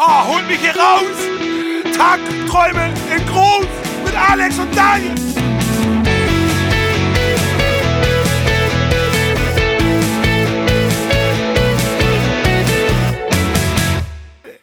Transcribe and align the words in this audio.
Oh, 0.00 0.28
holt 0.28 0.46
mich 0.46 0.60
hier 0.60 0.76
raus! 0.76 1.02
Tagträume 1.96 2.94
in 3.12 3.26
groß 3.26 3.66
mit 4.04 4.14
Alex 4.14 4.56
und 4.56 4.76
Daniel! 4.76 5.12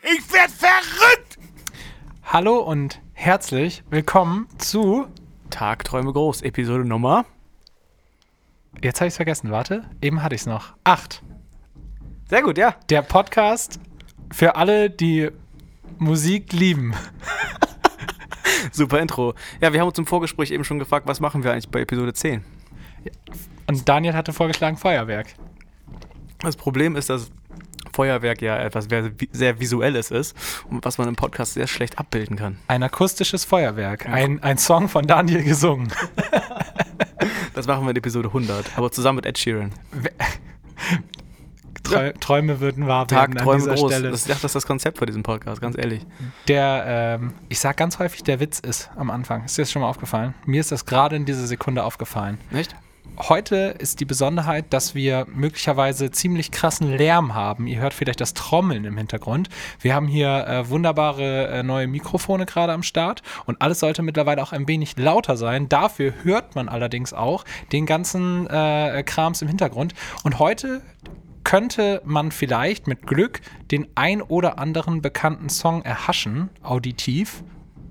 Ich 0.03 0.33
werd 0.33 0.51
verrückt! 0.51 1.37
Hallo 2.23 2.59
und 2.59 3.01
herzlich 3.11 3.83
willkommen 3.89 4.47
zu. 4.57 5.07
Tagträume 5.49 6.13
groß, 6.13 6.43
Episode 6.43 6.85
Nummer. 6.85 7.25
Jetzt 8.81 9.01
habe 9.01 9.07
ich 9.07 9.11
es 9.11 9.17
vergessen, 9.17 9.51
warte. 9.51 9.83
Eben 10.01 10.23
hatte 10.23 10.35
ich 10.35 10.41
es 10.41 10.47
noch. 10.47 10.75
Acht. 10.85 11.23
Sehr 12.29 12.41
gut, 12.41 12.57
ja. 12.57 12.75
Der 12.89 13.01
Podcast 13.01 13.81
für 14.31 14.55
alle, 14.55 14.89
die 14.89 15.29
Musik 15.97 16.53
lieben. 16.53 16.93
Super 18.71 18.99
Intro. 18.99 19.33
Ja, 19.61 19.71
wir 19.73 19.79
haben 19.79 19.87
uns 19.87 19.97
im 19.97 20.05
Vorgespräch 20.05 20.51
eben 20.51 20.63
schon 20.63 20.79
gefragt, 20.79 21.07
was 21.07 21.19
machen 21.19 21.43
wir 21.43 21.51
eigentlich 21.51 21.69
bei 21.69 21.81
Episode 21.81 22.13
10? 22.13 22.43
Und 23.67 23.87
Daniel 23.87 24.13
hatte 24.13 24.33
vorgeschlagen 24.33 24.77
Feuerwerk. 24.77 25.27
Das 26.39 26.55
Problem 26.55 26.95
ist, 26.95 27.09
dass 27.09 27.31
Feuerwerk 27.93 28.41
ja 28.41 28.57
etwas 28.57 28.87
sehr, 29.31 29.59
Visuelles 29.59 30.11
ist 30.11 30.35
und 30.69 30.83
was 30.83 30.97
man 30.97 31.07
im 31.07 31.15
Podcast 31.15 31.53
sehr 31.53 31.67
schlecht 31.67 31.97
abbilden 31.97 32.35
kann. 32.35 32.57
Ein 32.67 32.83
akustisches 32.83 33.45
Feuerwerk. 33.45 34.05
Ein, 34.07 34.43
ein 34.43 34.57
Song 34.57 34.89
von 34.89 35.07
Daniel 35.07 35.43
gesungen. 35.43 35.91
Das 37.55 37.67
machen 37.67 37.85
wir 37.85 37.91
in 37.91 37.95
Episode 37.95 38.27
100, 38.27 38.77
aber 38.77 38.91
zusammen 38.91 39.15
mit 39.15 39.25
Ed 39.25 39.37
Sheeran. 39.37 39.71
Trä 41.85 42.13
Träume 42.19 42.59
würden 42.59 42.87
wahr 42.87 43.09
werden 43.09 43.35
Tagträume 43.35 43.63
an 43.63 43.69
dieser 43.69 43.75
groß. 43.75 43.91
Stelle. 43.91 44.11
Das, 44.11 44.21
ich 44.21 44.27
dachte, 44.27 44.41
das 44.41 44.51
ist 44.51 44.55
das 44.55 44.67
Konzept 44.67 44.97
für 44.97 45.05
diesen 45.05 45.23
Podcast, 45.23 45.61
ganz 45.61 45.77
ehrlich. 45.77 46.05
Der, 46.47 47.19
ähm, 47.21 47.33
ich 47.49 47.59
sag 47.59 47.77
ganz 47.77 47.99
häufig, 47.99 48.23
der 48.23 48.39
Witz 48.39 48.59
ist 48.59 48.89
am 48.95 49.09
Anfang. 49.09 49.45
Ist 49.45 49.57
dir 49.57 49.61
das 49.61 49.71
schon 49.71 49.81
mal 49.81 49.89
aufgefallen? 49.89 50.33
Mir 50.45 50.59
ist 50.59 50.71
das 50.71 50.85
gerade 50.85 51.15
in 51.15 51.25
dieser 51.25 51.47
Sekunde 51.47 51.83
aufgefallen. 51.83 52.37
Nicht? 52.51 52.75
Heute 53.17 53.75
ist 53.77 54.01
die 54.01 54.05
Besonderheit, 54.05 54.73
dass 54.73 54.93
wir 54.93 55.25
möglicherweise 55.33 56.11
ziemlich 56.11 56.51
krassen 56.51 56.97
Lärm 56.97 57.33
haben. 57.33 57.65
Ihr 57.65 57.79
hört 57.79 57.93
vielleicht 57.93 58.19
das 58.19 58.33
Trommeln 58.33 58.83
im 58.83 58.97
Hintergrund. 58.97 59.47
Wir 59.79 59.95
haben 59.95 60.07
hier 60.07 60.45
äh, 60.47 60.69
wunderbare 60.69 61.47
äh, 61.47 61.63
neue 61.63 61.87
Mikrofone 61.87 62.45
gerade 62.45 62.73
am 62.73 62.83
Start 62.83 63.21
und 63.45 63.61
alles 63.61 63.79
sollte 63.79 64.01
mittlerweile 64.01 64.43
auch 64.43 64.51
ein 64.51 64.67
wenig 64.67 64.97
lauter 64.97 65.37
sein. 65.37 65.69
Dafür 65.69 66.13
hört 66.23 66.55
man 66.55 66.67
allerdings 66.67 67.13
auch 67.13 67.45
den 67.71 67.85
ganzen 67.85 68.47
äh, 68.47 69.01
Krams 69.05 69.41
im 69.41 69.47
Hintergrund. 69.47 69.93
Und 70.23 70.39
heute 70.39 70.81
könnte 71.45 72.01
man 72.03 72.31
vielleicht 72.31 72.87
mit 72.87 73.07
Glück 73.07 73.39
den 73.71 73.87
ein 73.95 74.21
oder 74.21 74.59
anderen 74.59 75.01
bekannten 75.01 75.47
Song 75.47 75.83
erhaschen, 75.83 76.49
auditiv. 76.61 77.43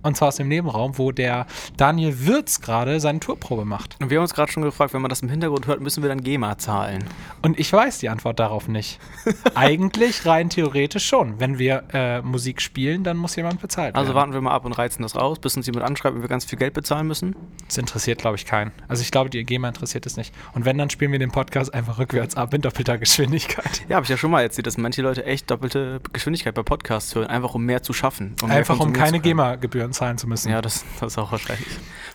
Und 0.04 0.16
zwar 0.16 0.28
aus 0.28 0.36
dem 0.36 0.48
Nebenraum, 0.48 0.98
wo 0.98 1.12
der 1.12 1.46
Daniel 1.76 2.26
Wirz 2.26 2.60
gerade 2.60 3.00
seine 3.00 3.20
Tourprobe 3.20 3.64
macht. 3.64 3.96
Und 4.00 4.10
wir 4.10 4.18
haben 4.18 4.22
uns 4.22 4.34
gerade 4.34 4.52
schon 4.52 4.62
gefragt, 4.62 4.94
wenn 4.94 5.02
man 5.02 5.08
das 5.08 5.22
im 5.22 5.30
Hintergrund 5.30 5.66
hört, 5.66 5.80
müssen 5.80 6.02
wir 6.02 6.10
dann 6.10 6.22
GEMA 6.22 6.58
zahlen. 6.58 7.04
Und 7.42 7.58
ich 7.58 7.72
weiß 7.72 7.98
die 7.98 8.10
Antwort 8.10 8.38
darauf 8.38 8.68
nicht. 8.68 9.00
Eigentlich 9.54 10.26
rein 10.26 10.50
theoretisch 10.50 11.06
schon. 11.06 11.40
Wenn 11.40 11.58
wir 11.58 11.84
äh, 11.92 12.20
Musik 12.20 12.60
spielen, 12.60 13.02
dann 13.02 13.16
muss 13.16 13.34
jemand 13.34 13.60
bezahlt 13.60 13.94
werden. 13.94 13.96
Also 13.96 14.14
warten 14.14 14.34
wir 14.34 14.40
mal 14.40 14.52
ab 14.52 14.64
und 14.64 14.72
reizen 14.72 15.02
das 15.02 15.16
raus, 15.16 15.38
bis 15.38 15.56
uns 15.56 15.66
jemand 15.66 15.86
anschreibt, 15.86 16.14
wenn 16.14 16.22
wir 16.22 16.28
ganz 16.28 16.44
viel 16.44 16.58
Geld 16.58 16.74
bezahlen 16.74 17.06
müssen. 17.06 17.34
Das 17.66 17.78
interessiert, 17.78 18.18
glaube 18.20 18.36
ich, 18.36 18.44
keinen. 18.44 18.72
Also 18.88 19.02
ich 19.02 19.10
glaube, 19.10 19.30
die 19.30 19.42
GEMA 19.42 19.68
interessiert 19.68 20.04
es 20.04 20.18
nicht. 20.18 20.34
Und 20.52 20.66
wenn, 20.66 20.76
dann 20.76 20.90
spielen 20.90 21.12
wir 21.12 21.18
den 21.18 21.32
Podcast 21.32 21.72
einfach 21.72 21.98
rückwärts 21.98 22.36
ab 22.36 22.52
in 22.52 22.60
doppelter 22.60 22.98
Geschwindigkeit. 22.98 23.82
Ja, 23.88 23.96
habe 23.96 24.04
ich 24.04 24.10
ja 24.10 24.18
schon 24.18 24.30
mal 24.30 24.42
erzählt, 24.42 24.66
dass 24.66 24.76
manche 24.76 25.00
Leute 25.00 25.24
echt 25.24 25.50
doppelte 25.50 26.00
Geschwindigkeit 26.12 26.54
bei 26.54 26.62
Podcasts 26.62 27.14
hören, 27.14 27.28
einfach 27.28 27.54
um 27.54 27.64
mehr 27.64 27.82
zu 27.82 27.94
schaffen. 27.94 28.36
Um 28.42 28.50
Einfach 28.50 28.78
um 28.80 28.92
keine. 28.92 29.14
GEMA-Gebühren 29.24 29.93
zahlen 29.94 30.18
zu 30.18 30.26
müssen. 30.26 30.50
Ja, 30.50 30.60
das, 30.60 30.84
das 31.00 31.12
ist 31.12 31.18
auch 31.18 31.32
wahrscheinlich. 31.32 31.68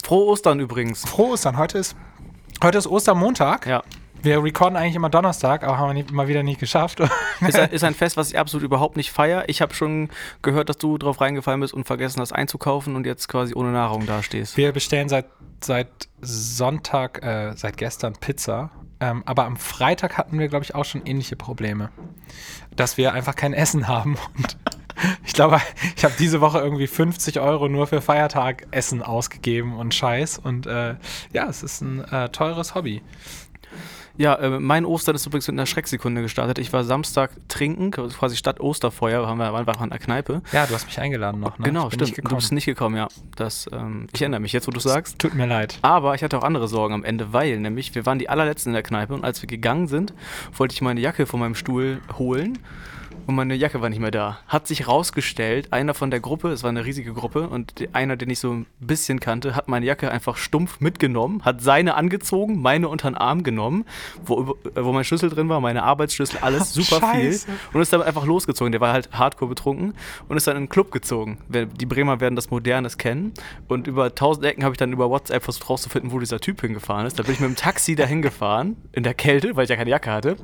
Frohe 0.04 0.26
Ostern 0.28 0.60
übrigens. 0.60 1.08
Frohe 1.08 1.32
Ostern. 1.32 1.58
Heute 1.58 1.80
ist, 1.80 1.96
heute 2.64 2.78
ist 2.78 2.88
Ostermontag. 2.88 3.66
Ja. 3.66 3.84
Wir 4.22 4.44
recorden 4.44 4.76
eigentlich 4.76 4.96
immer 4.96 5.10
Donnerstag, 5.10 5.64
aber 5.64 5.78
haben 5.78 5.90
wir 5.90 5.94
nicht, 5.94 6.12
mal 6.12 6.28
wieder 6.28 6.44
nicht 6.44 6.60
geschafft. 6.60 7.00
Ist 7.40 7.58
ein, 7.58 7.70
ist 7.70 7.86
ein 7.86 7.94
Fest, 7.94 8.18
was 8.18 8.32
ich 8.32 8.38
absolut 8.38 8.66
überhaupt 8.66 8.98
nicht 8.98 9.12
feiere. 9.12 9.46
Ich 9.48 9.62
habe 9.62 9.74
schon 9.74 10.10
gehört, 10.42 10.68
dass 10.68 10.78
du 10.78 10.98
drauf 10.98 11.22
reingefallen 11.22 11.62
bist 11.62 11.74
und 11.74 11.86
vergessen 11.86 12.20
hast 12.20 12.34
einzukaufen 12.34 12.98
und 12.98 13.06
jetzt 13.06 13.30
quasi 13.30 13.54
ohne 13.56 13.72
Nahrung 13.72 14.06
dastehst. 14.06 14.58
Wir 14.58 14.74
bestellen 14.74 15.08
seit, 15.08 15.28
seit 15.64 15.88
Sonntag, 16.20 17.24
äh, 17.24 17.54
seit 17.56 17.78
gestern 17.78 18.12
Pizza. 18.12 18.72
Ähm, 19.00 19.24
aber 19.26 19.46
am 19.46 19.56
Freitag 19.56 20.18
hatten 20.18 20.38
wir, 20.38 20.50
glaube 20.50 20.66
ich, 20.66 20.76
auch 20.76 20.84
schon 20.84 21.06
ähnliche 21.06 21.38
Probleme. 21.38 21.92
Dass 22.76 22.98
wir 22.98 23.14
einfach 23.14 23.36
kein 23.36 23.54
Essen 23.54 23.88
haben. 23.88 24.18
Und 24.38 24.58
ich 25.26 25.34
glaube, 25.34 25.62
ich 25.96 26.04
habe 26.04 26.14
diese 26.20 26.42
Woche 26.42 26.60
irgendwie 26.60 26.88
50 26.88 27.40
Euro 27.40 27.68
nur 27.70 27.88
für 27.88 28.02
Feiertag 28.02 28.68
Essen 28.72 29.02
ausgegeben 29.02 29.78
und 29.78 29.94
Scheiß. 29.94 30.40
Und 30.40 30.66
äh, 30.68 30.96
ja, 31.34 31.48
es 31.50 31.64
ist 31.64 31.82
ein 31.82 32.04
äh, 32.12 32.30
teures 32.30 32.76
Hobby. 32.76 33.02
Ja, 34.18 34.36
äh, 34.36 34.60
mein 34.60 34.84
Ostern 34.84 35.16
ist 35.16 35.26
übrigens 35.26 35.48
mit 35.48 35.54
einer 35.54 35.66
Schrecksekunde 35.66 36.22
gestartet. 36.22 36.60
Ich 36.60 36.74
war 36.74 36.84
Samstag 36.84 37.32
trinken, 37.48 37.92
quasi 37.92 38.36
statt 38.36 38.60
Osterfeuer, 38.60 39.22
waren 39.24 39.38
wir 39.38 39.54
einfach 39.54 39.82
in 39.82 39.92
der 39.92 40.00
Kneipe. 40.00 40.42
Ja, 40.52 40.66
du 40.66 40.74
hast 40.74 40.88
mich 40.88 41.00
eingeladen 41.00 41.40
noch, 41.40 41.58
ne? 41.58 41.64
Genau, 41.64 41.88
Ich 41.88 41.92
bin 41.92 42.00
stimmt. 42.00 42.02
Nicht 42.10 42.18
Du 42.18 42.22
gekommen. 42.24 42.40
bist 42.40 42.52
nicht 42.52 42.66
gekommen, 42.66 42.98
ja. 42.98 43.08
Das, 43.38 43.70
ähm, 43.72 44.08
ich 44.14 44.22
erinnere 44.22 44.42
mich 44.42 44.52
jetzt, 44.52 44.68
wo 44.68 44.72
du 44.72 44.82
sagst. 44.82 45.20
Tut 45.20 45.36
mir 45.36 45.46
leid. 45.46 45.80
Aber 45.84 46.16
ich 46.16 46.24
hatte 46.24 46.38
auch 46.38 46.44
andere 46.44 46.68
Sorgen 46.68 46.94
am 46.96 47.06
Ende, 47.06 47.32
weil 47.32 47.60
nämlich 47.62 47.96
wir 47.96 48.06
waren 48.06 48.20
die 48.20 48.28
allerletzten 48.28 48.72
in 48.72 48.74
der 48.74 48.84
Kneipe 48.84 49.14
und 49.14 49.24
als 49.24 49.42
wir 49.42 49.48
gegangen 49.48 49.88
sind, 49.88 50.14
wollte 50.54 50.74
ich 50.74 50.82
meine 50.82 51.00
Jacke 51.00 51.26
von 51.26 51.40
meinem 51.40 51.56
Stuhl 51.56 52.02
holen 52.18 52.60
und 53.30 53.36
meine 53.36 53.54
Jacke 53.54 53.80
war 53.80 53.90
nicht 53.90 54.00
mehr 54.00 54.10
da. 54.10 54.40
Hat 54.48 54.66
sich 54.66 54.88
rausgestellt, 54.88 55.72
einer 55.72 55.94
von 55.94 56.10
der 56.10 56.20
Gruppe, 56.20 56.50
es 56.50 56.64
war 56.64 56.72
eine 56.72 56.84
riesige 56.84 57.14
Gruppe 57.14 57.48
und 57.48 57.76
einer, 57.94 58.18
den 58.18 58.32
ich 58.32 58.40
so 58.40 58.52
ein 58.52 58.66
bisschen 58.80 59.20
kannte, 59.20 59.56
hat 59.56 59.68
meine 59.68 59.86
Jacke 59.86 60.10
einfach 60.10 60.36
stumpf 60.36 60.80
mitgenommen, 60.80 61.46
hat 61.46 61.62
seine 61.62 61.94
angezogen, 61.94 62.60
meine 62.60 62.90
unter 62.90 63.08
den 63.08 63.16
Arm 63.16 63.44
genommen, 63.44 63.86
wo, 64.26 64.58
äh, 64.74 64.84
wo 64.84 64.94
mein 64.94 65.04
Schlüssel 65.04 65.30
drin 65.30 65.48
war, 65.48 65.62
meine 65.62 65.84
Arbeitsschlüssel, 65.84 66.40
alles 66.42 66.74
super 66.74 67.02
Scheiße. 67.02 67.46
viel 67.46 67.56
und 67.72 67.82
ist 67.82 67.94
dann 67.94 68.02
einfach 68.02 68.26
losgezogen. 68.26 68.72
Der 68.72 68.82
war 68.82 68.94
halt 68.94 69.12
hardcore 69.12 69.50
betrunken 69.50 69.94
und 70.28 70.36
ist 70.36 70.48
dann 70.48 70.56
in 70.56 70.62
einen 70.62 70.70
Club 70.70 70.92
gezogen. 70.92 71.38
Die 71.50 71.86
Bremer 71.86 72.20
werden 72.22 72.36
das 72.36 72.50
Modernes 72.50 72.98
kennen 72.98 73.36
und 73.68 73.86
über 73.86 74.16
tausend 74.16 74.44
Ecken 74.44 74.64
habe 74.64 74.74
ich 74.74 74.80
dann 74.80 74.92
über 74.92 75.08
WhatsApp 75.12 75.44
versucht 75.44 75.70
rauszufinden, 75.70 76.12
wo 76.12 76.18
dieser 76.18 76.40
Typ 76.40 76.62
hingefahren 76.62 77.06
ist. 77.06 77.20
Da 77.20 77.22
bin 77.22 77.34
ich 77.34 77.40
mit 77.40 77.50
dem 77.50 77.56
Taxi 77.56 77.94
dahin 77.94 78.24
gefahren, 78.24 78.76
in 78.92 79.04
der 79.04 79.14
Kälte, 79.14 79.56
weil 79.56 79.66
ich 79.66 79.70
ja 79.70 79.76
keine 79.76 79.92
Jacke 79.92 80.10
hatte. 80.10 80.36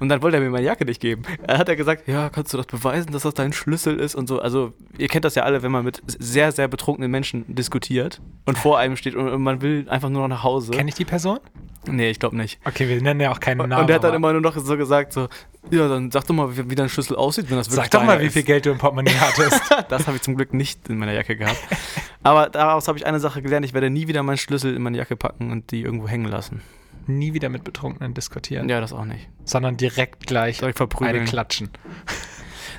Und 0.00 0.08
dann 0.08 0.22
wollte 0.22 0.38
er 0.38 0.42
mir 0.42 0.48
meine 0.48 0.64
Jacke 0.64 0.86
nicht 0.86 1.02
geben. 1.02 1.24
Er 1.46 1.58
hat 1.58 1.68
er 1.68 1.76
gesagt, 1.76 2.08
ja, 2.08 2.21
kannst 2.30 2.52
du 2.52 2.56
das 2.56 2.66
beweisen, 2.66 3.12
dass 3.12 3.22
das 3.22 3.34
dein 3.34 3.52
Schlüssel 3.52 3.98
ist 3.98 4.14
und 4.14 4.28
so. 4.28 4.40
Also 4.40 4.72
ihr 4.98 5.08
kennt 5.08 5.24
das 5.24 5.34
ja 5.34 5.42
alle, 5.44 5.62
wenn 5.62 5.72
man 5.72 5.84
mit 5.84 6.02
sehr, 6.06 6.52
sehr 6.52 6.68
betrunkenen 6.68 7.10
Menschen 7.10 7.44
diskutiert 7.54 8.20
und 8.46 8.58
vor 8.58 8.78
einem 8.78 8.96
steht 8.96 9.14
und, 9.14 9.28
und 9.28 9.42
man 9.42 9.62
will 9.62 9.86
einfach 9.88 10.08
nur 10.08 10.22
noch 10.22 10.28
nach 10.28 10.42
Hause. 10.42 10.72
Kenne 10.72 10.88
ich 10.88 10.94
die 10.94 11.04
Person? 11.04 11.40
Nee, 11.86 12.10
ich 12.10 12.20
glaube 12.20 12.36
nicht. 12.36 12.60
Okay, 12.64 12.88
wir 12.88 13.00
nennen 13.02 13.20
ja 13.20 13.32
auch 13.32 13.40
keinen 13.40 13.58
Namen. 13.68 13.82
und 13.82 13.90
er 13.90 13.96
hat 13.96 14.04
dann 14.04 14.14
immer 14.14 14.32
nur 14.32 14.40
noch 14.40 14.56
so 14.56 14.76
gesagt, 14.76 15.12
so, 15.12 15.28
ja, 15.70 15.88
dann 15.88 16.10
sag 16.12 16.26
doch 16.26 16.34
mal, 16.34 16.56
wie, 16.56 16.70
wie 16.70 16.74
dein 16.74 16.88
Schlüssel 16.88 17.16
aussieht, 17.16 17.50
wenn 17.50 17.56
das 17.56 17.68
wirklich 17.68 17.84
Sag 17.84 17.90
doch 17.90 18.04
mal, 18.04 18.12
deiner 18.14 18.24
wie 18.24 18.30
viel 18.30 18.42
ist. 18.42 18.46
Geld 18.46 18.66
du 18.66 18.70
im 18.70 18.78
Portemonnaie 18.78 19.14
hattest. 19.18 19.60
Das 19.88 20.06
habe 20.06 20.16
ich 20.16 20.22
zum 20.22 20.36
Glück 20.36 20.54
nicht 20.54 20.88
in 20.88 20.98
meiner 20.98 21.12
Jacke 21.12 21.36
gehabt. 21.36 21.58
Aber 22.22 22.48
daraus 22.48 22.88
habe 22.88 22.98
ich 22.98 23.04
eine 23.04 23.20
Sache 23.20 23.42
gelernt, 23.42 23.66
ich 23.66 23.74
werde 23.74 23.90
nie 23.90 24.06
wieder 24.06 24.22
meinen 24.22 24.38
Schlüssel 24.38 24.74
in 24.74 24.82
meine 24.82 24.96
Jacke 24.96 25.16
packen 25.16 25.50
und 25.50 25.70
die 25.70 25.82
irgendwo 25.82 26.08
hängen 26.08 26.26
lassen. 26.26 26.62
Nie 27.06 27.32
wieder 27.34 27.48
mit 27.48 27.64
Betrunkenen 27.64 28.14
diskutieren, 28.14 28.68
Ja, 28.68 28.80
das 28.80 28.92
auch 28.92 29.04
nicht. 29.04 29.28
sondern 29.44 29.76
direkt 29.76 30.26
gleich 30.26 30.58
Direkt 30.58 30.80
eine 30.80 30.88
verprügeln. 30.88 31.24
klatschen. 31.24 31.70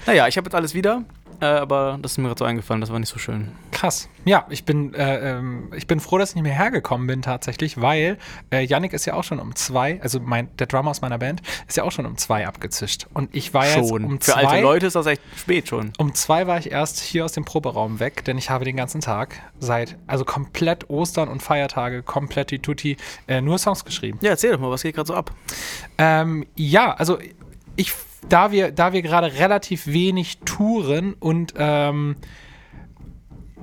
Naja, 0.06 0.28
ich 0.28 0.38
habe 0.38 0.46
jetzt 0.48 0.56
alles 0.56 0.74
wieder, 0.74 1.04
äh, 1.42 1.46
aber 1.46 2.00
das 2.02 2.14
ist 2.14 2.18
mir 2.18 2.28
gerade 2.28 2.40
so 2.40 2.46
eingefallen, 2.46 2.82
das 2.82 2.92
war 2.92 3.00
nicht 3.00 3.10
so 3.10 3.20
schön. 3.20 3.52
Krass. 3.72 4.10
Ja, 4.26 4.46
ich 4.50 4.64
bin, 4.64 4.94
äh, 4.94 5.32
ähm, 5.32 5.72
ich 5.76 5.88
bin 5.88 6.00
froh, 6.00 6.18
dass 6.18 6.30
ich 6.30 6.36
nicht 6.36 6.44
mehr 6.44 6.54
hergekommen 6.54 7.08
bin 7.08 7.22
tatsächlich, 7.22 7.82
weil 7.82 8.18
äh, 8.52 8.64
Yannick 8.64 8.94
ist 8.94 9.06
ja 9.06 9.16
auch 9.16 9.24
schon 9.24 9.40
um 9.40 9.56
zwei, 9.56 10.00
also 10.02 10.20
mein, 10.20 10.56
der 10.58 10.68
Drummer 10.68 10.92
aus 10.92 11.02
meiner 11.02 11.18
Band, 11.18 11.42
ist 11.68 11.78
ja 11.78 11.84
auch 11.84 11.92
schon 11.92 12.06
um 12.06 12.18
zwei 12.18 12.48
abgezischt. 12.48 13.08
Und 13.14 13.36
ich 13.36 13.54
war 13.54 13.66
jetzt 13.66 13.90
schon. 13.90 14.06
um 14.06 14.22
Für 14.22 14.32
zwei. 14.32 14.48
alte 14.48 14.64
Leute 14.64 14.86
ist 14.88 14.96
das 14.96 15.06
echt 15.06 15.22
spät 15.36 15.68
schon. 15.68 15.92
Um 15.98 16.14
zwei 16.14 16.48
war 16.48 16.58
ich 16.58 16.72
erst 16.72 17.00
hier 17.00 17.26
aus 17.26 17.34
dem 17.34 17.46
Proberaum 17.46 18.00
weg, 18.00 18.24
denn 18.26 18.38
ich 18.38 18.50
habe 18.50 18.66
den 18.66 18.78
ganzen 18.78 19.02
Tag 19.02 19.42
seit, 19.60 19.98
also 20.08 20.26
komplett 20.26 20.90
Ostern 20.90 21.30
und 21.30 21.44
Feiertage, 21.44 22.04
komplett 22.04 22.52
die 22.52 22.60
Tutti, 22.60 22.98
äh, 23.28 23.42
nur 23.42 23.58
Songs 23.58 23.84
geschrieben. 23.84 24.20
Ja, 24.22 24.32
erzähl 24.32 24.52
doch 24.54 24.60
mal, 24.60 24.70
was 24.70 24.84
geht 24.84 24.96
gerade 24.96 25.08
so 25.08 25.14
ab? 25.14 25.32
Ähm, 25.98 26.46
ja, 26.56 26.94
also 26.94 27.18
ich, 27.76 27.94
da 28.30 28.52
wir, 28.52 28.72
da 28.72 28.94
wir 28.94 29.02
gerade 29.02 29.34
relativ 29.34 29.88
wenig 29.88 30.40
touren 30.40 31.14
und 31.14 31.54
ähm, 31.58 32.16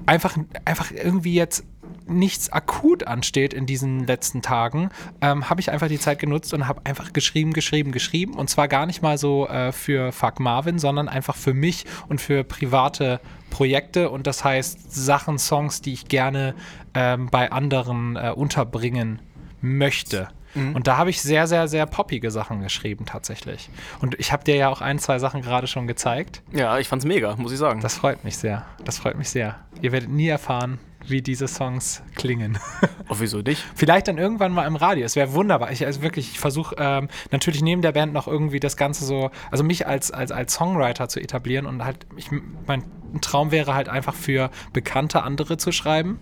einfach, 0.07 0.37
einfach 0.65 0.91
irgendwie 0.91 1.35
jetzt 1.35 1.65
nichts 2.07 2.53
akut 2.53 3.07
ansteht 3.07 3.55
in 3.55 3.67
diesen 3.67 4.07
letzten 4.07 4.43
Tagen, 4.43 4.91
ähm, 5.21 5.49
habe 5.49 5.61
ich 5.61 5.71
einfach 5.71 5.89
die 5.89 5.99
Zeit 5.99 6.19
genutzt 6.19 6.53
und 6.53 6.67
habe 6.67 6.81
einfach 6.85 7.12
geschrieben, 7.12 7.53
geschrieben, 7.53 7.93
geschrieben. 7.93 8.35
Und 8.35 8.51
zwar 8.51 8.69
gar 8.69 8.87
nicht 8.87 9.03
mal 9.03 9.17
so 9.17 9.47
äh, 9.47 9.73
für 9.73 10.12
Fuck 10.12 10.41
Marvin, 10.41 10.79
sondern 10.79 11.09
einfach 11.09 11.37
für 11.37 11.55
mich 11.55 11.85
und 12.09 12.21
für 12.21 12.45
private 12.45 13.21
Projekte. 13.51 14.11
Und 14.11 14.27
das 14.27 14.45
heißt 14.45 14.93
Sachen, 14.93 15.39
Songs, 15.39 15.81
die 15.83 15.93
ich 15.93 16.07
gerne 16.07 16.55
ähm, 16.95 17.29
bei 17.31 17.53
anderen 17.53 18.17
äh, 18.17 18.33
unterbringen 18.35 19.21
möchte. 19.61 20.29
Und 20.55 20.87
da 20.87 20.97
habe 20.97 21.11
ich 21.11 21.23
sehr, 21.23 21.47
sehr, 21.47 21.69
sehr 21.69 21.87
poppige 21.87 22.31
Sachen 22.31 22.61
geschrieben 22.61 23.06
tatsächlich. 23.06 23.70
Und 24.00 24.19
ich 24.19 24.32
habe 24.32 24.44
dir 24.44 24.56
ja 24.56 24.69
auch 24.69 24.81
ein, 24.81 24.99
zwei 24.99 25.19
Sachen 25.19 25.43
gerade 25.43 25.67
schon 25.67 25.87
gezeigt. 25.87 26.43
Ja, 26.52 26.79
ich 26.79 26.88
fand's 26.88 27.05
mega, 27.05 27.37
muss 27.37 27.52
ich 27.52 27.58
sagen. 27.58 27.81
Das 27.81 27.97
freut 27.97 28.25
mich 28.25 28.37
sehr. 28.37 28.67
Das 28.85 28.99
freut 28.99 29.17
mich 29.17 29.31
sehr. 29.31 29.56
Ihr 29.81 29.93
werdet 29.93 30.11
nie 30.11 30.29
erfahren, 30.29 30.79
wie 31.06 31.23
diese 31.23 31.49
Songs 31.49 32.02
klingen. 32.14 32.58
oh, 33.08 33.17
wieso 33.19 33.38
nicht? 33.38 33.64
Vielleicht 33.75 34.08
dann 34.08 34.19
irgendwann 34.19 34.52
mal 34.52 34.67
im 34.67 34.76
Radio. 34.76 35.05
Es 35.05 35.17
wäre 35.17 35.32
wunderbar. 35.32 35.73
Ich 35.73 35.87
also 35.87 36.02
wirklich, 36.02 36.32
ich 36.32 36.41
versuche 36.41 36.75
ähm, 36.79 37.08
natürlich 37.31 37.62
neben 37.62 37.82
der 37.82 37.93
Band 37.93 38.12
noch 38.12 38.26
irgendwie 38.26 38.61
das 38.61 38.76
Ganze 38.76 39.05
so, 39.05 39.31
also 39.50 39.64
mich 39.64 39.87
als, 39.87 40.11
als, 40.11 40.32
als 40.32 40.55
Songwriter 40.55 41.08
zu 41.08 41.20
etablieren 41.20 41.67
und 41.67 41.85
halt, 41.85 42.06
ich, 42.17 42.31
mein 42.67 42.85
Traum 43.21 43.51
wäre 43.51 43.75
halt 43.75 43.89
einfach 43.89 44.15
für 44.15 44.51
bekannte 44.73 45.23
andere 45.23 45.57
zu 45.57 45.73
schreiben 45.73 46.19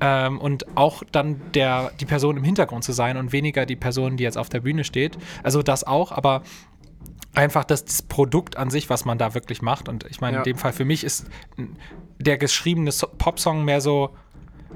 ähm, 0.00 0.38
und 0.38 0.76
auch 0.76 1.02
dann 1.12 1.40
der, 1.54 1.90
die 2.00 2.04
Person 2.06 2.36
im 2.36 2.44
Hintergrund 2.44 2.84
zu 2.84 2.92
sein 2.92 3.16
und 3.16 3.32
weniger 3.32 3.64
die 3.66 3.76
Person, 3.76 4.16
die 4.16 4.24
jetzt 4.24 4.36
auf 4.38 4.48
der 4.48 4.60
Bühne 4.60 4.84
steht. 4.84 5.16
Also 5.42 5.62
das 5.62 5.84
auch, 5.84 6.12
aber 6.12 6.42
einfach 7.34 7.64
das, 7.64 7.84
das 7.84 8.02
Produkt 8.02 8.56
an 8.56 8.70
sich, 8.70 8.88
was 8.90 9.04
man 9.04 9.18
da 9.18 9.34
wirklich 9.34 9.62
macht. 9.62 9.88
Und 9.88 10.04
ich 10.10 10.20
meine, 10.20 10.36
Ja. 10.38 10.40
in 10.42 10.44
dem 10.44 10.56
Fall 10.58 10.72
für 10.72 10.84
mich 10.84 11.04
ist 11.04 11.26
der 12.18 12.38
geschriebene 12.38 12.92
So- 12.92 13.08
Popsong 13.18 13.64
mehr 13.64 13.80
so, 13.80 14.10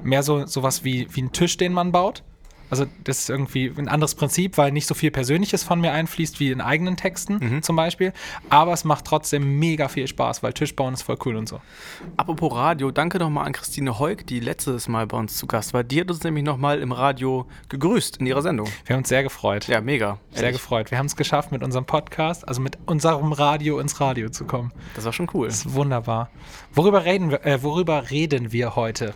mehr 0.03 0.23
so 0.23 0.45
sowas 0.45 0.83
wie, 0.83 1.07
wie 1.11 1.23
ein 1.23 1.31
Tisch, 1.31 1.57
den 1.57 1.73
man 1.73 1.91
baut. 1.91 2.23
Also 2.71 2.85
das 3.03 3.19
ist 3.19 3.29
irgendwie 3.29 3.71
ein 3.77 3.87
anderes 3.87 4.15
Prinzip, 4.15 4.57
weil 4.57 4.71
nicht 4.71 4.87
so 4.87 4.95
viel 4.95 5.11
Persönliches 5.11 5.63
von 5.63 5.79
mir 5.79 5.91
einfließt 5.91 6.39
wie 6.39 6.49
in 6.51 6.61
eigenen 6.61 6.97
Texten 6.97 7.37
Mhm. 7.39 7.61
zum 7.61 7.75
Beispiel. 7.75 8.13
Aber 8.49 8.73
es 8.73 8.83
macht 8.85 9.05
trotzdem 9.05 9.59
mega 9.59 9.87
viel 9.89 10.07
Spaß, 10.07 10.41
weil 10.41 10.53
Tischbauen 10.53 10.93
ist 10.95 11.03
voll 11.03 11.17
cool 11.25 11.35
und 11.35 11.47
so. 11.47 11.59
Apropos 12.17 12.53
Radio, 12.55 12.89
danke 12.89 13.19
nochmal 13.19 13.45
an 13.45 13.51
Christine 13.53 13.99
Heuk, 13.99 14.25
die 14.25 14.39
letztes 14.39 14.87
Mal 14.87 15.05
bei 15.05 15.17
uns 15.17 15.37
zu 15.37 15.45
Gast 15.47 15.73
war. 15.73 15.83
Die 15.83 15.99
hat 16.01 16.09
uns 16.09 16.23
nämlich 16.23 16.43
nochmal 16.43 16.79
im 16.79 16.91
Radio 16.93 17.45
gegrüßt 17.69 18.17
in 18.17 18.25
ihrer 18.25 18.41
Sendung. 18.41 18.67
Wir 18.85 18.95
haben 18.95 19.01
uns 19.01 19.09
sehr 19.09 19.23
gefreut. 19.23 19.67
Ja, 19.67 19.81
mega. 19.81 20.17
Sehr 20.31 20.43
Ehrlich. 20.45 20.61
gefreut. 20.61 20.91
Wir 20.91 20.97
haben 20.97 21.07
es 21.07 21.15
geschafft, 21.17 21.51
mit 21.51 21.61
unserem 21.63 21.85
Podcast, 21.85 22.47
also 22.47 22.61
mit 22.61 22.77
unserem 22.85 23.33
Radio 23.33 23.79
ins 23.79 23.99
Radio 23.99 24.29
zu 24.29 24.45
kommen. 24.45 24.71
Das 24.95 25.03
war 25.03 25.11
schon 25.11 25.27
cool. 25.33 25.47
Das 25.47 25.65
ist 25.65 25.73
wunderbar. 25.73 26.29
Worüber 26.73 27.03
reden 27.03 27.31
wir, 27.31 27.45
äh, 27.45 27.61
worüber 27.63 28.09
reden 28.11 28.51
wir 28.53 28.77
heute? 28.77 29.13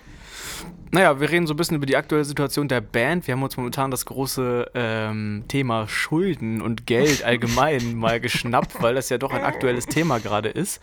Naja, 0.91 1.19
wir 1.19 1.29
reden 1.29 1.45
so 1.45 1.53
ein 1.53 1.57
bisschen 1.57 1.75
über 1.75 1.85
die 1.85 1.97
aktuelle 1.97 2.23
Situation 2.23 2.69
der 2.69 2.79
Band. 2.79 3.27
Wir 3.27 3.33
haben 3.33 3.43
uns 3.43 3.57
momentan 3.57 3.91
das 3.91 4.05
große 4.05 4.71
ähm, 4.73 5.43
Thema 5.47 5.89
Schulden 5.89 6.61
und 6.61 6.85
Geld 6.85 7.23
allgemein 7.23 7.95
mal 7.97 8.21
geschnappt, 8.21 8.81
weil 8.81 8.95
das 8.95 9.09
ja 9.09 9.17
doch 9.17 9.33
ein 9.33 9.43
aktuelles 9.43 9.87
Thema 9.87 10.19
gerade 10.19 10.49
ist. 10.49 10.81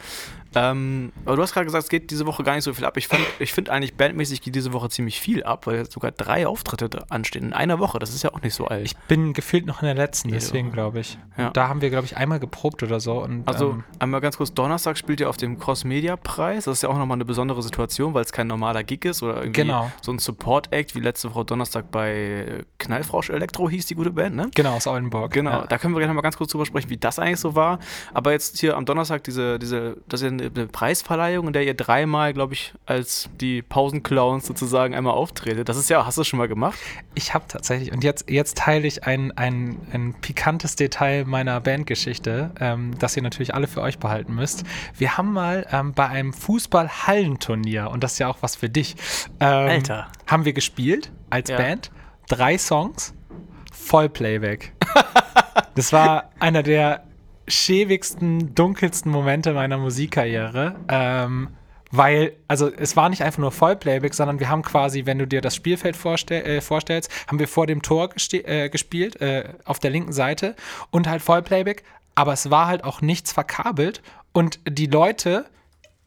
Ähm, 0.54 1.12
aber 1.24 1.36
du 1.36 1.42
hast 1.42 1.52
gerade 1.52 1.64
gesagt, 1.66 1.84
es 1.84 1.88
geht 1.90 2.10
diese 2.10 2.26
Woche 2.26 2.42
gar 2.42 2.54
nicht 2.54 2.64
so 2.64 2.72
viel 2.74 2.84
ab. 2.84 2.96
Ich, 2.96 3.08
fand- 3.08 3.22
ich 3.38 3.52
finde 3.52 3.72
eigentlich 3.72 3.94
bandmäßig 3.94 4.42
geht 4.42 4.54
diese 4.54 4.72
Woche 4.72 4.88
ziemlich 4.90 5.20
viel 5.20 5.42
ab, 5.44 5.66
weil 5.66 5.76
jetzt 5.76 5.92
sogar 5.92 6.10
drei 6.12 6.46
Auftritte 6.46 7.04
anstehen 7.08 7.44
in 7.44 7.52
einer 7.52 7.78
Woche. 7.78 7.98
Das 7.98 8.14
ist 8.14 8.22
ja 8.22 8.32
auch 8.34 8.42
nicht 8.42 8.54
so 8.54 8.66
alt. 8.66 8.84
Ich 8.84 8.96
bin 9.08 9.32
gefühlt 9.32 9.66
noch 9.66 9.82
in 9.82 9.86
der 9.86 9.94
letzten, 9.94 10.30
deswegen 10.30 10.72
glaube 10.72 11.00
ich. 11.00 11.18
Ja. 11.38 11.50
Da 11.50 11.68
haben 11.68 11.80
wir, 11.80 11.90
glaube 11.90 12.04
ich, 12.06 12.16
einmal 12.16 12.40
geprobt 12.40 12.82
oder 12.82 13.00
so. 13.00 13.22
Und, 13.22 13.46
Also 13.48 13.70
ähm, 13.70 13.84
einmal 13.98 14.20
ganz 14.20 14.36
kurz, 14.36 14.52
Donnerstag 14.52 14.98
spielt 14.98 15.20
ihr 15.20 15.28
auf 15.28 15.36
dem 15.36 15.58
Cross-Media-Preis. 15.58 16.64
Das 16.64 16.78
ist 16.78 16.82
ja 16.82 16.88
auch 16.88 16.98
nochmal 16.98 17.16
eine 17.16 17.24
besondere 17.24 17.62
Situation, 17.62 18.14
weil 18.14 18.24
es 18.24 18.32
kein 18.32 18.46
normaler 18.46 18.82
Gig 18.84 19.04
ist 19.04 19.22
oder 19.22 19.36
irgendwie 19.36 19.62
Genau. 19.62 19.90
so 20.00 20.12
ein 20.12 20.18
Support-Act, 20.18 20.94
wie 20.94 21.00
letzte 21.00 21.34
Woche 21.34 21.44
Donnerstag 21.44 21.90
bei 21.90 22.64
Knallfrausch 22.78 23.30
Elektro 23.30 23.68
hieß 23.70 23.86
die 23.86 23.94
gute 23.94 24.10
Band, 24.10 24.36
ne? 24.36 24.50
genau, 24.54 24.74
aus 24.74 24.86
Oldenburg. 24.86 25.32
Genau, 25.32 25.50
Ja. 25.50 25.66
da 25.66 25.78
können 25.78 25.94
wir 25.94 25.98
gleich 25.98 26.08
noch 26.08 26.14
mal 26.14 26.22
ganz 26.22 26.36
kurz 26.36 26.50
drüber 26.52 26.66
sprechen, 26.66 26.90
wie 26.90 26.96
das 26.96 27.18
eigentlich 27.18 27.40
so 27.40 27.54
war. 27.54 27.78
Aber 28.14 28.32
jetzt 28.32 28.58
hier 28.58 28.76
am 28.76 28.84
Donnerstag 28.84 29.24
diese, 29.24 29.58
diese, 29.58 29.96
das 30.08 30.20
ist 30.20 30.24
ja 30.24 30.30
eine, 30.30 30.41
eine 30.54 30.66
Preisverleihung, 30.66 31.46
in 31.48 31.52
der 31.52 31.64
ihr 31.64 31.74
dreimal, 31.74 32.32
glaube 32.32 32.54
ich, 32.54 32.72
als 32.86 33.28
die 33.40 33.62
Pausenclowns 33.62 34.46
sozusagen 34.46 34.94
einmal 34.94 35.14
auftretet. 35.14 35.68
Das 35.68 35.76
ist 35.76 35.90
ja, 35.90 36.04
hast 36.06 36.18
du 36.18 36.24
schon 36.24 36.38
mal 36.38 36.48
gemacht? 36.48 36.78
Ich 37.14 37.34
habe 37.34 37.44
tatsächlich, 37.48 37.92
und 37.92 38.04
jetzt, 38.04 38.30
jetzt 38.30 38.56
teile 38.58 38.86
ich 38.86 39.04
ein, 39.04 39.32
ein, 39.36 39.78
ein 39.92 40.14
pikantes 40.20 40.76
Detail 40.76 41.24
meiner 41.24 41.60
Bandgeschichte, 41.60 42.50
ähm, 42.60 42.98
das 42.98 43.16
ihr 43.16 43.22
natürlich 43.22 43.54
alle 43.54 43.66
für 43.66 43.80
euch 43.82 43.98
behalten 43.98 44.34
müsst. 44.34 44.64
Wir 44.96 45.16
haben 45.16 45.32
mal 45.32 45.66
ähm, 45.70 45.92
bei 45.94 46.08
einem 46.08 46.32
Fußball-Hallenturnier, 46.32 47.90
und 47.90 48.02
das 48.02 48.12
ist 48.14 48.18
ja 48.18 48.28
auch 48.28 48.38
was 48.40 48.56
für 48.56 48.68
dich, 48.68 48.96
ähm, 49.40 49.48
Alter. 49.68 50.08
haben 50.26 50.44
wir 50.44 50.52
gespielt 50.52 51.12
als 51.30 51.48
Ja. 51.48 51.56
Band. 51.56 51.90
Drei 52.28 52.56
Songs, 52.58 53.14
Vollplayback. 53.72 54.72
das 55.74 55.92
war 55.92 56.30
einer 56.38 56.62
der 56.62 57.04
schäbigsten, 57.52 58.54
dunkelsten 58.54 59.10
Momente 59.10 59.52
meiner 59.52 59.78
Musikkarriere. 59.78 60.76
Ähm, 60.88 61.48
weil, 61.94 62.32
also 62.48 62.70
es 62.72 62.96
war 62.96 63.10
nicht 63.10 63.22
einfach 63.22 63.38
nur 63.38 63.52
Vollplayback, 63.52 64.14
sondern 64.14 64.40
wir 64.40 64.48
haben 64.48 64.62
quasi, 64.62 65.04
wenn 65.04 65.18
du 65.18 65.26
dir 65.26 65.42
das 65.42 65.54
Spielfeld 65.54 65.94
vorstell, 65.94 66.42
äh, 66.44 66.60
vorstellst, 66.62 67.10
haben 67.26 67.38
wir 67.38 67.48
vor 67.48 67.66
dem 67.66 67.82
Tor 67.82 68.08
äh, 68.32 68.70
gespielt, 68.70 69.20
äh, 69.20 69.44
auf 69.66 69.78
der 69.78 69.90
linken 69.90 70.12
Seite 70.12 70.56
und 70.90 71.06
halt 71.06 71.20
Vollplayback, 71.20 71.84
aber 72.14 72.32
es 72.32 72.50
war 72.50 72.66
halt 72.66 72.84
auch 72.84 73.02
nichts 73.02 73.32
verkabelt 73.32 74.00
und 74.32 74.58
die 74.66 74.86
Leute, 74.86 75.44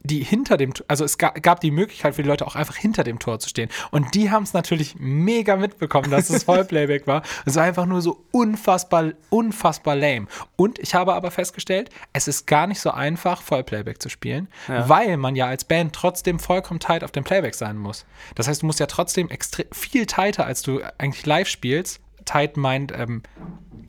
die 0.05 0.23
hinter 0.23 0.57
dem, 0.57 0.73
also 0.87 1.03
es 1.03 1.17
ga, 1.17 1.29
gab 1.29 1.59
die 1.59 1.71
Möglichkeit 1.71 2.15
für 2.15 2.23
die 2.23 2.29
Leute 2.29 2.45
auch 2.47 2.55
einfach 2.55 2.75
hinter 2.75 3.03
dem 3.03 3.19
Tor 3.19 3.39
zu 3.39 3.49
stehen. 3.49 3.69
Und 3.91 4.15
die 4.15 4.31
haben 4.31 4.43
es 4.43 4.53
natürlich 4.53 4.95
mega 4.99 5.55
mitbekommen, 5.55 6.11
dass 6.11 6.29
es 6.29 6.43
Vollplayback 6.45 7.07
war. 7.07 7.23
Es 7.45 7.55
war 7.55 7.63
einfach 7.63 7.85
nur 7.85 8.01
so 8.01 8.23
unfassbar, 8.31 9.11
unfassbar 9.29 9.95
lame. 9.95 10.27
Und 10.55 10.79
ich 10.79 10.95
habe 10.95 11.13
aber 11.13 11.31
festgestellt, 11.31 11.89
es 12.13 12.27
ist 12.27 12.45
gar 12.47 12.67
nicht 12.67 12.79
so 12.79 12.91
einfach, 12.91 13.41
Vollplayback 13.41 14.01
zu 14.01 14.09
spielen, 14.09 14.47
Ja. 14.67 14.87
weil 14.87 15.17
man 15.17 15.35
ja 15.35 15.47
als 15.47 15.65
Band 15.65 15.93
trotzdem 15.93 16.39
vollkommen 16.39 16.79
tight 16.79 17.03
auf 17.03 17.11
dem 17.11 17.23
Playback 17.23 17.55
sein 17.55 17.77
muss. 17.77 18.05
Das 18.35 18.47
heißt, 18.47 18.61
du 18.61 18.65
musst 18.67 18.79
ja 18.79 18.85
trotzdem 18.85 19.29
extrem 19.29 19.65
viel 19.71 20.05
tighter, 20.05 20.45
als 20.45 20.61
du 20.61 20.81
eigentlich 20.97 21.25
live 21.25 21.47
spielst. 21.47 21.99
Tight 22.25 22.57
meint 22.57 22.91
ähm, 22.91 23.21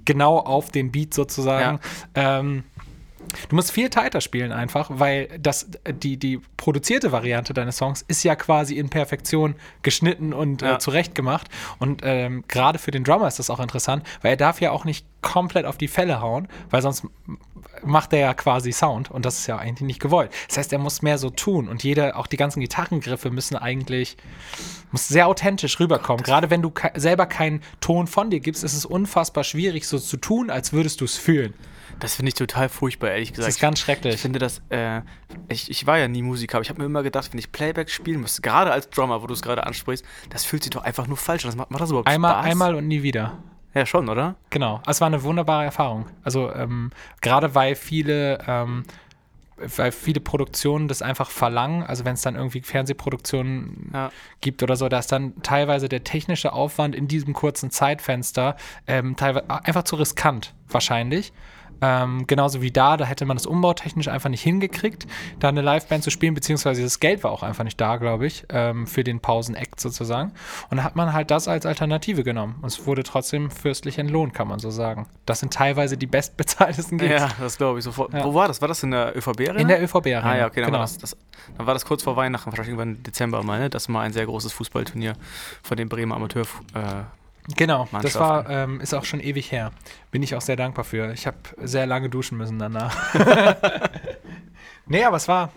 genau 0.04 0.38
auf 0.38 0.70
den 0.70 0.92
Beat 0.92 1.14
sozusagen. 1.14 1.80
Ähm, 2.14 2.64
Du 3.48 3.56
musst 3.56 3.72
viel 3.72 3.90
tighter 3.90 4.20
spielen 4.20 4.52
einfach, 4.52 4.90
weil 4.92 5.28
das, 5.40 5.68
die, 6.02 6.16
die 6.16 6.40
produzierte 6.56 7.12
Variante 7.12 7.54
deines 7.54 7.76
Songs 7.76 8.04
ist 8.08 8.22
ja 8.22 8.34
quasi 8.36 8.74
in 8.76 8.88
Perfektion 8.88 9.54
geschnitten 9.82 10.32
und 10.32 10.62
Ja. 10.62 10.74
äh, 10.74 10.78
zurechtgemacht. 10.78 11.48
Und 11.78 12.02
ähm, 12.04 12.44
gerade 12.48 12.78
für 12.78 12.90
den 12.90 13.04
Drummer 13.04 13.28
ist 13.28 13.38
das 13.38 13.50
auch 13.50 13.60
interessant, 13.60 14.04
weil 14.22 14.32
er 14.32 14.36
darf 14.36 14.60
ja 14.60 14.70
auch 14.70 14.84
nicht 14.84 15.06
komplett 15.22 15.66
auf 15.66 15.76
die 15.76 15.88
Fälle 15.88 16.20
hauen, 16.20 16.48
weil 16.70 16.82
sonst 16.82 17.04
macht 17.84 18.12
er 18.12 18.20
ja 18.20 18.34
quasi 18.34 18.72
Sound 18.72 19.10
und 19.10 19.26
das 19.26 19.38
ist 19.38 19.46
ja 19.48 19.58
eigentlich 19.58 19.86
nicht 19.86 20.00
gewollt. 20.00 20.30
Das 20.48 20.56
heißt, 20.58 20.72
er 20.72 20.78
muss 20.78 21.02
mehr 21.02 21.18
so 21.18 21.30
tun 21.30 21.68
und 21.68 21.82
jeder, 21.82 22.16
auch 22.16 22.26
die 22.26 22.36
ganzen 22.36 22.60
Gitarrengriffe 22.60 23.30
müssen 23.30 23.56
eigentlich, 23.56 24.16
muss 24.92 25.08
sehr 25.08 25.26
authentisch 25.26 25.78
rüberkommen. 25.78 26.22
Gerade 26.22 26.48
wenn 26.50 26.62
du 26.62 26.70
ke 26.70 26.90
selber 26.94 27.26
keinen 27.26 27.60
Ton 27.80 28.06
von 28.06 28.30
dir 28.30 28.40
gibst, 28.40 28.64
ist 28.64 28.74
es 28.74 28.86
unfassbar 28.86 29.44
schwierig, 29.44 29.86
so 29.86 29.98
zu 29.98 30.16
tun, 30.16 30.48
als 30.50 30.72
würdest 30.72 31.00
du 31.00 31.04
es 31.04 31.16
fühlen. 31.16 31.54
Das 31.98 32.14
finde 32.14 32.28
ich 32.28 32.34
total 32.34 32.68
furchtbar, 32.68 33.10
ehrlich 33.10 33.30
gesagt. 33.30 33.48
Das 33.48 33.54
ist 33.56 33.60
ganz 33.60 33.78
schrecklich. 33.80 34.14
Ich 34.16 34.20
finde 34.20 34.38
das, 34.38 34.60
äh, 34.68 35.00
ich, 35.48 35.70
ich 35.70 35.86
war 35.86 35.98
ja 35.98 36.08
nie 36.08 36.22
Musiker, 36.22 36.58
aber 36.58 36.62
ich 36.62 36.68
habe 36.68 36.80
mir 36.80 36.86
immer 36.86 37.02
gedacht, 37.02 37.32
wenn 37.32 37.38
ich 37.38 37.52
Playback 37.52 37.88
spielen 37.90 38.20
müsste, 38.20 38.42
gerade 38.42 38.70
als 38.70 38.90
Drummer, 38.90 39.22
wo 39.22 39.26
du 39.26 39.32
es 39.34 39.40
gerade 39.42 39.66
ansprichst, 39.66 40.04
das 40.30 40.44
fühlt 40.44 40.62
sich 40.62 40.70
doch 40.70 40.84
einfach 40.84 41.06
nur 41.06 41.16
falsch 41.16 41.44
an. 41.44 41.48
Das 41.50 41.56
macht, 41.56 41.70
macht 41.70 41.80
das 41.82 41.90
überhaupt 41.90 42.08
Einmal, 42.08 42.32
Spaß? 42.34 42.44
einmal 42.46 42.74
und 42.74 42.86
nie 42.86 43.02
wieder. 43.02 43.38
Ja, 43.74 43.84
schon, 43.86 44.08
oder? 44.08 44.36
Genau. 44.50 44.80
Es 44.86 45.00
war 45.00 45.06
eine 45.06 45.22
wunderbare 45.22 45.64
Erfahrung. 45.64 46.06
Also 46.22 46.52
ähm, 46.52 46.90
gerade 47.20 47.54
weil 47.54 47.74
viele, 47.74 48.38
ähm, 48.46 48.84
weil 49.58 49.92
viele 49.92 50.20
Produktionen 50.20 50.88
das 50.88 51.00
einfach 51.02 51.30
verlangen, 51.30 51.82
also 51.82 52.04
wenn 52.04 52.14
es 52.14 52.22
dann 52.22 52.36
irgendwie 52.36 52.60
Fernsehproduktionen 52.62 53.90
Ja. 53.92 54.10
gibt 54.40 54.62
oder 54.62 54.76
so, 54.76 54.88
da 54.88 54.98
ist 54.98 55.12
dann 55.12 55.40
teilweise 55.42 55.88
der 55.88 56.04
technische 56.04 56.52
Aufwand 56.52 56.94
in 56.94 57.08
diesem 57.08 57.32
kurzen 57.34 57.70
Zeitfenster 57.70 58.56
ähm, 58.86 59.16
teilweise 59.16 59.48
einfach 59.50 59.84
zu 59.84 59.96
riskant, 59.96 60.54
wahrscheinlich. 60.68 61.32
Ähm, 61.80 62.26
genauso 62.26 62.62
wie 62.62 62.70
da, 62.70 62.96
da 62.96 63.04
hätte 63.04 63.26
man 63.26 63.36
das 63.36 63.46
umbautechnisch 63.46 64.08
einfach 64.08 64.30
nicht 64.30 64.42
hingekriegt, 64.42 65.06
da 65.38 65.48
eine 65.48 65.62
Liveband 65.62 66.04
zu 66.04 66.10
spielen, 66.10 66.34
beziehungsweise 66.34 66.82
das 66.82 67.00
Geld 67.00 67.24
war 67.24 67.30
auch 67.30 67.42
einfach 67.42 67.64
nicht 67.64 67.80
da, 67.80 67.96
glaube 67.96 68.26
ich, 68.26 68.44
ähm, 68.48 68.86
für 68.86 69.04
den 69.04 69.20
Pausenakt 69.20 69.80
sozusagen. 69.80 70.32
Und 70.70 70.78
da 70.78 70.84
hat 70.84 70.96
man 70.96 71.12
halt 71.12 71.30
das 71.30 71.48
als 71.48 71.66
Alternative 71.66 72.24
genommen. 72.24 72.56
Und 72.62 72.68
es 72.68 72.86
wurde 72.86 73.02
trotzdem 73.02 73.50
fürstlich 73.50 73.98
entlohnt, 73.98 74.34
kann 74.34 74.48
man 74.48 74.58
so 74.58 74.70
sagen. 74.70 75.06
Das 75.26 75.40
sind 75.40 75.52
teilweise 75.52 75.96
die 75.96 76.06
bestbezahltesten 76.06 76.98
Gigs. 76.98 77.12
Ja, 77.12 77.28
das 77.38 77.58
glaube 77.58 77.78
ich 77.78 77.84
sofort. 77.84 78.12
Ja. 78.12 78.24
Wo 78.24 78.34
war 78.34 78.48
das? 78.48 78.60
War 78.60 78.68
das 78.68 78.82
in 78.82 78.90
der 78.90 79.16
ÖVB 79.16 79.40
Arena? 79.40 79.60
In 79.60 79.68
der 79.68 79.82
ÖVB 79.82 80.06
Arena. 80.06 80.22
Ah 80.22 80.36
ja, 80.36 80.46
okay, 80.46 80.60
dann, 80.60 80.66
genau. 80.66 80.78
war 80.78 80.84
das, 80.84 80.98
das, 80.98 81.16
dann 81.56 81.66
war 81.66 81.74
das 81.74 81.84
kurz 81.84 82.02
vor 82.02 82.16
Weihnachten, 82.16 82.46
wahrscheinlich 82.46 82.70
irgendwann 82.70 82.96
im 82.96 83.02
Dezember 83.02 83.42
mal, 83.42 83.58
ne? 83.58 83.70
Das 83.70 83.92
war 83.92 84.02
ein 84.02 84.12
sehr 84.12 84.26
großes 84.26 84.52
Fußballturnier 84.52 85.14
von 85.62 85.76
den 85.76 85.88
Bremer 85.88 86.16
Amateur. 86.16 86.44
Äh, 86.74 87.04
Genau, 87.56 87.86
das 88.02 88.16
war, 88.18 88.48
ähm, 88.50 88.80
ist 88.80 88.92
auch 88.94 89.04
schon 89.04 89.20
ewig 89.20 89.52
her. 89.52 89.70
Bin 90.10 90.22
ich 90.22 90.34
auch 90.34 90.40
sehr 90.40 90.56
dankbar 90.56 90.84
für. 90.84 91.12
Ich 91.12 91.26
habe 91.26 91.36
sehr 91.62 91.86
lange 91.86 92.08
duschen 92.08 92.36
müssen 92.38 92.58
danach. 92.58 92.96
nee, 94.86 95.04
aber 95.04 95.16
es 95.16 95.28
war, 95.28 95.52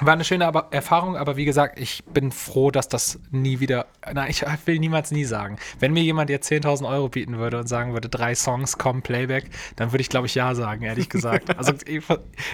war 0.00 0.14
eine 0.14 0.24
schöne 0.24 0.46
aber 0.46 0.68
Erfahrung, 0.70 1.16
aber 1.16 1.36
wie 1.36 1.44
gesagt, 1.44 1.78
ich 1.78 2.04
bin 2.04 2.32
froh, 2.32 2.70
dass 2.70 2.88
das 2.88 3.20
nie 3.30 3.60
wieder, 3.60 3.86
na, 4.12 4.28
ich 4.28 4.44
will 4.64 4.78
niemals 4.78 5.10
nie 5.12 5.24
sagen. 5.24 5.56
Wenn 5.78 5.92
mir 5.92 6.02
jemand 6.02 6.30
jetzt 6.30 6.50
10.000 6.50 6.88
Euro 6.88 7.08
bieten 7.08 7.38
würde 7.38 7.58
und 7.58 7.68
sagen 7.68 7.92
würde, 7.92 8.08
drei 8.08 8.34
Songs 8.34 8.76
kommen 8.78 9.02
Playback, 9.02 9.50
dann 9.76 9.92
würde 9.92 10.00
ich, 10.02 10.08
glaube 10.08 10.26
ich, 10.26 10.34
ja 10.34 10.54
sagen, 10.54 10.82
ehrlich 10.82 11.08
gesagt. 11.08 11.54
Also 11.56 11.74
ich, 11.86 12.02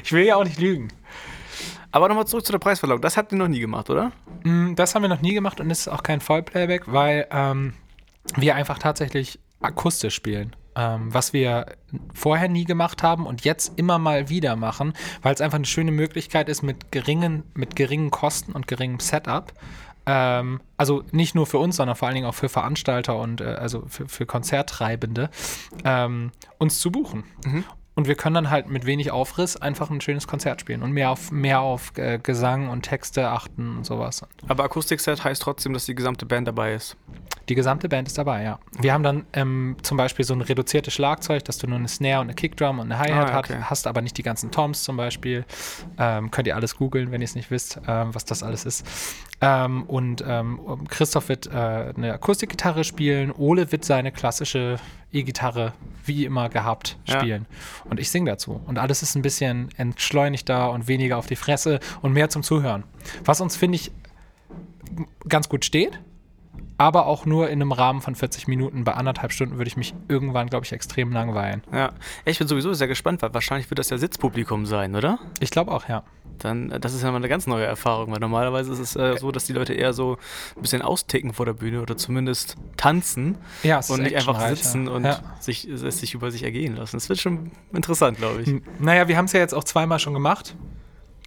ich 0.05 0.13
will 0.13 0.25
ja 0.25 0.37
auch 0.37 0.45
nicht 0.45 0.59
lügen. 0.59 0.89
aber 1.93 2.09
nochmal 2.09 2.27
zurück 2.27 2.45
zu 2.45 2.53
der 2.53 2.59
Preisverleihung. 2.59 3.01
Das 3.01 3.17
habt 3.17 3.33
ihr 3.33 3.39
noch 3.39 3.49
nie 3.49 3.61
gemacht, 3.61 3.89
oder? 3.89 4.13
Mm, 4.43 4.75
Das 4.75 4.95
haben 4.95 5.03
wir 5.03 5.09
noch 5.09 5.23
nie 5.23 5.33
gemacht 5.35 5.61
und 5.61 5.71
es 5.71 5.81
ist 5.81 5.89
auch 5.89 6.03
kein 6.03 6.21
Vollplayback, 6.21 6.83
weil 6.93 7.27
ähm, 7.31 7.75
wir 8.37 8.55
einfach 8.55 8.79
tatsächlich 8.79 9.39
akustisch 9.61 10.15
spielen. 10.15 10.55
Ähm, 10.79 11.13
was 11.15 11.33
wir 11.33 11.67
vorher 12.13 12.49
nie 12.49 12.65
gemacht 12.65 13.03
haben 13.03 13.27
und 13.27 13.45
jetzt 13.45 13.79
immer 13.79 13.99
mal 13.99 14.29
wieder 14.29 14.57
machen, 14.57 14.93
weil 15.23 15.35
es 15.35 15.41
einfach 15.41 15.57
eine 15.57 15.65
schöne 15.65 15.91
Möglichkeit 15.91 16.51
ist, 16.51 16.63
mit 16.63 16.93
geringen, 16.93 17.45
mit 17.55 17.77
geringen 17.77 18.11
Kosten 18.11 18.53
und 18.53 18.69
geringem 18.69 19.01
Setup 19.01 19.55
ähm, 20.07 20.61
also 20.77 21.03
nicht 21.11 21.35
nur 21.35 21.47
für 21.47 21.59
uns, 21.59 21.77
sondern 21.77 21.97
vor 21.97 22.07
allen 22.07 22.15
Dingen 22.15 22.29
auch 22.29 22.35
für 22.35 22.49
Veranstalter 22.49 23.19
und 23.19 23.41
äh, 23.41 23.45
also 23.45 23.85
für, 23.89 24.09
für 24.09 24.25
Konzerttreibende, 24.25 25.31
ähm, 25.85 26.31
uns 26.59 26.79
zu 26.79 26.93
buchen. 26.93 27.25
Und 27.97 28.07
wir 28.07 28.15
können 28.15 28.35
dann 28.35 28.51
halt 28.51 28.69
mit 28.69 28.87
wenig 28.87 29.11
Aufriss 29.11 29.57
einfach 29.57 29.91
ein 29.91 30.01
schönes 30.01 30.29
Konzert 30.29 30.61
spielen 30.61 30.83
und 30.83 30.93
mehr 30.93 31.11
auf, 31.11 31.33
mehr 31.33 31.61
auf 31.61 31.97
äh, 31.97 32.19
Gesang 32.19 32.69
und 32.69 32.83
Texte 32.83 33.29
achten 33.29 33.79
und 33.79 33.87
sowas. 33.87 34.25
Aber 34.47 34.65
Akustikset 34.65 35.25
heißt 35.25 35.43
trotzdem, 35.43 35.73
dass 35.73 35.87
die 35.87 35.95
gesamte 35.95 36.27
Band 36.27 36.47
dabei 36.47 36.75
ist. 36.75 36.97
Die 37.49 37.55
gesamte 37.55 37.89
Band 37.89 38.09
ist 38.09 38.19
dabei, 38.19 38.43
ja. 38.43 38.59
Wir 38.81 38.93
haben 38.93 39.05
dann 39.05 39.25
ähm, 39.33 39.77
zum 39.83 39.97
Beispiel 39.97 40.25
so 40.25 40.35
ein 40.35 40.41
reduziertes 40.41 40.93
Schlagzeug, 40.95 41.45
dass 41.45 41.59
du 41.59 41.69
nur 41.69 41.79
eine 41.79 41.87
Snare 41.87 42.17
und 42.21 42.27
eine 42.27 42.35
Kickdrum 42.35 42.81
und 42.81 42.91
eine 42.91 42.99
Hi-Hat 42.99 43.31
Ah, 43.33 43.39
okay. 43.39 43.55
hat- 43.55 43.71
hast, 43.71 43.87
aber 43.87 44.03
nicht 44.03 44.19
die 44.19 44.25
ganzen 44.25 44.51
Toms 44.51 44.83
zum 44.83 44.97
Beispiel. 44.97 45.45
Ähm, 45.97 46.31
könnt 46.33 46.49
ihr 46.49 46.57
alles 46.57 46.75
googeln, 46.77 47.13
wenn 47.13 47.21
ihr 47.21 47.27
es 47.27 47.37
nicht 47.37 47.51
wisst, 47.53 47.81
ähm, 47.87 48.13
was 48.15 48.25
das 48.25 48.43
alles 48.43 48.65
ist. 48.65 48.85
Ähm, 49.41 49.85
und 49.85 50.25
ähm, 50.27 50.59
Christoph 50.89 51.29
wird 51.29 51.47
äh, 51.47 51.51
eine 51.97 52.15
Akustikgitarre 52.15 52.83
spielen, 52.85 53.31
Ole 53.31 53.71
wird 53.71 53.85
seine 53.85 54.11
klassische 54.11 54.77
E-Gitarre 55.13 55.73
wie 56.05 56.25
immer 56.25 56.49
gehabt 56.49 56.97
Ja. 57.07 57.21
spielen. 57.21 57.47
Und 57.85 58.01
ich 58.01 58.11
singe 58.11 58.31
dazu. 58.31 58.61
Und 58.67 58.79
alles 58.79 59.03
ist 59.03 59.15
ein 59.15 59.23
bisschen 59.23 59.69
entschleunigter 59.77 60.71
und 60.73 60.89
weniger 60.89 61.17
auf 61.17 61.27
die 61.27 61.37
Fresse 61.37 61.79
und 62.03 62.13
mehr 62.13 62.29
zum 62.29 62.43
Zuhören. 62.43 62.83
Was 63.25 63.41
uns, 63.41 63.57
finde 63.57 63.77
ich, 63.77 63.93
ganz 65.29 65.49
gut 65.49 65.65
steht, 65.65 66.01
aber 66.79 67.07
auch 67.07 67.25
nur 67.27 67.47
in 67.49 67.61
einem 67.63 67.73
Rahmen 67.73 68.01
von 68.03 68.15
40 68.15 68.49
Minuten. 68.49 68.85
Bei 68.85 68.93
anderthalb 68.95 69.33
Stunden 69.33 69.57
würde 69.59 69.69
ich 69.69 69.77
mich 69.77 69.95
irgendwann, 70.09 70.49
glaube 70.49 70.67
ich, 70.67 70.73
extrem 70.73 71.11
langweilen. 71.13 71.63
Ja. 71.73 71.93
Ich 72.25 72.39
bin 72.39 72.49
sowieso 72.49 72.75
sehr 72.75 72.89
gespannt, 72.89 73.23
weil 73.23 73.33
wahrscheinlich 73.33 73.71
wird 73.71 73.79
das 73.79 73.91
ja 73.91 73.99
Sitzpublikum 73.99 74.67
sein, 74.67 74.95
oder? 74.95 75.19
Ich 75.41 75.51
glaube 75.51 75.73
auch, 75.73 75.89
ja. 75.89 76.03
Dann, 76.39 76.71
äh, 76.71 76.79
das 76.79 76.93
ist 76.93 77.03
ja 77.03 77.11
mal 77.11 77.17
eine 77.17 77.29
ganz 77.31 77.47
neue 77.47 77.65
Erfahrung, 77.65 78.13
weil 78.13 78.19
normalerweise 78.19 78.71
ist 78.73 78.79
es 78.79 78.95
äh, 78.97 79.17
so, 79.19 79.33
dass 79.33 79.47
die 79.47 79.55
Leute 79.55 79.73
eher 79.73 79.95
so 79.95 80.19
ein 80.55 80.61
bisschen 80.63 80.83
austicken 80.83 81.33
vor 81.33 81.47
der 81.47 81.55
Bühne 81.55 81.81
oder 81.81 81.97
zumindest 81.97 82.57
tanzen 82.77 83.39
Ja, 83.63 83.81
und 83.89 84.03
nicht 84.03 84.15
einfach 84.17 84.39
sitzen 84.49 84.87
und 84.89 85.05
Ja. 85.05 85.21
sich, 85.41 85.67
es 85.67 85.81
sich 86.01 86.13
über 86.13 86.31
sich 86.31 86.43
ergehen 86.43 86.77
lassen. 86.77 86.97
Das 86.97 87.09
wird 87.09 87.19
schon 87.21 87.53
interessant, 87.73 88.19
glaube 88.19 88.43
ich. 88.43 88.49
N- 88.49 88.63
Naja, 88.79 89.09
wir 89.09 89.17
haben 89.17 89.25
es 89.25 89.33
ja 89.33 89.41
jetzt 89.41 89.55
auch 89.55 89.65
zweimal 89.65 89.99
schon 89.99 90.13
gemacht. 90.13 90.55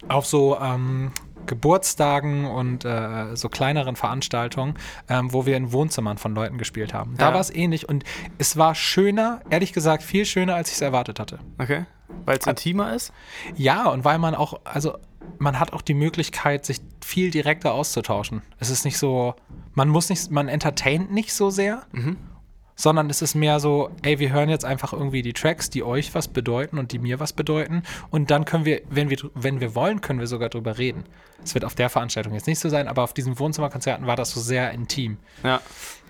Auf 0.08 0.26
so 0.26 0.56
ähm, 0.60 1.10
Geburtstagen 1.50 2.46
und 2.46 2.84
äh, 2.84 3.34
so 3.36 3.48
kleineren 3.48 3.96
Veranstaltungen, 3.96 4.74
ähm, 5.08 5.32
wo 5.32 5.44
wir 5.46 5.56
in 5.56 5.72
Wohnzimmern 5.72 6.16
von 6.16 6.34
Leuten 6.34 6.56
gespielt 6.58 6.94
haben. 6.94 7.16
Da 7.18 7.28
Ja. 7.28 7.34
war 7.34 7.40
es 7.40 7.50
ähnlich 7.54 7.88
und 7.88 8.04
es 8.38 8.56
war 8.56 8.74
schöner, 8.74 9.40
ehrlich 9.50 9.72
gesagt, 9.72 10.02
viel 10.02 10.24
schöner, 10.24 10.54
als 10.54 10.68
ich 10.68 10.76
es 10.76 10.80
erwartet 10.80 11.18
hatte. 11.20 11.38
Okay. 11.58 11.84
Weil 12.24 12.38
es 12.38 12.46
intimer 12.46 12.94
ist? 12.94 13.12
Ja, 13.56 13.88
und 13.88 14.04
weil 14.04 14.18
man 14.18 14.34
auch, 14.34 14.60
also 14.64 14.96
man 15.38 15.58
hat 15.60 15.72
auch 15.72 15.82
die 15.82 15.94
Möglichkeit, 15.94 16.64
sich 16.64 16.80
viel 17.04 17.30
direkter 17.30 17.72
auszutauschen. 17.72 18.42
Es 18.58 18.70
ist 18.70 18.84
nicht 18.84 18.98
so, 18.98 19.34
man 19.74 19.88
muss 19.88 20.08
nicht, 20.08 20.30
man 20.30 20.48
entertaint 20.48 21.12
nicht 21.12 21.32
so 21.34 21.50
sehr, 21.50 21.82
sondern 22.80 23.10
es 23.10 23.20
ist 23.20 23.34
mehr 23.34 23.60
so, 23.60 23.90
ey, 24.02 24.18
wir 24.18 24.32
hören 24.32 24.48
jetzt 24.48 24.64
einfach 24.64 24.94
irgendwie 24.94 25.20
die 25.20 25.34
Tracks, 25.34 25.68
die 25.68 25.82
euch 25.82 26.14
was 26.14 26.28
bedeuten 26.28 26.78
und 26.78 26.92
die 26.92 26.98
mir 26.98 27.20
was 27.20 27.34
bedeuten. 27.34 27.82
Und 28.10 28.30
dann 28.30 28.46
können 28.46 28.64
wir, 28.64 28.80
wenn 28.88 29.10
wir, 29.10 29.18
wenn 29.34 29.60
wir 29.60 29.74
wollen, 29.74 30.00
können 30.00 30.18
wir 30.18 30.26
sogar 30.26 30.48
drüber 30.48 30.78
reden. 30.78 31.04
Es 31.44 31.52
wird 31.52 31.66
auf 31.66 31.74
der 31.74 31.90
Veranstaltung 31.90 32.32
jetzt 32.32 32.46
nicht 32.46 32.58
so 32.58 32.70
sein, 32.70 32.88
aber 32.88 33.02
auf 33.02 33.12
diesen 33.12 33.38
Wohnzimmerkonzerten 33.38 34.06
war 34.06 34.16
das 34.16 34.30
so 34.30 34.40
sehr 34.40 34.70
intim. 34.70 35.18
Ja. 35.44 35.60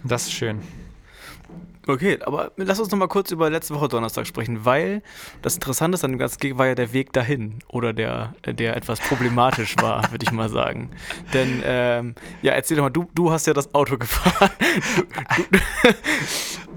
Das 0.05 0.23
ist 0.23 0.33
schön. 0.33 0.61
Okay, 1.87 2.19
aber 2.25 2.52
lass 2.57 2.78
uns 2.78 2.90
noch 2.90 2.99
mal 2.99 3.09
kurz 3.09 3.30
über 3.30 3.50
letzte 3.50 3.75
Woche 3.75 3.88
Donnerstag 3.88 4.26
sprechen, 4.26 4.64
weil 4.64 5.02
das 5.42 5.54
Interessante 5.54 6.02
an 6.04 6.12
dem 6.12 6.19
ganzen 6.19 6.38
Gig 6.38 6.59
war 6.59 6.66
ja 6.66 6.75
der 6.75 6.92
Weg 6.92 7.12
dahin 7.12 7.61
oder 7.69 7.92
der, 7.92 8.35
der 8.45 8.76
etwas 8.76 9.00
problematisch 9.00 9.76
war, 9.80 10.11
würde 10.12 10.25
ich 10.25 10.30
mal 10.30 10.49
sagen. 10.49 10.90
Denn, 11.33 11.62
ähm, 11.64 12.14
ja, 12.42 12.52
erzähl 12.52 12.76
doch 12.76 12.85
mal, 12.85 12.90
du, 12.90 13.09
du 13.14 13.33
hast 13.33 13.47
ja 13.47 13.54
das 13.54 13.75
Auto 13.75 13.97
gefahren. 13.99 14.50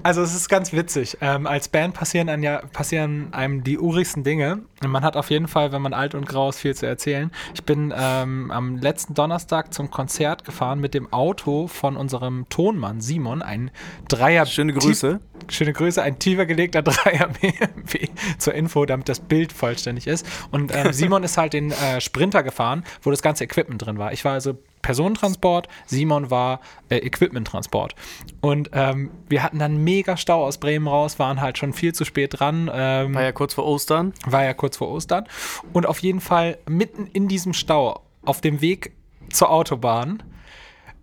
Also 0.04 0.20
es 0.20 0.34
ist 0.34 0.50
ganz 0.50 0.74
witzig. 0.74 1.16
Ähm, 1.22 1.46
als 1.46 1.68
Band 1.68 1.94
passieren, 1.94 2.28
einem 2.28 2.42
ja, 2.42 2.60
passieren 2.74 3.32
einem 3.32 3.64
die 3.64 3.78
urigsten 3.78 4.22
Dinge. 4.22 4.60
Und 4.82 4.90
man 4.90 5.02
hat 5.02 5.16
auf 5.16 5.30
jeden 5.30 5.48
Fall, 5.48 5.72
wenn 5.72 5.80
man 5.80 5.94
alt 5.94 6.14
und 6.14 6.26
grau 6.26 6.50
ist, 6.50 6.58
viel 6.58 6.74
zu 6.74 6.86
erzählen. 6.86 7.30
Ich 7.54 7.64
bin 7.64 7.90
ähm, 7.96 8.50
am 8.50 8.76
letzten 8.76 9.14
Donnerstag 9.14 9.72
zum 9.72 9.90
Konzert 9.90 10.44
gefahren 10.44 10.78
mit 10.78 10.92
dem 10.92 11.10
Auto 11.10 11.68
von 11.68 11.96
unserem 11.96 12.46
Tonmann 12.50 13.00
Simon, 13.00 13.40
ein 13.40 13.70
Dreier. 14.06 14.44
Schöne 14.44 14.74
Grüße. 14.74 15.20
Schöne 15.48 15.72
Grüße, 15.72 16.02
ein 16.02 16.18
tiefer 16.18 16.44
gelegter 16.44 16.82
Dreier 16.82 17.28
BMW 17.40 18.08
zur 18.36 18.52
Info, 18.52 18.84
damit 18.84 19.08
das 19.08 19.20
Bild 19.20 19.54
vollständig 19.54 20.06
ist. 20.06 20.26
Und 20.50 20.70
ähm, 20.76 20.92
Simon 20.92 21.22
ist 21.22 21.38
halt 21.38 21.54
den 21.54 21.70
äh, 21.70 22.02
Sprinter 22.02 22.42
gefahren, 22.42 22.84
wo 23.00 23.10
das 23.10 23.22
ganze 23.22 23.44
Equipment 23.44 23.80
drin 23.86 23.96
war. 23.96 24.12
Ich 24.12 24.22
war 24.26 24.34
also 24.34 24.58
Personentransport, 24.84 25.66
Simon 25.86 26.30
war 26.30 26.60
äh, 26.90 26.98
Equipmenttransport. 26.98 27.94
Und 28.42 28.70
ähm, 28.74 29.10
wir 29.28 29.42
hatten 29.42 29.58
dann 29.58 29.78
mega 29.78 30.18
Stau 30.18 30.44
aus 30.44 30.58
Bremen 30.58 30.86
raus, 30.86 31.18
waren 31.18 31.40
halt 31.40 31.56
schon 31.56 31.72
viel 31.72 31.94
zu 31.94 32.04
spät 32.04 32.38
dran. 32.38 32.70
Ähm, 32.72 33.14
War 33.14 33.22
ja 33.22 33.32
kurz 33.32 33.54
vor 33.54 33.64
Ostern. 33.64 34.12
war 34.26 34.44
ja 34.44 34.52
kurz 34.52 34.76
vor 34.76 34.88
Ostern. 34.88 35.24
Und 35.72 35.86
auf 35.86 36.00
jeden 36.00 36.20
Fall 36.20 36.58
mitten 36.68 37.06
in 37.06 37.28
diesem 37.28 37.54
Stau, 37.54 38.02
auf 38.26 38.42
dem 38.42 38.60
Weg 38.60 38.92
zur 39.30 39.50
Autobahn, 39.50 40.22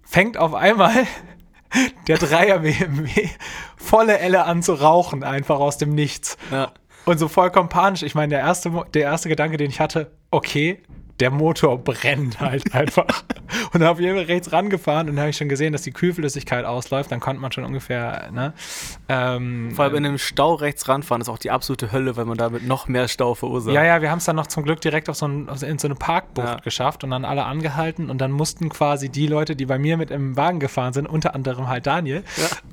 fängt 0.04 0.38
auf 0.38 0.54
einmal 0.54 1.08
der 2.08 2.20
Dreier 2.20 2.60
BMW 2.60 3.30
volle 3.78 4.20
Elle 4.20 4.46
an 4.46 4.62
zu 4.62 4.76
rauchen, 4.76 5.24
einfach 5.24 5.60
aus 5.60 5.80
dem 5.80 5.96
Nichts. 5.96 6.38
Ja. 6.52 6.72
Und 7.06 7.18
so 7.18 7.28
vollkommen 7.28 7.70
panisch. 7.70 8.04
Ich 8.04 8.14
meine, 8.14 8.30
der 8.30 8.42
erste, 8.42 8.72
der 8.94 9.02
erste 9.02 9.28
Gedanke, 9.28 9.58
den 9.58 9.72
ich 9.72 9.80
hatte, 9.80 10.12
okay, 10.30 10.84
der 11.22 11.32
Motor 11.32 11.78
brennt 11.78 12.40
halt 12.42 12.74
einfach. 12.76 13.24
Und 13.74 13.80
dann 13.80 13.90
habe 13.90 14.02
ich 14.02 14.28
rechts 14.28 14.52
rangefahren 14.52 15.08
und 15.10 15.16
dann 15.16 15.22
habe 15.22 15.30
ich 15.30 15.38
schon 15.38 15.50
gesehen, 15.50 15.72
dass 15.72 15.84
die 15.84 15.92
Kühlflüssigkeit 15.92 16.66
ausläuft. 16.66 17.12
Dann 17.12 17.20
konnte 17.20 17.42
man 17.42 17.52
schon 17.52 17.64
ungefähr, 17.64 18.30
ne? 18.32 18.54
Ähm, 19.08 19.72
Vor 19.76 19.86
allem 19.86 19.96
in 19.96 20.06
einem 20.06 20.18
Stau 20.18 20.56
rechts 20.56 20.88
ranfahren 20.90 21.22
ist 21.22 21.30
auch 21.30 21.38
die 21.38 21.52
absolute 21.52 21.92
Hölle, 21.92 22.18
weil 22.18 22.26
man 22.26 22.38
damit 22.38 22.68
noch 22.68 22.88
mehr 22.88 23.08
Stau 23.08 23.36
verursacht. 23.36 23.74
Ja, 23.76 23.84
ja, 23.84 24.02
wir 24.02 24.10
haben 24.10 24.18
es 24.18 24.26
dann 24.26 24.36
noch 24.36 24.48
zum 24.48 24.64
Glück 24.64 24.82
direkt 24.82 25.10
auf 25.10 25.16
so 25.16 25.28
ein, 25.28 25.48
in 25.62 25.78
so 25.80 25.88
eine 25.88 25.96
Parkbucht 25.96 26.48
Ja. 26.48 26.56
geschafft 26.58 27.04
und 27.04 27.12
dann 27.12 27.24
alle 27.26 27.46
angehalten 27.46 28.10
und 28.10 28.20
dann 28.20 28.32
mussten 28.32 28.70
quasi 28.70 29.10
die 29.10 29.28
Leute, 29.28 29.56
die 29.56 29.66
bei 29.66 29.78
mir 29.78 29.98
mit 29.98 30.12
im 30.12 30.36
Wagen 30.38 30.60
gefahren 30.60 30.94
sind, 30.94 31.06
unter 31.08 31.36
anderem 31.36 31.68
halt 31.68 31.86
Daniel, 31.86 32.24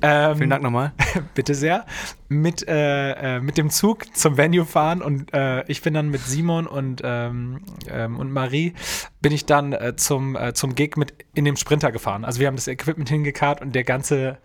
ähm, 0.01 0.37
Vielen 0.37 0.49
Dank 0.49 0.63
nochmal. 0.63 0.91
bitte 1.35 1.53
sehr, 1.53 1.85
mit, 2.29 2.67
äh, 2.67 3.37
äh, 3.37 3.39
mit 3.39 3.57
dem 3.57 3.69
Zug 3.69 4.05
zum 4.15 4.37
Venue 4.37 4.65
fahren 4.65 5.01
und 5.01 5.33
äh, 5.33 5.63
ich 5.67 5.81
bin 5.81 5.93
dann 5.93 6.09
mit 6.09 6.21
Simon 6.21 6.67
und, 6.67 7.01
ähm, 7.03 7.61
ähm, 7.89 8.17
und 8.17 8.31
démarrer 8.39 8.73
bin 9.21 9.31
ich 9.33 9.45
dann 9.45 9.73
äh, 9.73 9.95
zum, 9.95 10.35
äh, 10.35 10.53
zum 10.53 10.75
Gig 10.75 10.95
mit 10.95 11.13
in 11.33 11.45
dem 11.45 11.55
Sprinter 11.57 11.91
gefahren. 11.91 12.23
Also 12.25 12.39
wir 12.39 12.47
haben 12.47 12.55
das 12.55 12.67
Equipment 12.67 13.09
hingekarrt 13.09 13.61
und 13.61 13.75
der 13.75 13.83
ganze, 13.83 14.37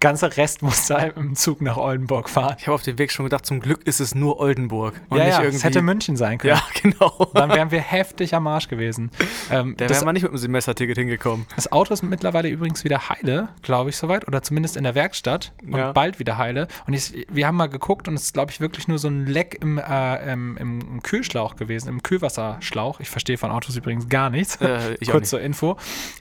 ganze 0.00 0.34
Rest 0.38 0.62
musste 0.62 1.12
im 1.16 1.34
Zug 1.36 1.60
nach 1.60 1.76
Oldenburg 1.76 2.30
fahren. 2.30 2.56
Ich 2.58 2.66
habe 2.66 2.74
auf 2.74 2.82
dem 2.82 2.96
Weg 2.98 3.12
schon 3.12 3.24
gedacht, 3.26 3.44
zum 3.44 3.60
Glück 3.60 3.86
ist 3.86 4.00
es 4.00 4.14
nur 4.14 4.40
Oldenburg. 4.40 4.94
Und 5.10 5.18
ja, 5.18 5.24
nicht 5.24 5.32
ja, 5.34 5.40
irgendwie. 5.40 5.56
es 5.56 5.64
hätte 5.64 5.82
München 5.82 6.16
sein 6.16 6.38
können. 6.38 6.54
ja, 6.56 6.62
genau. 6.82 7.30
Dann 7.34 7.50
wären 7.50 7.70
wir 7.70 7.80
heftig 7.80 8.34
am 8.34 8.46
Arsch 8.46 8.68
gewesen. 8.68 9.10
Ähm, 9.50 9.74
Da 9.76 9.86
das, 9.86 9.98
wäre 9.98 10.06
man 10.06 10.14
nicht 10.14 10.22
mit 10.22 10.32
dem 10.32 10.38
Semesterticket 10.38 10.96
hingekommen. 10.96 11.44
das 11.54 11.70
Auto 11.70 11.92
ist 11.92 12.02
mittlerweile 12.02 12.48
übrigens 12.48 12.84
wieder 12.84 13.10
heile, 13.10 13.50
glaube 13.60 13.90
ich, 13.90 13.96
soweit. 13.96 14.26
Oder 14.28 14.42
zumindest 14.42 14.78
in 14.78 14.84
der 14.84 14.94
Werkstatt. 14.94 15.52
Und 15.62 15.76
Ja. 15.76 15.92
bald 15.92 16.18
wieder 16.18 16.38
heile. 16.38 16.68
Und 16.86 16.94
ich, 16.94 17.26
wir 17.30 17.46
haben 17.46 17.56
mal 17.56 17.68
geguckt 17.68 18.08
und 18.08 18.14
es 18.14 18.22
ist, 18.24 18.32
glaube 18.34 18.50
ich, 18.50 18.60
wirklich 18.60 18.88
nur 18.88 18.98
so 18.98 19.08
ein 19.08 19.26
Leck 19.26 19.58
im, 19.60 19.76
äh, 19.78 20.32
im, 20.32 20.56
im, 20.56 20.80
im 20.80 21.02
Kühlschlauch 21.02 21.56
gewesen, 21.56 21.88
im 21.90 22.02
Kühlwasserschlauch. 22.02 23.00
Ich 23.00 23.10
verstehe 23.10 23.36
von 23.36 23.50
Autos 23.50 23.76
übrigens 23.76 24.08
gar 24.08 24.21
nichts. 24.30 24.56
Äh, 24.56 24.94
ich 25.00 25.08
Kurz 25.10 25.22
nicht. 25.22 25.30
zur 25.30 25.40
Info. 25.40 25.76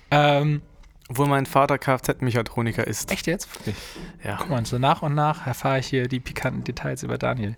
Ähm, 0.10 0.62
Obwohl 1.10 1.28
mein 1.28 1.46
Vater 1.46 1.78
Kfz-Mechatroniker 1.78 2.86
ist. 2.88 3.12
echt 3.12 3.28
jetzt? 3.28 3.54
Wirklich? 3.54 3.76
Ja. 4.24 4.38
Guck 4.40 4.50
mal, 4.50 4.66
so 4.66 4.78
nach 4.78 5.02
und 5.02 5.14
nach 5.14 5.46
erfahre 5.46 5.80
ich 5.80 5.88
hier 5.88 6.08
die 6.08 6.20
pikanten 6.20 6.64
Details 6.64 7.04
über 7.04 7.18
Daniel. 7.18 7.56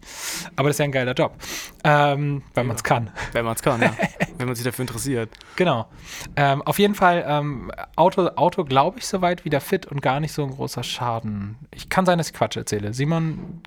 Aber 0.55 0.69
das 0.69 0.75
ist 0.75 0.79
ja 0.79 0.85
ein 0.85 0.91
geiler 0.91 1.13
Job. 1.13 1.35
Ähm, 1.83 2.41
weil 2.53 2.63
man 2.63 2.75
es 2.75 2.83
kann. 2.83 3.11
Wenn 3.31 3.45
man 3.45 3.55
es 3.55 3.61
kann, 3.61 3.81
ja. 3.81 3.93
Wenn 4.37 4.47
man 4.47 4.55
sich 4.55 4.65
dafür 4.65 4.83
interessiert. 4.83 5.29
Genau. 5.55 5.87
Ähm, 6.35 6.63
auf 6.63 6.79
jeden 6.79 6.95
Fall, 6.95 7.23
ähm, 7.27 7.71
Auto, 7.95 8.27
Auto 8.35 8.65
glaube 8.65 8.97
ich, 8.99 9.05
soweit 9.07 9.45
wieder 9.45 9.61
fit 9.61 9.85
und 9.85 10.01
gar 10.01 10.19
nicht 10.19 10.31
so 10.33 10.43
ein 10.43 10.49
großer 10.49 10.81
Schaden. 10.83 11.55
Ich 11.71 11.89
kann 11.89 12.05
sein, 12.07 12.17
dass 12.17 12.27
ich 12.29 12.33
Quatsch 12.33 12.57
erzähle. 12.57 12.93
Simon, 12.95 13.61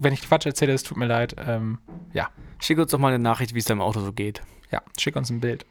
wenn 0.00 0.12
ich 0.12 0.22
Quatsch 0.22 0.46
erzähle, 0.46 0.72
es 0.72 0.82
tut 0.82 0.96
mir 0.96 1.06
leid. 1.06 1.36
Ähm, 1.46 1.78
ja, 2.12 2.28
Schick 2.60 2.78
uns 2.78 2.90
doch 2.90 2.98
mal 2.98 3.08
eine 3.14 3.20
Nachricht, 3.22 3.54
wie 3.54 3.60
es 3.60 3.66
deinem 3.66 3.80
Auto 3.80 4.00
so 4.00 4.12
geht. 4.12 4.42
ja, 4.72 4.82
schick 4.98 5.14
uns 5.14 5.30
ein 5.30 5.38
Bild. 5.38 5.64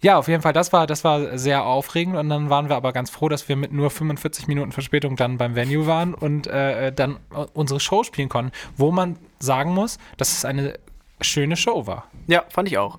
Ja, 0.00 0.18
auf 0.18 0.28
jeden 0.28 0.42
Fall, 0.42 0.52
das 0.52 0.72
war, 0.72 0.86
das 0.86 1.04
war 1.04 1.38
sehr 1.38 1.64
aufregend 1.64 2.16
und 2.16 2.28
dann 2.28 2.50
waren 2.50 2.68
wir 2.68 2.76
aber 2.76 2.92
ganz 2.92 3.10
froh, 3.10 3.28
dass 3.28 3.48
wir 3.48 3.56
mit 3.56 3.72
nur 3.72 3.90
45 3.90 4.46
Minuten 4.48 4.72
Verspätung 4.72 5.16
dann 5.16 5.38
beim 5.38 5.54
Venue 5.54 5.86
waren 5.86 6.14
und 6.14 6.46
äh, 6.46 6.92
dann 6.92 7.16
äh, 7.34 7.46
unsere 7.54 7.80
Show 7.80 8.04
spielen 8.04 8.28
konnten, 8.28 8.52
wo 8.76 8.90
man 8.90 9.16
sagen 9.38 9.74
muss, 9.74 9.98
dass 10.16 10.32
es 10.32 10.44
eine 10.44 10.74
schöne 11.20 11.56
Show 11.56 11.86
war. 11.86 12.04
Ja, 12.26 12.44
fand 12.48 12.68
ich 12.68 12.78
auch. 12.78 12.98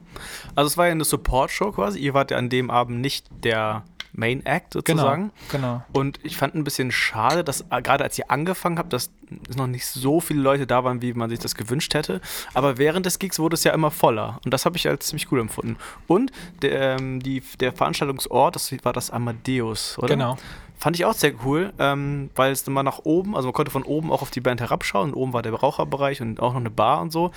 Also 0.56 0.68
es 0.68 0.78
war 0.78 0.86
ja 0.88 0.92
eine 0.92 1.04
Support-Show 1.04 1.72
quasi. 1.72 2.00
Ihr 2.00 2.14
wart 2.14 2.32
ja 2.32 2.38
an 2.38 2.50
dem 2.50 2.70
Abend 2.70 3.02
nicht 3.02 3.28
der 3.44 3.84
Main 4.14 4.46
Act 4.46 4.74
Genau, 4.74 4.80
sozusagen. 5.04 5.32
genau. 5.52 5.84
Und 5.92 6.20
ich 6.24 6.38
fand 6.38 6.56
ein 6.56 6.64
bisschen 6.64 6.92
schade, 6.92 7.44
dass 7.44 7.66
äh, 7.70 7.82
gerade 7.82 8.04
als 8.04 8.18
ihr 8.18 8.30
angefangen 8.30 8.78
habt, 8.78 8.94
dass 8.94 9.12
noch 9.56 9.68
nicht 9.68 9.88
so 9.88 10.20
viele 10.20 10.42
Leute 10.42 10.68
da 10.68 10.84
waren, 10.84 11.02
wie 11.02 11.14
man 11.14 11.30
sich 11.30 11.40
das 11.40 11.56
gewünscht 11.56 11.94
hätte. 11.96 12.22
Aber 12.54 12.78
während 12.78 13.06
des 13.06 13.18
Gigs 13.20 13.40
wurde 13.40 13.56
es 13.56 13.64
ja 13.64 13.74
immer 13.74 13.90
voller. 13.92 14.40
Und 14.46 14.54
das 14.54 14.66
habe 14.66 14.78
ich 14.78 14.88
als 14.88 15.08
ziemlich 15.08 15.32
cool 15.32 15.40
empfunden. 15.40 15.78
Und 16.08 16.32
der, 16.62 16.98
ähm, 17.00 17.22
die, 17.22 17.42
der 17.60 17.74
Veranstaltungsort, 17.74 18.56
das 18.56 18.72
war 18.84 18.94
das 18.94 19.10
Amadeus, 19.10 19.98
oder? 19.98 20.08
Genau. 20.10 20.38
Fand 20.78 20.98
ich 20.98 21.06
auch 21.06 21.14
sehr 21.14 21.34
cool, 21.46 21.72
ähm, 21.80 22.30
weil 22.36 22.52
es 22.52 22.68
immer 22.68 22.84
nach 22.84 23.00
oben, 23.04 23.36
also 23.36 23.48
man 23.48 23.54
konnte 23.54 23.72
von 23.72 23.84
oben 23.84 24.12
auch 24.12 24.22
auf 24.22 24.32
die 24.32 24.42
Band 24.42 24.60
herabschauen. 24.60 25.10
Und 25.10 25.16
oben 25.16 25.34
war 25.34 25.42
der 25.42 25.54
Raucherbereich 25.54 26.22
und 26.22 26.40
auch 26.40 26.52
noch 26.54 26.60
eine 26.60 26.70
Bar 26.72 27.02
und 27.02 27.12
so. 27.12 27.32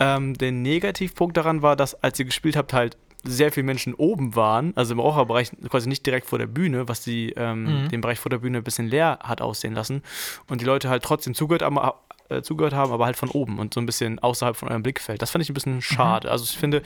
Ähm, 0.00 0.34
der 0.36 0.50
Negativpunkt 0.52 1.36
daran 1.36 1.62
war, 1.62 1.76
dass 1.76 1.94
als 2.02 2.18
ihr 2.18 2.24
gespielt 2.24 2.56
habt, 2.56 2.72
halt 2.72 2.96
sehr 3.24 3.50
viele 3.52 3.64
Menschen 3.64 3.94
oben 3.94 4.36
waren, 4.36 4.72
also 4.76 4.92
im 4.92 5.00
Raucherbereich 5.00 5.50
quasi 5.70 5.88
nicht 5.88 6.04
direkt 6.06 6.26
vor 6.26 6.38
der 6.38 6.46
Bühne, 6.46 6.88
was 6.88 7.00
die, 7.02 7.30
ähm, 7.36 7.84
Mhm. 7.84 7.88
den 7.88 8.00
Bereich 8.00 8.18
vor 8.20 8.30
der 8.30 8.38
Bühne 8.38 8.58
ein 8.58 8.64
bisschen 8.64 8.86
leer 8.88 9.18
hat 9.22 9.40
aussehen 9.40 9.74
lassen. 9.74 10.02
Und 10.48 10.60
die 10.60 10.64
Leute 10.64 10.88
halt 10.90 11.02
trotzdem 11.02 11.34
zugehört 11.34 11.62
haben, 11.62 11.78
äh, 12.28 12.42
zugehört 12.42 12.74
haben, 12.74 12.92
aber 12.92 13.06
halt 13.06 13.16
von 13.16 13.30
oben 13.30 13.58
und 13.58 13.72
so 13.74 13.80
ein 13.80 13.86
bisschen 13.86 14.18
außerhalb 14.18 14.56
von 14.56 14.68
eurem 14.68 14.82
Blickfeld. 14.82 15.22
Das 15.22 15.30
fand 15.30 15.42
ich 15.42 15.50
ein 15.50 15.54
bisschen 15.54 15.80
schade. 15.82 16.30
Also 16.30 16.44
ich 16.44 16.56
finde, 16.58 16.82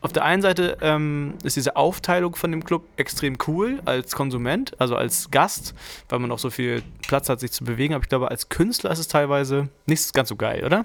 auf 0.00 0.12
der 0.12 0.24
einen 0.24 0.42
Seite 0.42 0.78
ähm, 0.80 1.34
ist 1.42 1.56
diese 1.56 1.74
Aufteilung 1.76 2.36
von 2.36 2.50
dem 2.52 2.64
Club 2.64 2.84
extrem 2.96 3.36
cool 3.48 3.80
als 3.84 4.14
Konsument, 4.14 4.78
also 4.80 4.94
als 4.96 5.30
Gast, 5.30 5.74
weil 6.08 6.18
man 6.20 6.30
auch 6.30 6.38
so 6.38 6.50
viel 6.50 6.82
Platz 7.06 7.28
hat, 7.28 7.40
sich 7.40 7.50
zu 7.52 7.64
bewegen. 7.64 7.94
Aber 7.94 8.04
ich 8.04 8.08
glaube, 8.08 8.30
als 8.30 8.48
Künstler 8.48 8.90
ist 8.92 9.00
es 9.00 9.08
teilweise 9.08 9.68
nicht 9.86 10.12
ganz 10.14 10.28
so 10.28 10.36
geil, 10.36 10.64
oder? 10.64 10.84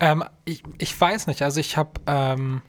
Ähm, 0.00 0.24
ich, 0.44 0.62
ich 0.78 0.98
weiß 0.98 1.26
nicht, 1.26 1.42
also 1.42 1.60
ich 1.60 1.76
habe 1.76 1.90
ähm, 2.06 2.62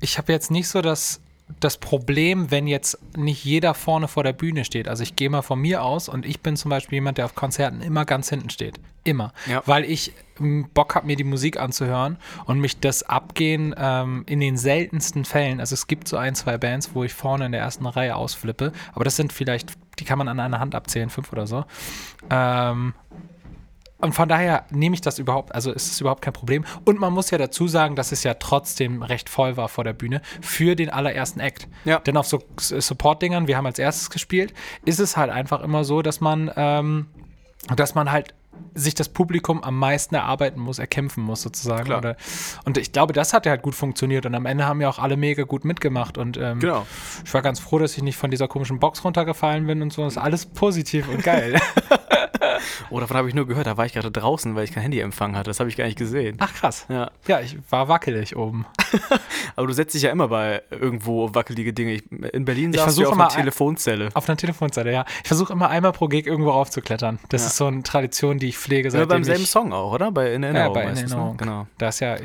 ich 0.00 0.18
habe 0.18 0.32
jetzt 0.32 0.50
nicht 0.50 0.68
so 0.68 0.82
das, 0.82 1.20
das 1.60 1.78
Problem, 1.78 2.50
wenn 2.50 2.66
jetzt 2.66 2.98
nicht 3.16 3.44
jeder 3.44 3.74
vorne 3.74 4.08
vor 4.08 4.24
der 4.24 4.32
Bühne 4.32 4.64
steht. 4.64 4.88
Also 4.88 5.02
ich 5.02 5.16
gehe 5.16 5.30
mal 5.30 5.42
von 5.42 5.60
mir 5.60 5.82
aus 5.82 6.08
und 6.08 6.26
ich 6.26 6.40
bin 6.40 6.56
zum 6.56 6.70
Beispiel 6.70 6.96
jemand, 6.96 7.18
der 7.18 7.24
auf 7.24 7.34
Konzerten 7.34 7.82
immer 7.82 8.04
ganz 8.04 8.28
hinten 8.28 8.50
steht. 8.50 8.80
Immer. 9.04 9.32
Ja. 9.48 9.62
Weil 9.66 9.84
ich 9.84 10.12
m, 10.38 10.68
Bock 10.72 10.94
habe, 10.94 11.06
mir 11.06 11.16
die 11.16 11.24
Musik 11.24 11.58
anzuhören 11.58 12.18
und 12.46 12.60
mich 12.60 12.80
das 12.80 13.02
Abgehen 13.02 13.74
ähm, 13.76 14.24
in 14.26 14.40
den 14.40 14.56
seltensten 14.56 15.24
Fällen, 15.24 15.60
also 15.60 15.74
es 15.74 15.86
gibt 15.86 16.08
so 16.08 16.16
ein, 16.16 16.34
zwei 16.34 16.56
Bands, 16.58 16.94
wo 16.94 17.04
ich 17.04 17.12
vorne 17.12 17.46
in 17.46 17.52
der 17.52 17.60
ersten 17.60 17.86
Reihe 17.86 18.14
ausflippe, 18.14 18.72
aber 18.92 19.04
das 19.04 19.16
sind 19.16 19.32
vielleicht, 19.32 19.72
die 19.98 20.04
kann 20.04 20.18
man 20.18 20.28
an 20.28 20.38
einer 20.38 20.60
Hand 20.60 20.74
abzählen, 20.74 21.10
fünf 21.10 21.32
oder 21.32 21.46
so. 21.46 21.64
Ähm, 22.30 22.94
und 24.02 24.14
von 24.14 24.28
daher 24.28 24.64
nehme 24.70 24.94
ich 24.94 25.00
das 25.00 25.18
überhaupt, 25.18 25.54
also 25.54 25.70
ist 25.72 25.92
es 25.92 26.00
überhaupt 26.00 26.22
kein 26.22 26.32
Problem. 26.32 26.64
Und 26.84 26.98
man 26.98 27.12
muss 27.12 27.30
ja 27.30 27.38
dazu 27.38 27.68
sagen, 27.68 27.94
dass 27.96 28.10
es 28.12 28.24
ja 28.24 28.34
trotzdem 28.34 29.02
recht 29.02 29.28
voll 29.28 29.56
war 29.56 29.68
vor 29.68 29.84
der 29.84 29.92
Bühne 29.92 30.20
für 30.40 30.74
den 30.74 30.90
allerersten 30.90 31.38
Act. 31.40 31.68
Ja. 31.84 32.00
Denn 32.00 32.16
auf 32.16 32.26
so 32.26 32.42
Support-Dingern, 32.58 33.46
wir 33.46 33.56
haben 33.56 33.66
als 33.66 33.78
erstes 33.78 34.10
gespielt, 34.10 34.52
ist 34.84 34.98
es 34.98 35.16
halt 35.16 35.30
einfach 35.30 35.62
immer 35.62 35.84
so, 35.84 36.02
dass 36.02 36.20
man, 36.20 36.50
ähm, 36.56 37.06
dass 37.76 37.94
man 37.94 38.10
halt 38.10 38.34
sich 38.74 38.94
das 38.94 39.08
Publikum 39.08 39.62
am 39.62 39.78
meisten 39.78 40.14
erarbeiten 40.14 40.60
muss, 40.60 40.78
erkämpfen 40.78 41.22
muss 41.22 41.42
sozusagen. 41.42 41.92
Oder, 41.92 42.16
und 42.64 42.78
ich 42.78 42.92
glaube, 42.92 43.12
das 43.12 43.32
hat 43.32 43.46
ja 43.46 43.50
halt 43.50 43.62
gut 43.62 43.74
funktioniert 43.74 44.26
und 44.26 44.34
am 44.34 44.46
Ende 44.46 44.66
haben 44.66 44.80
ja 44.80 44.88
auch 44.88 44.98
alle 44.98 45.16
mega 45.16 45.44
gut 45.44 45.64
mitgemacht 45.64 46.18
und 46.18 46.36
ähm, 46.38 46.58
Genau. 46.58 46.86
ich 47.24 47.32
war 47.32 47.42
ganz 47.42 47.60
froh, 47.60 47.78
dass 47.78 47.96
ich 47.96 48.02
nicht 48.02 48.16
von 48.16 48.30
dieser 48.30 48.48
komischen 48.48 48.78
Box 48.78 49.04
runtergefallen 49.04 49.66
bin 49.66 49.80
und 49.82 49.92
so. 49.92 50.04
Das 50.04 50.14
ist 50.14 50.18
alles 50.18 50.46
positiv 50.46 51.08
und 51.08 51.22
geil. 51.22 51.60
Oh, 52.90 53.00
davon 53.00 53.16
habe 53.16 53.28
ich 53.28 53.34
nur 53.34 53.46
gehört. 53.46 53.66
Da 53.66 53.76
war 53.76 53.86
ich 53.86 53.92
gerade 53.92 54.10
draußen, 54.10 54.54
weil 54.54 54.64
ich 54.64 54.72
kein 54.72 54.82
Handyempfang 54.82 55.36
hatte. 55.36 55.50
Das 55.50 55.60
habe 55.60 55.68
ich 55.70 55.76
gar 55.76 55.84
nicht 55.84 55.98
gesehen. 55.98 56.36
Ach 56.40 56.52
krass. 56.54 56.86
Ja. 56.88 57.10
Ja, 57.26 57.40
ich 57.40 57.56
war 57.70 57.88
wackelig 57.88 58.36
oben. 58.36 58.66
Aber 59.56 59.66
du 59.66 59.72
setzt 59.72 59.94
dich 59.94 60.02
ja 60.02 60.10
immer 60.10 60.28
bei 60.28 60.62
irgendwo 60.70 61.34
wackelige 61.34 61.72
Dinge. 61.72 61.92
Ich, 61.94 62.02
in 62.32 62.44
Berlin 62.44 62.70
Ich 62.72 62.80
saß 62.80 62.94
du 62.94 63.02
ja 63.02 63.06
versuche 63.06 63.08
auf 63.08 63.12
einer 63.14 63.30
ein- 63.30 63.36
Telefonzelle. 63.36 64.08
Auf 64.14 64.28
einer 64.28 64.36
Telefonzelle, 64.36 64.92
ja. 64.92 65.04
Ich 65.22 65.28
versuche 65.28 65.52
immer 65.52 65.68
einmal 65.68 65.92
pro 65.92 66.08
Gig 66.08 66.26
irgendwo 66.26 66.50
raufzuklettern. 66.50 67.18
Das 67.28 67.42
Ja. 67.42 67.46
ist 67.48 67.56
so 67.56 67.66
eine 67.66 67.82
Tradition, 67.82 68.38
die 68.38 68.48
ich 68.48 68.58
pflege 68.58 68.88
Ja, 68.88 68.90
seitdem 68.90 69.08
beim 69.08 69.24
selben 69.24 69.42
ich, 69.42 69.50
Song 69.50 69.72
auch, 69.72 69.92
oder? 69.92 70.10
Bei 70.12 70.32
In 70.32 70.42
Ja, 70.42 70.48
Erinnerung. 70.50 70.74
bei 70.74 70.82
In 70.84 70.88
es, 70.90 70.98
Erinnerung. 71.02 71.30
Ne? 71.32 71.36
Genau. 71.38 71.66
Da 71.78 71.88
ist 71.88 72.00
ja 72.00 72.14
äh, 72.16 72.20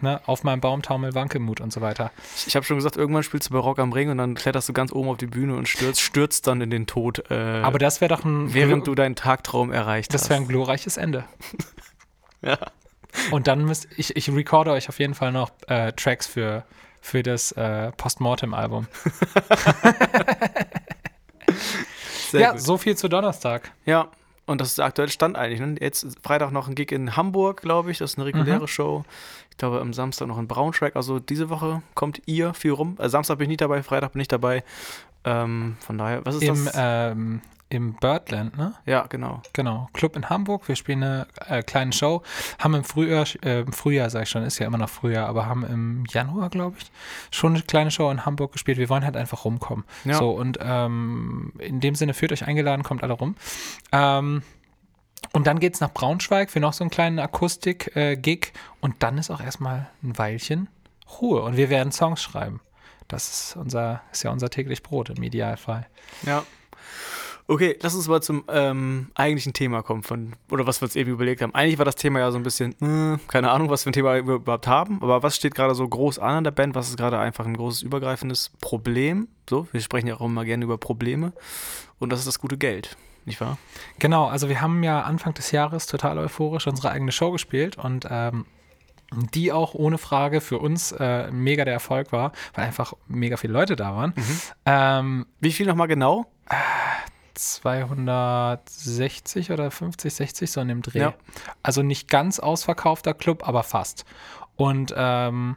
ne, 0.00 0.20
auf 0.26 0.44
meinem 0.44 0.60
Baumtaumel 0.60 1.14
Wankelmut 1.14 1.60
und 1.60 1.72
so 1.72 1.80
weiter. 1.80 2.10
Ich, 2.36 2.46
ich 2.48 2.56
habe 2.56 2.64
schon 2.64 2.76
gesagt, 2.76 2.96
irgendwann 2.96 3.22
spielst 3.22 3.48
du 3.50 3.54
bei 3.54 3.58
Rock 3.60 3.78
am 3.78 3.92
Ring 3.92 4.10
und 4.10 4.18
dann 4.18 4.34
kletterst 4.34 4.68
du 4.68 4.72
ganz 4.72 4.92
oben 4.92 5.08
auf 5.08 5.16
die 5.16 5.26
Bühne 5.26 5.56
und 5.56 5.68
stürzt, 5.68 6.00
stürzt 6.00 6.46
dann 6.46 6.60
in 6.60 6.70
den 6.70 6.86
Tod, 6.86 7.30
äh, 7.30 7.34
Aber 7.62 7.78
das 7.78 8.00
wäre 8.00 8.08
doch 8.14 8.24
ein, 8.24 8.52
während 8.54 8.86
du 8.86 8.94
deinen 8.94 9.14
Tagtraum 9.16 9.72
erreicht 9.74 10.14
das 10.14 10.22
hast. 10.22 10.30
wäre 10.30 10.40
ein 10.40 10.48
glorreiches 10.48 10.96
Ende. 10.96 11.24
Ja. 12.42 12.58
Und 13.30 13.46
dann 13.46 13.64
müsst 13.64 13.88
ich, 13.96 14.16
ich 14.16 14.28
recorde 14.30 14.70
euch 14.72 14.90
auf 14.90 14.98
jeden 14.98 15.14
Fall 15.14 15.32
noch 15.32 15.50
äh, 15.68 15.92
Tracks 15.92 16.26
für, 16.26 16.64
für 17.00 17.22
das 17.22 17.52
äh, 17.52 17.90
Postmortem-Album. 17.92 18.86
Ja, 22.32 22.50
gut. 22.52 22.60
so 22.60 22.76
viel 22.78 22.96
zu 22.96 23.08
Donnerstag. 23.08 23.70
Ja, 23.86 24.08
und 24.46 24.60
das 24.60 24.68
ist 24.68 24.78
der 24.78 24.86
aktuelle 24.86 25.10
Stand 25.10 25.36
eigentlich. 25.36 25.60
Ne? 25.60 25.76
Jetzt 25.80 26.06
Freitag 26.22 26.50
noch 26.50 26.66
ein 26.68 26.74
Gig 26.74 26.90
in 26.92 27.16
Hamburg, 27.16 27.62
glaube 27.62 27.90
ich. 27.92 27.98
Das 27.98 28.12
ist 28.12 28.18
eine 28.18 28.26
reguläre 28.26 28.62
Mhm. 28.62 28.66
Show. 28.66 29.04
Ich 29.50 29.56
glaube, 29.56 29.80
am 29.80 29.92
Samstag 29.92 30.26
noch 30.26 30.38
in 30.38 30.48
Braunschweig. 30.48 30.96
Also 30.96 31.20
diese 31.20 31.48
Woche 31.48 31.82
kommt 31.94 32.20
ihr 32.26 32.52
viel 32.54 32.72
rum. 32.72 32.96
Äh, 32.98 33.08
Samstag 33.08 33.38
bin 33.38 33.44
ich 33.44 33.50
nicht 33.50 33.60
dabei, 33.60 33.82
Freitag 33.84 34.12
bin 34.12 34.20
ich 34.20 34.28
dabei. 34.28 34.64
Ähm, 35.24 35.76
von 35.80 35.96
daher, 35.96 36.26
was 36.26 36.34
ist 36.34 36.42
Im, 36.42 36.64
das? 36.64 36.74
ähm, 36.76 37.40
Im 37.70 37.94
Birdland, 37.94 38.56
ne? 38.56 38.74
ja, 38.86 39.06
genau. 39.08 39.42
Genau, 39.52 39.88
Club 39.94 40.14
in 40.16 40.28
Hamburg. 40.28 40.68
Wir 40.68 40.76
spielen 40.76 41.02
eine 41.02 41.26
äh, 41.48 41.62
kleine 41.62 41.92
Show. 41.92 42.22
Haben 42.58 42.74
im 42.74 42.84
Frühjahr, 42.84 43.26
äh, 43.42 43.60
im 43.60 43.72
Frühjahr 43.72 44.10
sag 44.10 44.24
ich 44.24 44.28
schon, 44.28 44.44
ist 44.44 44.58
ja 44.58 44.66
immer 44.66 44.78
noch 44.78 44.88
Frühjahr, 44.88 45.28
aber 45.28 45.46
haben 45.46 45.64
im 45.64 46.04
Januar, 46.08 46.50
glaube 46.50 46.76
ich, 46.78 46.90
schon 47.30 47.54
eine 47.54 47.62
kleine 47.62 47.90
Show 47.90 48.10
in 48.10 48.24
Hamburg 48.24 48.52
gespielt. 48.52 48.78
Wir 48.78 48.88
wollen 48.88 49.04
halt 49.04 49.16
einfach 49.16 49.44
rumkommen. 49.44 49.84
Ja. 50.04 50.14
So, 50.14 50.30
und 50.30 50.58
ähm, 50.60 51.52
in 51.58 51.80
dem 51.80 51.94
Sinne 51.94 52.14
fühlt 52.14 52.32
euch 52.32 52.46
eingeladen, 52.46 52.84
kommt 52.84 53.02
alle 53.02 53.14
rum. 53.14 53.34
Ähm, 53.90 54.42
und 55.32 55.46
dann 55.46 55.58
geht's 55.58 55.80
nach 55.80 55.92
Braunschweig 55.92 56.50
für 56.50 56.60
noch 56.60 56.74
so 56.74 56.84
einen 56.84 56.90
kleinen 56.90 57.18
Akustik-Gig. 57.18 58.52
und 58.80 59.02
dann 59.02 59.18
ist 59.18 59.30
auch 59.30 59.40
erstmal 59.40 59.88
ein 60.02 60.16
Weilchen 60.16 60.68
Ruhe. 61.20 61.42
Und 61.42 61.56
wir 61.56 61.70
werden 61.70 61.92
Songs 61.92 62.22
schreiben. 62.22 62.60
Das 63.08 63.28
ist 63.28 63.56
unser, 63.56 64.02
ist 64.12 64.22
ja 64.22 64.30
unser 64.30 64.50
täglich 64.50 64.82
Brot 64.82 65.10
im 65.10 65.22
Idealfall. 65.22 65.86
Ja. 66.22 66.44
Okay, 67.46 67.76
lass 67.82 67.94
uns 67.94 68.08
mal 68.08 68.22
zum 68.22 68.44
ähm, 68.48 69.10
eigentlichen 69.14 69.52
Thema 69.52 69.82
kommen, 69.82 70.02
von, 70.02 70.32
oder 70.50 70.66
was 70.66 70.80
wir 70.80 70.86
uns 70.86 70.96
eben 70.96 71.10
überlegt 71.10 71.42
haben. 71.42 71.54
Eigentlich 71.54 71.76
war 71.76 71.84
das 71.84 71.96
Thema 71.96 72.18
ja 72.20 72.30
so 72.30 72.38
ein 72.38 72.42
bisschen, 72.42 72.72
äh, 72.80 73.18
keine 73.28 73.50
Ahnung, 73.50 73.68
was 73.68 73.82
für 73.82 73.90
ein 73.90 73.92
Thema 73.92 74.14
wir 74.14 74.36
überhaupt 74.36 74.66
haben, 74.66 75.02
aber 75.02 75.22
was 75.22 75.36
steht 75.36 75.54
gerade 75.54 75.74
so 75.74 75.86
groß 75.86 76.18
an 76.18 76.36
an 76.36 76.44
der 76.44 76.52
Band? 76.52 76.74
Was 76.74 76.88
ist 76.88 76.96
gerade 76.96 77.18
einfach 77.18 77.44
ein 77.44 77.56
großes 77.56 77.82
übergreifendes 77.82 78.50
Problem? 78.62 79.28
So, 79.48 79.68
wir 79.72 79.82
sprechen 79.82 80.06
ja 80.06 80.14
auch 80.14 80.22
immer 80.22 80.46
gerne 80.46 80.64
über 80.64 80.78
Probleme 80.78 81.34
und 81.98 82.10
das 82.10 82.20
ist 82.20 82.28
das 82.28 82.38
gute 82.38 82.56
Geld, 82.56 82.96
nicht 83.26 83.42
wahr? 83.42 83.58
Genau, 83.98 84.26
also 84.26 84.48
wir 84.48 84.62
haben 84.62 84.82
ja 84.82 85.02
Anfang 85.02 85.34
des 85.34 85.50
Jahres 85.50 85.86
total 85.86 86.16
euphorisch 86.16 86.66
unsere 86.66 86.92
eigene 86.92 87.12
Show 87.12 87.30
gespielt 87.30 87.76
und 87.76 88.06
ähm, 88.10 88.46
die 89.34 89.52
auch 89.52 89.74
ohne 89.74 89.98
Frage 89.98 90.40
für 90.40 90.58
uns 90.58 90.92
äh, 90.92 91.30
mega 91.30 91.66
der 91.66 91.74
Erfolg 91.74 92.10
war, 92.10 92.32
weil 92.54 92.64
einfach 92.64 92.94
mega 93.06 93.36
viele 93.36 93.52
Leute 93.52 93.76
da 93.76 93.94
waren. 93.94 94.14
Ähm, 94.64 95.26
Wie 95.40 95.52
viel 95.52 95.66
nochmal 95.66 95.88
genau? 95.88 96.26
260 97.34 99.50
oder 99.50 99.70
50, 99.70 100.14
60 100.14 100.50
so 100.50 100.60
in 100.60 100.68
dem 100.68 100.82
Dreh. 100.82 101.00
Ja. 101.00 101.14
Also 101.62 101.82
nicht 101.82 102.08
ganz 102.08 102.38
ausverkaufter 102.38 103.14
Club, 103.14 103.46
aber 103.46 103.62
fast. 103.62 104.04
Und 104.56 104.94
ähm, 104.96 105.56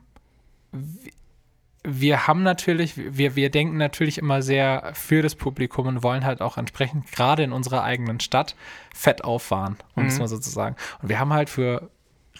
wir 1.83 2.27
haben 2.27 2.43
natürlich, 2.43 2.93
wir, 2.97 3.35
wir 3.35 3.49
denken 3.49 3.77
natürlich 3.77 4.17
immer 4.17 4.41
sehr 4.41 4.91
für 4.93 5.21
das 5.21 5.35
Publikum 5.35 5.87
und 5.87 6.03
wollen 6.03 6.25
halt 6.25 6.41
auch 6.41 6.57
entsprechend 6.57 7.11
gerade 7.11 7.43
in 7.43 7.53
unserer 7.53 7.83
eigenen 7.83 8.19
Stadt 8.19 8.55
fett 8.93 9.23
auffahren, 9.23 9.77
um 9.95 10.05
es 10.05 10.15
Mhm. 10.15 10.19
mal 10.19 10.27
so 10.27 10.37
zu 10.37 10.49
sagen. 10.49 10.75
Und 11.01 11.09
wir 11.09 11.19
haben 11.19 11.31
halt 11.31 11.49
für 11.49 11.89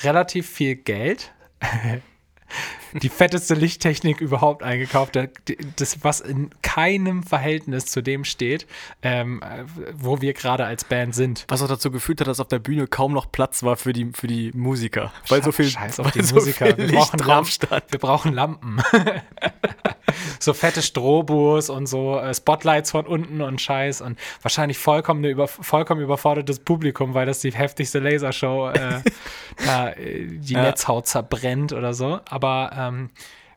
relativ 0.02 0.50
viel 0.50 0.76
Geld 0.76 1.34
die 2.94 3.10
fetteste 3.10 3.54
Lichttechnik 3.54 4.22
überhaupt 4.22 4.64
eingekauft, 4.64 5.18
das, 5.76 6.04
was 6.04 6.22
in 6.22 6.50
keinem 6.62 7.24
Verhältnis 7.24 7.86
zu 7.86 8.02
dem 8.02 8.24
steht, 8.24 8.68
ähm, 9.02 9.42
äh, 9.42 9.66
wo 9.94 10.22
wir 10.22 10.34
gerade 10.34 10.66
als 10.66 10.84
Band 10.84 11.16
sind. 11.16 11.46
Was 11.48 11.62
auch 11.62 11.68
dazu 11.68 11.92
geführt 11.92 12.22
hat, 12.22 12.28
dass 12.28 12.40
auf 12.40 12.48
der 12.48 12.60
Bühne 12.60 12.88
kaum 12.88 13.14
noch 13.14 13.32
Platz 13.32 13.64
war 13.64 13.76
für 13.76 13.94
die, 13.94 14.12
für 14.14 14.28
die 14.28 14.52
Musiker. 14.54 15.12
Weil 15.28 15.44
so 15.44 15.52
viel, 15.52 15.70
Scheiß 15.70 16.00
auf 16.00 16.12
die 16.12 16.24
so 16.24 16.36
Musiker. 16.36 16.76
viel 16.76 16.78
Wir 16.78 16.98
brauchen, 16.98 17.20
Lampen. 17.20 17.82
wir 17.90 18.00
brauchen 18.00 18.34
Lampen. 18.34 18.82
so 20.40 20.54
fette 20.54 20.82
Strobos 20.82 21.70
und 21.70 21.86
so 21.88 22.20
äh, 22.20 22.34
Spotlights 22.34 22.92
von 22.92 23.06
unten 23.06 23.42
und 23.42 23.62
Scheiß 23.62 24.02
und 24.02 24.18
wahrscheinlich 24.42 24.78
vollkommen, 24.78 25.24
über, 25.24 25.48
vollkommen 25.48 26.02
überfordertes 26.02 26.60
Publikum, 26.60 27.14
weil 27.14 27.26
das 27.26 27.40
die 27.42 27.52
heftigste 27.52 28.00
Lasershow 28.00 28.70
äh, 28.70 29.02
da, 29.66 29.90
äh, 29.92 30.28
die 30.28 30.54
Ja. 30.54 30.62
Netzhaut 30.64 31.08
zerbrennt 31.08 31.74
oder 31.74 31.94
so. 31.94 32.20
Aber 32.30 32.72
ähm, 32.78 33.10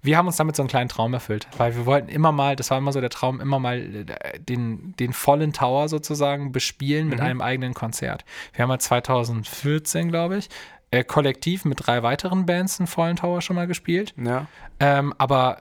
wir 0.02 0.16
haben 0.16 0.26
uns 0.26 0.36
damit 0.36 0.56
so 0.56 0.62
einen 0.62 0.68
kleinen 0.70 0.88
Traum 0.88 1.12
erfüllt, 1.12 1.46
weil 1.58 1.76
wir 1.76 1.84
wollten 1.84 2.08
immer 2.08 2.32
mal, 2.32 2.56
das 2.56 2.70
war 2.70 2.78
immer 2.78 2.90
so 2.92 3.02
der 3.02 3.10
Traum, 3.10 3.38
immer 3.38 3.58
mal 3.58 3.78
äh, 4.08 4.38
den, 4.40 4.94
den 4.98 5.12
vollen 5.12 5.52
Tower 5.52 5.88
sozusagen 5.90 6.52
bespielen 6.52 7.08
mit 7.08 7.18
Mhm. 7.18 7.24
einem 7.26 7.40
eigenen 7.42 7.74
Konzert. 7.74 8.24
Wir 8.54 8.62
haben 8.62 8.70
ja 8.70 8.78
2014, 8.78 10.08
glaube 10.10 10.38
ich, 10.38 10.48
äh, 10.90 11.04
kollektiv 11.04 11.64
mit 11.64 11.86
drei 11.86 12.02
weiteren 12.02 12.46
Bands 12.46 12.80
einen 12.80 12.86
vollen 12.86 13.16
Tower 13.16 13.42
schon 13.42 13.56
mal 13.56 13.66
gespielt. 13.66 14.14
Ja. 14.16 14.46
Ähm, 14.80 15.14
aber 15.18 15.58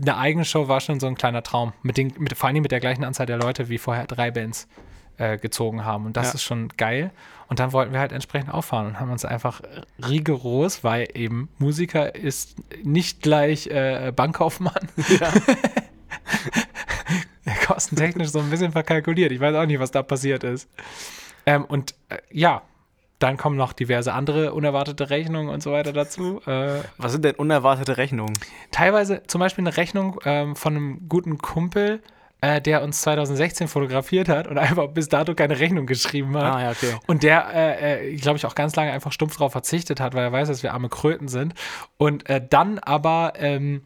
eine 0.00 0.16
eigene 0.16 0.44
Show 0.44 0.68
war 0.68 0.80
schon 0.80 1.00
so 1.00 1.06
ein 1.06 1.14
kleiner 1.16 1.42
Traum. 1.42 1.72
Mit 1.82 1.96
den, 1.96 2.12
mit, 2.18 2.36
vor 2.36 2.48
allem 2.48 2.62
mit 2.62 2.72
der 2.72 2.80
gleichen 2.80 3.04
Anzahl 3.04 3.26
der 3.26 3.36
Leute, 3.36 3.68
wie 3.68 3.78
vorher 3.78 4.06
drei 4.06 4.30
Bands 4.30 4.66
äh, 5.18 5.38
gezogen 5.38 5.84
haben. 5.84 6.06
Und 6.06 6.16
das 6.16 6.28
Ja. 6.28 6.34
ist 6.34 6.42
schon 6.42 6.68
geil. 6.76 7.10
Und 7.48 7.60
dann 7.60 7.72
wollten 7.72 7.92
wir 7.92 8.00
halt 8.00 8.12
entsprechend 8.12 8.52
auffahren 8.52 8.86
und 8.86 9.00
haben 9.00 9.10
uns 9.12 9.24
einfach 9.24 9.60
rigoros, 10.08 10.82
weil 10.82 11.08
eben 11.14 11.48
Musiker 11.58 12.14
ist 12.14 12.56
nicht 12.82 13.20
gleich 13.22 13.66
äh, 13.66 14.12
Bankkaufmann. 14.16 14.88
Kostentechnisch 17.66 18.28
so 18.28 18.38
ein 18.38 18.48
bisschen 18.50 18.72
verkalkuliert. 18.72 19.30
Ich 19.32 19.40
weiß 19.40 19.54
auch 19.54 19.66
nicht, 19.66 19.78
was 19.78 19.90
da 19.90 20.02
passiert 20.02 20.44
ist. 20.44 20.68
Ähm, 21.46 21.64
und 21.66 21.94
äh, 22.08 22.18
ja, 22.30 22.62
dann 23.18 23.36
kommen 23.36 23.56
noch 23.56 23.72
diverse 23.72 24.12
andere 24.12 24.52
unerwartete 24.54 25.10
Rechnungen 25.10 25.52
und 25.52 25.62
so 25.62 25.72
weiter 25.72 25.92
dazu. 25.92 26.40
Äh, 26.46 26.80
Was 26.98 27.12
sind 27.12 27.24
denn 27.24 27.36
unerwartete 27.36 27.96
Rechnungen? 27.96 28.34
teilweise 28.70 29.22
zum 29.26 29.38
Beispiel 29.38 29.62
eine 29.62 29.76
Rechnung 29.76 30.20
ähm, 30.24 30.56
von 30.56 30.76
einem 30.76 31.08
guten 31.08 31.38
Kumpel, 31.38 32.02
äh, 32.40 32.60
der 32.60 32.82
uns 32.82 33.00
2016 33.00 33.68
fotografiert 33.68 34.28
hat 34.28 34.46
und 34.46 34.58
einfach 34.66 34.88
bis 34.88 35.08
dato 35.08 35.34
keine 35.34 35.58
Rechnung 35.58 35.86
geschrieben 35.86 36.36
hat. 36.36 36.54
Ah, 36.54 36.62
ja, 36.62 36.70
okay. 36.72 36.94
Und 37.06 37.22
der, 37.22 37.46
äh, 37.54 38.12
äh, 38.12 38.16
glaube 38.16 38.36
ich, 38.36 38.44
auch 38.44 38.54
ganz 38.54 38.76
lange 38.76 38.92
einfach 38.92 39.12
stumpf 39.12 39.36
darauf 39.36 39.52
verzichtet 39.52 40.00
hat, 40.00 40.14
weil 40.14 40.24
er 40.24 40.32
weiß, 40.32 40.48
dass 40.48 40.62
wir 40.62 40.74
arme 40.74 40.88
Kröten 40.88 41.28
sind. 41.28 41.54
Und 41.96 42.28
äh, 42.28 42.42
dann 42.46 42.78
aber, 42.78 43.32
ähm, 43.36 43.82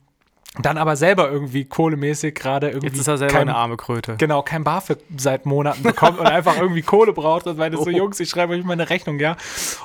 dann 0.67 0.79
aber 0.79 0.97
selber 0.97 1.31
irgendwie 1.31 1.65
kohlemäßig 1.65 2.35
gerade 2.35 2.69
irgendwie. 2.69 2.87
Jetzt 2.87 3.01
ist 3.01 3.09
er 3.09 3.19
selber 3.19 3.35
kein, 3.35 3.49
eine 3.49 3.57
arme 3.57 3.77
Kröte. 3.77 4.17
Genau, 4.17 4.43
kein 4.43 4.65
BAföG 4.65 4.99
seit 5.17 5.47
Monaten 5.47 5.83
bekommt 5.83 6.19
und 6.19 6.27
einfach 6.27 6.59
irgendwie 6.59 6.83
Kohle 6.83 7.13
braucht 7.13 7.47
und 7.47 7.59
meinte 7.59 7.77
so, 7.83 7.89
Oh. 7.89 7.91
Jungs, 7.91 8.21
ich 8.21 8.29
schreibe 8.29 8.53
euch 8.55 8.65
mal 8.65 8.75
eine 8.75 8.91
Rechnung, 8.91 9.19
ja. 9.19 9.37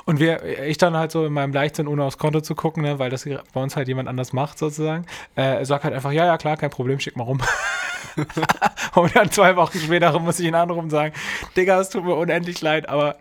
Und 0.04 0.20
wir, 0.20 0.42
ich 0.66 0.78
dann 0.78 0.96
halt 0.96 1.10
so 1.10 1.24
in 1.24 1.32
meinem 1.32 1.52
Leichtsinn, 1.52 1.88
ohne 1.88 2.04
aufs 2.04 2.18
Konto 2.18 2.40
zu 2.40 2.54
gucken, 2.54 2.82
ne, 2.82 2.98
weil 2.98 3.10
das 3.10 3.24
bei 3.24 3.62
uns 3.62 3.76
halt 3.76 3.88
jemand 3.88 4.08
anders 4.08 4.32
macht 4.32 4.58
sozusagen, 4.58 5.06
äh, 5.36 5.64
sag 5.64 5.84
halt 5.84 5.94
einfach, 5.94 6.12
ja, 6.12 6.26
ja, 6.26 6.36
klar, 6.38 6.56
kein 6.56 6.70
Problem, 6.70 7.00
schick 7.00 7.16
mal 7.16 7.24
rum. 7.24 7.40
und 8.94 9.16
dann 9.16 9.30
zwei 9.30 9.56
Wochen 9.56 9.78
später 9.78 10.18
muss 10.18 10.38
ich 10.38 10.46
ihn 10.46 10.54
anrufen 10.54 10.84
und 10.84 10.90
sagen, 10.90 11.14
Digga, 11.56 11.80
es 11.80 11.88
tut 11.88 12.04
mir 12.04 12.14
unendlich 12.14 12.60
leid, 12.60 12.88
aber 12.88 13.16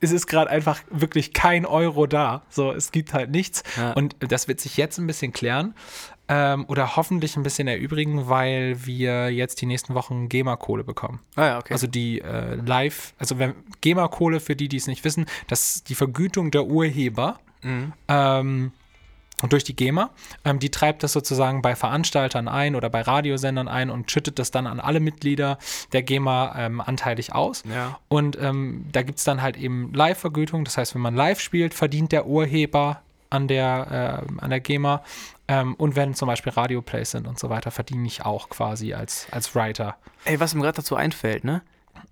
es 0.00 0.12
ist 0.12 0.26
gerade 0.26 0.50
einfach 0.50 0.80
wirklich 0.90 1.32
kein 1.32 1.66
Euro 1.66 2.06
da. 2.06 2.42
So, 2.50 2.72
es 2.72 2.92
gibt 2.92 3.14
halt 3.14 3.30
nichts. 3.30 3.64
Ja. 3.76 3.92
Und 3.92 4.14
das 4.20 4.46
wird 4.46 4.60
sich 4.60 4.76
jetzt 4.76 4.98
ein 4.98 5.06
bisschen 5.06 5.32
klären 5.32 5.74
ähm, 6.28 6.64
oder 6.68 6.96
hoffentlich 6.96 7.36
ein 7.36 7.42
bisschen 7.42 7.68
erübrigen, 7.68 8.28
weil 8.28 8.84
wir 8.86 9.30
jetzt 9.30 9.60
die 9.60 9.66
nächsten 9.66 9.94
Wochen 9.94 10.28
GEMA-Kohle 10.28 10.84
bekommen. 10.84 11.20
Ah, 11.36 11.46
ja, 11.46 11.58
okay. 11.58 11.72
Also 11.72 11.86
die 11.86 12.20
äh, 12.20 12.56
Live, 12.56 13.14
also 13.18 13.38
wenn 13.38 13.54
GEMA-Kohle, 13.80 14.40
für 14.40 14.56
die, 14.56 14.68
die 14.68 14.76
es 14.76 14.86
nicht 14.86 15.04
wissen, 15.04 15.26
das 15.46 15.76
ist 15.76 15.88
die 15.88 15.94
Vergütung 15.94 16.50
der 16.50 16.66
Urheber. 16.66 17.38
Mhm. 17.62 17.92
Ähm, 18.08 18.72
und 19.40 19.52
durch 19.52 19.62
die 19.62 19.76
GEMA, 19.76 20.10
ähm, 20.44 20.58
die 20.58 20.70
treibt 20.70 21.02
das 21.02 21.12
sozusagen 21.12 21.62
bei 21.62 21.76
Veranstaltern 21.76 22.48
ein 22.48 22.74
oder 22.74 22.90
bei 22.90 23.02
Radiosendern 23.02 23.68
ein 23.68 23.88
und 23.88 24.10
schüttet 24.10 24.38
das 24.38 24.50
dann 24.50 24.66
an 24.66 24.80
alle 24.80 25.00
Mitglieder 25.00 25.58
der 25.92 26.02
GEMA 26.02 26.54
ähm, 26.58 26.80
anteilig 26.80 27.34
aus. 27.34 27.62
Ja. 27.72 27.98
Und 28.08 28.36
ähm, 28.40 28.86
da 28.90 29.02
gibt 29.02 29.18
es 29.18 29.24
dann 29.24 29.40
halt 29.40 29.56
eben 29.56 29.92
Live-Vergütung. 29.94 30.64
Das 30.64 30.76
heißt, 30.76 30.94
wenn 30.94 31.02
man 31.02 31.14
live 31.14 31.40
spielt, 31.40 31.72
verdient 31.74 32.10
der 32.10 32.26
Urheber 32.26 33.02
an 33.30 33.48
der, 33.48 34.24
äh, 34.28 34.42
an 34.42 34.50
der 34.50 34.60
GEMA. 34.60 35.02
Ähm, 35.48 35.74
und 35.74 35.96
wenn 35.96 36.14
zum 36.14 36.28
Beispiel 36.28 36.52
Radioplays 36.52 37.12
sind 37.12 37.26
und 37.26 37.38
so 37.38 37.48
weiter, 37.48 37.70
verdiene 37.70 38.06
ich 38.06 38.24
auch 38.24 38.48
quasi 38.50 38.94
als, 38.94 39.26
als 39.30 39.54
Writer. 39.54 39.96
Ey, 40.24 40.38
was 40.40 40.54
mir 40.54 40.62
gerade 40.62 40.76
dazu 40.76 40.94
einfällt, 40.94 41.44
ne? 41.44 41.62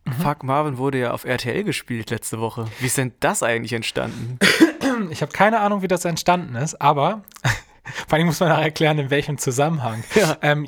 Mhm. 0.05 0.13
Fuck 0.13 0.43
Marvin 0.43 0.79
wurde 0.79 0.99
ja 0.99 1.11
auf 1.13 1.25
RTL 1.25 1.65
gespielt 1.65 2.11
letzte 2.11 2.41
Woche. 2.41 2.67
Wie 2.81 2.87
ist 2.87 2.97
denn 2.97 3.13
das 3.21 3.43
eigentlich 3.43 3.73
entstanden? 3.73 4.39
Ich 5.11 5.21
habe 5.21 5.31
keine 5.31 5.61
Ahnung, 5.61 5.83
wie 5.83 5.89
das 5.89 6.07
entstanden 6.07 6.55
ist, 6.55 6.81
aber 6.81 7.23
vor 8.09 8.17
allem 8.17 8.27
muss 8.27 8.41
man 8.41 8.51
auch 8.53 8.61
erklären, 8.61 8.99
in 8.99 9.11
welchem 9.11 9.37
Zusammenhang. 9.37 10.05
Ja. 10.15 10.39
Ähm, 10.41 10.67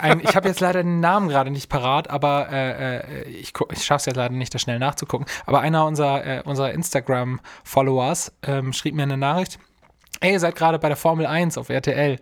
ein, 0.00 0.20
ich 0.20 0.36
habe 0.36 0.46
jetzt 0.46 0.60
leider 0.60 0.84
den 0.84 1.00
Namen 1.00 1.28
gerade 1.28 1.50
nicht 1.50 1.68
parat, 1.68 2.08
aber 2.08 2.48
äh, 2.52 2.98
äh, 2.98 3.28
ich, 3.28 3.54
ich 3.72 3.84
schaffe 3.84 3.96
es 3.96 4.06
jetzt 4.06 4.16
leider 4.16 4.34
nicht, 4.34 4.54
das 4.54 4.62
schnell 4.62 4.78
nachzugucken. 4.78 5.26
Aber 5.46 5.62
einer 5.62 5.84
unserer, 5.84 6.24
äh, 6.24 6.42
unserer 6.44 6.70
Instagram-Followers 6.72 8.34
ähm, 8.42 8.72
schrieb 8.72 8.94
mir 8.94 9.02
eine 9.02 9.16
Nachricht, 9.16 9.58
ey, 10.20 10.32
ihr 10.32 10.40
seid 10.40 10.56
gerade 10.56 10.78
bei 10.78 10.88
der 10.88 10.96
Formel 10.96 11.26
1 11.26 11.58
auf 11.58 11.68
RTL. 11.68 12.18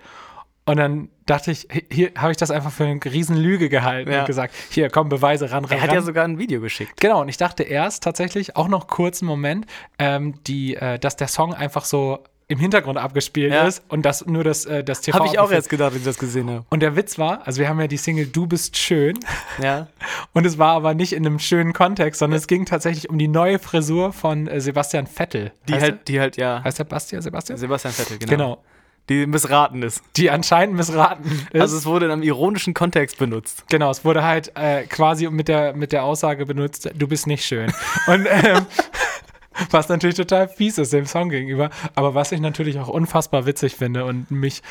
Und 0.66 0.78
dann 0.78 1.10
dachte 1.26 1.50
ich, 1.50 1.68
hi- 1.70 1.84
hier 1.92 2.10
habe 2.16 2.30
ich 2.32 2.38
das 2.38 2.50
einfach 2.50 2.70
für 2.72 2.84
eine 2.84 2.98
Riesenlüge 3.04 3.68
gehalten 3.68 4.10
Ja. 4.10 4.20
und 4.20 4.26
gesagt, 4.26 4.54
hier, 4.70 4.88
komm, 4.88 5.10
Beweise 5.10 5.50
ran, 5.50 5.64
ran, 5.66 5.76
Er 5.76 5.82
hat 5.82 5.88
ran. 5.90 5.96
ja 5.96 6.02
sogar 6.02 6.24
ein 6.24 6.38
Video 6.38 6.60
geschickt. 6.62 7.00
Genau, 7.00 7.20
und 7.20 7.28
ich 7.28 7.36
dachte 7.36 7.64
erst 7.64 8.02
tatsächlich, 8.02 8.56
auch 8.56 8.68
noch 8.68 8.86
kurz 8.86 9.20
einen 9.20 9.28
Moment, 9.28 9.66
ähm, 9.98 10.42
die, 10.46 10.74
äh, 10.76 10.98
dass 10.98 11.16
der 11.16 11.28
Song 11.28 11.52
einfach 11.52 11.84
so 11.84 12.24
im 12.48 12.58
Hintergrund 12.58 12.98
abgespielt 12.98 13.52
Ja. 13.52 13.66
ist 13.66 13.82
und 13.88 14.02
dass 14.02 14.26
nur 14.26 14.44
das, 14.44 14.66
äh, 14.66 14.84
das 14.84 15.00
TV 15.00 15.18
Habe 15.18 15.28
ich 15.28 15.38
auch 15.38 15.50
erst 15.50 15.68
gedacht, 15.70 15.92
als 15.92 15.96
ich 16.00 16.04
das 16.04 16.18
gesehen 16.18 16.50
habe. 16.50 16.64
Und 16.70 16.80
der 16.80 16.94
Witz 16.96 17.18
war, 17.18 17.46
also 17.46 17.60
wir 17.60 17.68
haben 17.68 17.80
ja 17.80 17.86
die 17.86 17.96
Single 17.96 18.26
Du 18.26 18.46
bist 18.46 18.76
schön 18.76 19.18
Ja. 19.62 19.88
und 20.32 20.44
es 20.44 20.58
war 20.58 20.72
aber 20.74 20.94
nicht 20.94 21.12
in 21.12 21.24
einem 21.24 21.38
schönen 21.38 21.72
Kontext, 21.72 22.18
sondern 22.18 22.36
es 22.38 22.46
ging 22.46 22.66
tatsächlich 22.66 23.08
um 23.08 23.18
die 23.18 23.28
neue 23.28 23.58
Frisur 23.58 24.12
von 24.12 24.46
äh, 24.46 24.60
Sebastian 24.60 25.06
Vettel. 25.06 25.52
Die 25.68 25.74
heißt 25.74 25.82
halt, 25.82 26.08
die 26.08 26.20
halt, 26.20 26.36
ja. 26.36 26.62
heißt 26.62 26.78
der 26.78 26.84
Bastian 26.84 27.22
Sebastian? 27.22 27.58
Sebastian 27.58 27.94
Vettel, 27.94 28.18
genau. 28.18 28.30
Genau. 28.30 28.62
Die 29.10 29.26
missraten 29.26 29.82
ist. 29.82 30.02
Die 30.16 30.30
anscheinend 30.30 30.76
missraten 30.76 31.46
ist. 31.52 31.60
Also 31.60 31.76
es 31.76 31.84
wurde 31.84 32.06
in 32.06 32.12
einem 32.12 32.22
ironischen 32.22 32.72
Kontext 32.72 33.18
benutzt. 33.18 33.64
Genau, 33.68 33.90
es 33.90 34.02
wurde 34.04 34.22
halt 34.24 34.52
äh, 34.56 34.84
quasi 34.84 35.28
mit 35.28 35.48
der, 35.48 35.74
mit 35.74 35.92
der 35.92 36.04
Aussage 36.04 36.46
benutzt, 36.46 36.90
du 36.94 37.06
bist 37.06 37.26
nicht 37.26 37.44
schön. 37.44 37.70
Und 38.06 38.26
ähm, 38.30 38.64
was 39.70 39.88
natürlich 39.88 40.16
total 40.16 40.48
fies 40.48 40.78
ist 40.78 40.92
dem 40.92 41.06
Song 41.06 41.28
gegenüber, 41.28 41.70
aber 41.94 42.14
was 42.14 42.32
ich 42.32 42.40
natürlich 42.40 42.78
auch 42.78 42.88
unfassbar 42.88 43.46
witzig 43.46 43.76
finde 43.76 44.04
und 44.04 44.30
mich, 44.30 44.62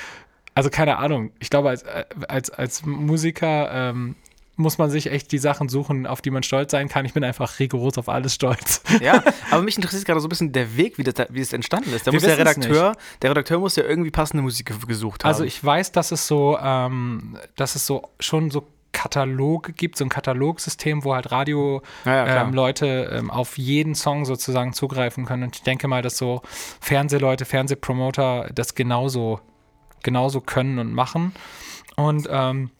also 0.55 0.69
keine 0.69 0.97
Ahnung, 0.97 1.31
ich 1.39 1.49
glaube, 1.49 1.69
als, 1.69 1.83
äh, 1.83 2.05
als, 2.27 2.49
als 2.49 2.85
Musiker 2.85 3.71
ähm, 3.71 4.15
muss 4.55 4.77
man 4.77 4.91
sich 4.91 5.09
echt 5.11 5.31
die 5.31 5.39
Sachen 5.39 5.67
suchen, 5.67 6.05
auf 6.05 6.21
die 6.21 6.29
man 6.29 6.43
stolz 6.43 6.69
sein 6.71 6.87
kann. 6.87 7.05
Ich 7.05 7.13
bin 7.13 7.23
einfach 7.23 7.57
rigoros 7.57 7.97
auf 7.97 8.07
alles 8.07 8.35
stolz. 8.35 8.83
Ja, 9.01 9.23
aber 9.49 9.63
mich 9.63 9.75
interessiert 9.77 10.05
gerade 10.05 10.19
so 10.19 10.27
ein 10.27 10.29
bisschen 10.29 10.51
der 10.51 10.77
Weg, 10.77 10.99
wie 10.99 11.03
das, 11.03 11.15
da- 11.15 11.25
wie 11.31 11.41
es 11.41 11.53
entstanden 11.53 11.91
ist. 11.91 12.05
Da 12.05 12.11
muss 12.11 12.21
der 12.21 12.37
Redakteur, 12.37 12.95
der 13.23 13.29
Redakteur 13.31 13.57
muss 13.59 13.75
ja 13.77 13.83
irgendwie 13.83 14.11
passende 14.11 14.43
Musik 14.43 14.67
ge- 14.67 14.77
gesucht 14.87 15.23
haben. 15.23 15.29
Also 15.29 15.43
ich 15.43 15.63
weiß, 15.63 15.91
dass 15.91 16.11
es 16.11 16.27
so, 16.27 16.55
ähm, 16.61 17.35
dass 17.55 17.73
es 17.75 17.87
so 17.87 18.03
schon 18.19 18.51
so 18.51 18.67
Kataloge 18.93 19.73
gibt, 19.73 19.97
so 19.97 20.06
ein 20.06 20.10
Katalogsystem, 20.10 21.03
wo 21.03 21.13
halt 21.13 21.32
Radio 21.32 21.82
Ja, 22.06 22.25
ja, 22.25 22.41
ähm, 22.43 22.56
ähm, 23.12 23.32
auf 23.32 23.58
jeden 23.58 23.95
Song 23.95 24.23
sozusagen 24.23 24.71
zugreifen 24.71 25.25
können. 25.25 25.43
Und 25.43 25.56
ich 25.58 25.63
denke 25.63 25.89
mal, 25.89 26.01
dass 26.01 26.17
so 26.17 26.41
Fernsehleute, 26.79 27.43
Fernsehpromoter 27.43 28.49
das 28.56 28.75
genauso, 28.75 29.41
genauso 30.03 30.39
können 30.39 30.79
und 30.79 30.93
machen. 30.93 31.34
Und 31.97 32.29
ähm, 32.32 32.71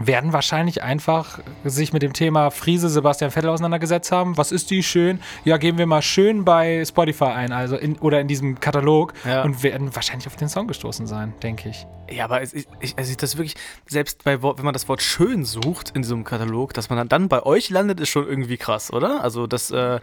werden 0.00 0.32
wahrscheinlich 0.32 0.82
einfach 0.82 1.40
sich 1.64 1.92
mit 1.92 2.02
dem 2.02 2.14
Thema 2.14 2.50
Friese 2.50 2.88
Sebastian 2.88 3.30
Vettel 3.30 3.50
auseinandergesetzt 3.50 4.10
haben. 4.10 4.38
Was 4.38 4.50
ist 4.50 4.70
die 4.70 4.82
schön? 4.82 5.20
Ja, 5.44 5.58
geben 5.58 5.76
wir 5.76 5.86
mal 5.86 6.00
schön 6.02 6.44
bei 6.46 6.82
Spotify 6.84 7.24
ein, 7.26 7.52
also 7.52 7.76
in, 7.76 7.98
oder 7.98 8.18
in 8.20 8.26
diesem 8.26 8.58
Katalog 8.58 9.12
Ja. 9.26 9.42
und 9.42 9.62
werden 9.62 9.94
wahrscheinlich 9.94 10.26
auf 10.26 10.36
den 10.36 10.48
Song 10.48 10.66
gestoßen 10.66 11.06
sein, 11.06 11.34
denke 11.42 11.68
ich. 11.68 11.86
Ja, 12.10 12.24
aber 12.24 12.40
es, 12.40 12.54
ich, 12.54 12.66
ich, 12.80 12.96
also 12.96 13.14
das 13.16 13.36
wirklich, 13.36 13.54
selbst 13.86 14.24
bei 14.24 14.40
Wort, 14.42 14.58
wenn 14.58 14.64
man 14.64 14.72
das 14.74 14.88
Wort 14.88 15.02
schön 15.02 15.44
sucht 15.44 15.90
in 15.90 16.02
diesem 16.02 16.24
Katalog, 16.24 16.72
dass 16.74 16.88
man 16.90 17.06
dann, 17.08 17.28
bei 17.28 17.42
euch 17.42 17.68
landet, 17.70 18.00
ist 18.00 18.08
schon 18.08 18.26
irgendwie 18.26 18.56
krass, 18.56 18.92
oder? 18.92 19.22
Also 19.22 19.46
das 19.46 19.70
äh, 19.70 20.00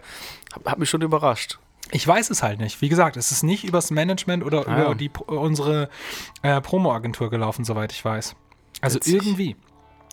hat, 0.64 0.78
mich 0.78 0.88
schon 0.88 1.02
überrascht. 1.02 1.58
Ich 1.90 2.06
weiß 2.06 2.30
es 2.30 2.42
halt 2.44 2.60
nicht. 2.60 2.80
Wie 2.80 2.88
gesagt, 2.88 3.16
es 3.16 3.32
ist 3.32 3.42
nicht 3.42 3.64
übers 3.64 3.90
Management 3.90 4.44
oder 4.44 4.66
Ah, 4.68 4.78
ja. 4.78 4.84
über 4.86 4.94
die, 4.94 5.10
unsere 5.26 5.88
äh, 6.42 6.60
Promo-Agentur 6.60 7.28
gelaufen, 7.28 7.64
soweit 7.64 7.92
ich 7.92 8.04
weiß. 8.04 8.36
Also 8.80 8.96
Witzig. 8.96 9.14
irgendwie. 9.14 9.56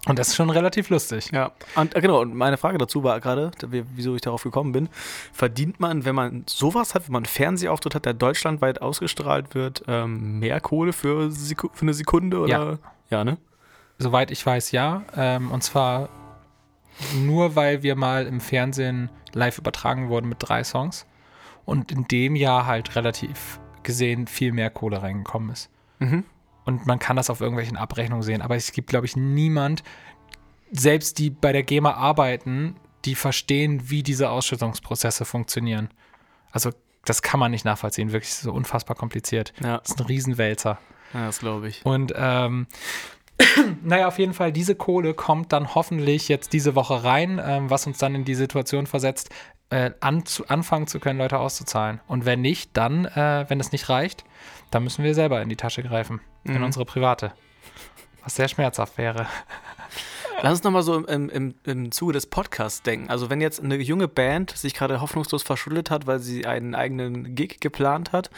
Und 0.07 0.19
das 0.19 0.29
ist 0.29 0.35
schon 0.35 0.49
relativ 0.49 0.89
lustig. 0.89 1.29
Ja. 1.31 1.51
Und, 1.75 1.95
äh, 1.95 2.01
genau, 2.01 2.21
und 2.21 2.33
meine 2.33 2.57
Frage 2.57 2.77
dazu 2.77 3.03
war 3.03 3.19
gerade, 3.19 3.51
wieso 3.61 4.15
ich 4.15 4.21
darauf 4.21 4.43
gekommen 4.43 4.71
bin, 4.71 4.89
verdient 5.33 5.79
man, 5.79 6.05
wenn 6.05 6.15
man 6.15 6.43
sowas 6.47 6.95
hat, 6.95 7.07
wenn 7.07 7.13
man 7.13 7.23
einen 7.23 7.25
Fernsehauftritt 7.25 7.95
hat, 7.95 8.05
der 8.05 8.13
deutschlandweit 8.13 8.81
ausgestrahlt 8.81 9.53
wird, 9.53 9.83
ähm, 9.87 10.39
mehr 10.39 10.61
Kohle 10.61 10.93
für, 10.93 11.31
Seku 11.31 11.69
für 11.73 11.83
eine 11.83 11.93
Sekunde? 11.93 12.39
Oder? 12.39 12.49
Ja. 12.49 12.77
Ja, 13.09 13.23
ne? 13.23 13.37
Soweit 13.99 14.31
ich 14.31 14.45
weiß, 14.45 14.71
ja. 14.71 15.03
Ähm, 15.15 15.51
und 15.51 15.63
zwar 15.63 16.09
nur, 17.15 17.55
weil 17.55 17.83
wir 17.83 17.95
mal 17.95 18.25
im 18.25 18.41
Fernsehen 18.41 19.09
live 19.33 19.57
übertragen 19.57 20.09
wurden 20.09 20.29
mit 20.29 20.37
drei 20.39 20.63
Songs. 20.63 21.05
Und 21.65 21.91
in 21.91 22.07
dem 22.07 22.35
Jahr 22.35 22.65
halt 22.65 22.95
relativ 22.95 23.59
gesehen 23.83 24.27
viel 24.27 24.51
mehr 24.51 24.69
Kohle 24.69 25.01
reingekommen 25.01 25.49
ist. 25.49 25.69
Mhm. 25.99 26.23
Und 26.67 26.85
man 26.85 26.99
kann 26.99 27.15
das 27.15 27.29
auf 27.29 27.39
irgendwelchen 27.39 27.77
Abrechnungen 27.77 28.23
sehen. 28.23 28.41
Aber 28.41 28.57
es 28.57 28.73
gibt, 28.73 28.89
glaube 28.89 29.05
ich, 29.05 29.15
niemand, 29.15 29.83
selbst 30.69 31.17
die 31.17 31.29
bei 31.29 31.53
der 31.53 31.63
GEMA 31.63 31.93
arbeiten, 31.93 32.75
die 33.05 33.15
verstehen, 33.15 33.89
wie 33.89 34.03
diese 34.03 34.29
Ausschüttungsprozesse 34.29 35.23
funktionieren. 35.23 35.89
Also 36.51 36.71
das 37.05 37.21
kann 37.21 37.39
man 37.39 37.51
nicht 37.51 37.63
nachvollziehen. 37.63 38.11
Wirklich 38.11 38.33
so 38.33 38.51
unfassbar 38.51 38.97
kompliziert. 38.97 39.53
Ja, 39.63 39.77
Das 39.77 39.91
ist 39.91 39.99
ein 40.01 40.07
Riesenwälzer. 40.07 40.77
ja 41.13 41.25
das 41.27 41.39
glaube 41.39 41.69
ich. 41.69 41.85
Und 41.85 42.11
ähm, 42.17 42.67
naja, 43.81 44.09
auf 44.09 44.19
jeden 44.19 44.33
Fall, 44.33 44.51
diese 44.51 44.75
Kohle 44.75 45.13
kommt 45.13 45.53
dann 45.53 45.73
hoffentlich 45.73 46.27
jetzt 46.27 46.51
diese 46.51 46.75
Woche 46.75 47.05
rein, 47.05 47.41
ähm, 47.41 47.69
was 47.69 47.87
uns 47.87 47.97
dann 47.97 48.13
in 48.13 48.25
die 48.25 48.35
Situation 48.35 48.87
versetzt, 48.87 49.29
äh, 49.69 49.91
an, 50.01 50.25
zu, 50.25 50.49
anfangen 50.49 50.87
zu 50.87 50.99
können, 50.99 51.17
Leute 51.19 51.39
auszuzahlen. 51.39 52.01
Und 52.07 52.25
wenn 52.25 52.41
nicht, 52.41 52.75
dann, 52.75 53.05
äh, 53.05 53.45
wenn 53.47 53.61
es 53.61 53.71
nicht 53.71 53.87
reicht, 53.87 54.25
dann 54.71 54.83
müssen 54.83 55.03
wir 55.03 55.13
selber 55.15 55.41
in 55.41 55.49
die 55.49 55.55
Tasche 55.55 55.83
greifen, 55.83 56.21
in 56.43 56.55
Mhm. 56.57 56.63
unsere 56.63 56.85
private. 56.85 57.31
Was 58.23 58.35
sehr 58.35 58.47
schmerzhaft 58.47 58.97
wäre. 58.97 59.25
Lass 60.43 60.51
uns 60.59 60.63
nochmal 60.63 60.83
so 60.83 61.03
im, 61.07 61.29
im, 61.29 61.55
im 61.63 61.91
Zuge 61.91 62.13
des 62.13 62.27
Podcasts 62.27 62.83
denken. 62.83 63.09
Also 63.09 63.31
wenn 63.31 63.41
jetzt 63.41 63.59
eine 63.63 63.75
junge 63.77 64.07
Band 64.07 64.51
sich 64.51 64.75
gerade 64.75 65.01
hoffnungslos 65.01 65.41
verschuldet 65.41 65.89
hat, 65.89 66.05
weil 66.05 66.19
sie 66.19 66.45
einen 66.45 66.75
eigenen 66.75 67.33
Gig 67.33 67.59
geplant 67.59 68.11
hat, 68.11 68.29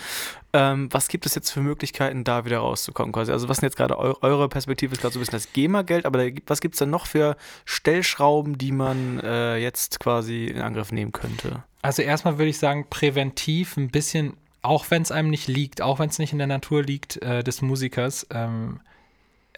ähm, 0.53 0.87
was 0.91 1.09
gibt 1.09 1.25
es 1.25 1.35
jetzt 1.35 1.51
für 1.51 1.59
Möglichkeiten, 1.59 2.23
da 2.23 2.45
wieder 2.45 2.59
rauszukommen 2.59 3.11
quasi? 3.11 3.33
Also 3.33 3.49
was 3.49 3.57
sind 3.57 3.65
jetzt 3.67 3.75
gerade 3.75 3.99
eu 3.99 4.13
eure 4.21 4.47
Perspektive? 4.47 4.93
Ist 4.93 5.01
gerade 5.01 5.13
so 5.13 5.19
ein 5.19 5.21
bisschen 5.21 5.33
das 5.39 5.51
GEMA-Geld, 5.51 6.05
aber 6.05 6.23
da, 6.29 6.37
was 6.47 6.61
gibt 6.61 6.75
es 6.75 6.79
denn 6.79 6.89
noch 6.89 7.05
für 7.05 7.35
Stellschrauben, 7.65 8.57
die 8.57 8.71
man 8.71 9.19
äh, 9.19 9.57
jetzt 9.57 9.99
quasi 9.99 10.45
in 10.45 10.61
Angriff 10.61 10.93
nehmen 10.93 11.11
könnte? 11.11 11.63
Also 11.81 12.01
erstmal 12.01 12.37
würde 12.37 12.49
ich 12.49 12.59
sagen, 12.59 12.87
präventiv 12.89 13.75
ein 13.75 13.89
bisschen, 13.89 14.37
auch 14.61 14.89
wenn 14.89 15.01
es 15.01 15.11
einem 15.11 15.29
nicht 15.29 15.47
liegt, 15.47 15.81
auch 15.81 15.99
wenn 15.99 16.09
es 16.09 16.19
nicht 16.19 16.31
in 16.31 16.37
der 16.37 16.47
Natur 16.47 16.83
liegt 16.83 17.21
äh, 17.21 17.43
des 17.43 17.61
Musikers, 17.61 18.27
ähm, 18.31 18.81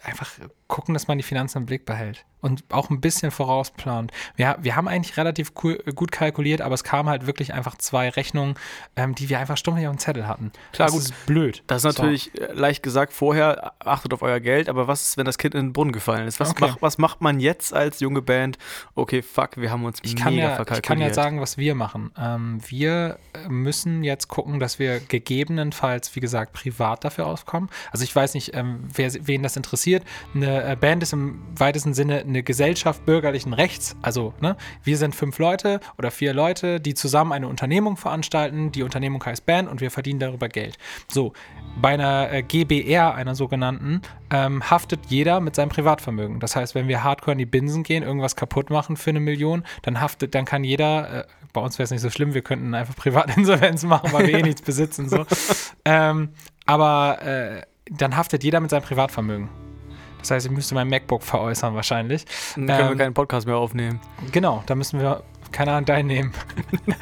einfach 0.02 0.30
gucken, 0.72 0.94
dass 0.94 1.06
man 1.06 1.18
die 1.18 1.22
Finanzen 1.22 1.58
im 1.58 1.66
Blick 1.66 1.84
behält 1.84 2.24
und 2.40 2.64
auch 2.70 2.88
ein 2.88 3.00
bisschen 3.00 3.30
vorausplant. 3.30 4.10
Wir, 4.36 4.56
wir 4.60 4.74
haben 4.74 4.88
eigentlich 4.88 5.18
relativ 5.18 5.52
cool, 5.62 5.76
gut 5.94 6.10
kalkuliert, 6.10 6.62
aber 6.62 6.74
es 6.74 6.82
kamen 6.82 7.10
halt 7.10 7.26
wirklich 7.26 7.52
einfach 7.52 7.76
zwei 7.76 8.08
Rechnungen, 8.08 8.54
ähm, 8.96 9.14
die 9.14 9.28
wir 9.28 9.38
einfach 9.38 9.58
stumpf 9.58 9.76
auf 9.78 9.84
dem 9.84 9.98
Zettel 9.98 10.26
hatten. 10.26 10.50
Klar, 10.72 10.86
das 10.88 10.94
gut. 10.94 11.02
ist 11.02 11.26
blöd. 11.26 11.62
Das 11.66 11.84
ist 11.84 11.96
natürlich 11.96 12.34
äh, 12.40 12.52
leicht 12.54 12.82
gesagt 12.82 13.12
vorher, 13.12 13.74
achtet 13.80 14.14
auf 14.14 14.22
euer 14.22 14.40
Geld, 14.40 14.70
aber 14.70 14.88
was 14.88 15.02
ist, 15.02 15.16
wenn 15.18 15.26
das 15.26 15.36
Kind 15.36 15.54
in 15.54 15.66
den 15.66 15.72
Brunnen 15.74 15.92
gefallen 15.92 16.26
ist? 16.26 16.40
Was, 16.40 16.50
Okay. 16.52 16.64
mach, 16.68 16.76
was 16.80 16.96
macht 16.98 17.20
man 17.20 17.38
jetzt 17.38 17.72
als 17.74 18.00
junge 18.00 18.22
Band? 18.22 18.56
Okay, 18.94 19.20
fuck, 19.22 19.58
wir 19.58 19.70
haben 19.70 19.84
uns 19.84 19.98
Ich 20.02 20.16
kann, 20.16 20.34
mega 20.34 20.48
ja, 20.48 20.56
verkalkuliert. 20.56 20.84
ich 20.84 20.88
kann 20.88 21.00
ja 21.00 21.12
sagen, 21.14 21.40
was 21.40 21.58
wir 21.58 21.74
machen. 21.74 22.10
Ähm, 22.18 22.60
wir 22.66 23.18
äh, 23.34 23.48
müssen 23.48 24.02
jetzt 24.04 24.28
gucken, 24.28 24.58
dass 24.58 24.78
wir 24.78 25.00
gegebenenfalls, 25.00 26.14
wie 26.16 26.20
gesagt, 26.20 26.54
privat 26.54 27.04
dafür 27.04 27.26
auskommen. 27.26 27.68
Also 27.90 28.04
ich 28.04 28.14
weiß 28.16 28.34
nicht, 28.34 28.54
ähm, 28.54 28.88
wer, 28.94 29.12
wen 29.26 29.42
das 29.42 29.56
interessiert. 29.56 30.02
Eine 30.34 30.61
äh, 30.64 30.76
Band 30.76 31.02
ist 31.02 31.12
im 31.12 31.42
weitesten 31.56 31.94
Sinne 31.94 32.20
eine 32.20 32.42
Gesellschaft 32.42 33.04
bürgerlichen 33.04 33.52
Rechts. 33.52 33.96
Also 34.02 34.34
ne, 34.40 34.56
wir 34.84 34.96
sind 34.96 35.14
fünf 35.14 35.38
Leute 35.38 35.80
oder 35.98 36.10
vier 36.10 36.34
Leute, 36.34 36.80
die 36.80 36.94
zusammen 36.94 37.32
eine 37.32 37.48
Unternehmung 37.48 37.96
veranstalten. 37.96 38.72
Die 38.72 38.82
Unternehmung 38.82 39.24
heißt 39.24 39.46
Band 39.46 39.68
und 39.68 39.80
wir 39.80 39.90
verdienen 39.90 40.20
darüber 40.20 40.48
Geld. 40.48 40.78
So, 41.08 41.32
bei 41.80 41.90
einer 41.90 42.32
äh, 42.32 42.42
GBR, 42.42 43.14
einer 43.14 43.34
sogenannten, 43.34 44.02
ähm, 44.30 44.68
haftet 44.68 45.00
jeder 45.08 45.40
mit 45.40 45.54
seinem 45.54 45.68
Privatvermögen. 45.68 46.40
Das 46.40 46.56
heißt, 46.56 46.74
wenn 46.74 46.88
wir 46.88 47.04
hardcore 47.04 47.32
in 47.32 47.38
die 47.38 47.46
Binsen 47.46 47.82
gehen, 47.82 48.02
irgendwas 48.02 48.36
kaputt 48.36 48.70
machen 48.70 48.96
für 48.96 49.10
eine 49.10 49.20
Million, 49.20 49.64
dann 49.82 50.00
haftet, 50.00 50.34
dann 50.34 50.44
kann 50.44 50.64
jeder, 50.64 51.20
äh, 51.20 51.24
bei 51.52 51.60
uns 51.60 51.78
wäre 51.78 51.84
es 51.84 51.90
nicht 51.90 52.00
so 52.00 52.10
schlimm, 52.10 52.34
wir 52.34 52.42
könnten 52.42 52.74
einfach 52.74 52.96
Privatinsolvenz 52.96 53.82
machen, 53.84 54.12
weil 54.12 54.26
wir 54.26 54.38
eh 54.38 54.42
nichts 54.42 54.62
besitzen. 54.62 55.08
So. 55.08 55.26
Ähm, 55.84 56.30
aber 56.66 57.22
äh, 57.22 57.62
dann 57.90 58.16
haftet 58.16 58.44
jeder 58.44 58.60
mit 58.60 58.70
seinem 58.70 58.82
Privatvermögen. 58.82 59.48
Das 60.22 60.30
heißt, 60.30 60.46
ich 60.46 60.52
müsste 60.52 60.74
mein 60.74 60.88
MacBook 60.88 61.22
veräußern 61.22 61.74
wahrscheinlich. 61.74 62.24
Dann 62.54 62.66
können 62.66 62.78
wir 62.78 62.90
Ähm, 62.92 62.98
keinen 62.98 63.14
Podcast 63.14 63.46
mehr 63.46 63.56
aufnehmen. 63.56 64.00
Genau, 64.30 64.62
da 64.66 64.74
müssen 64.74 65.00
wir, 65.00 65.22
keine 65.50 65.72
Ahnung, 65.72 65.84
deinen 65.84 66.06
nehmen. 66.06 66.32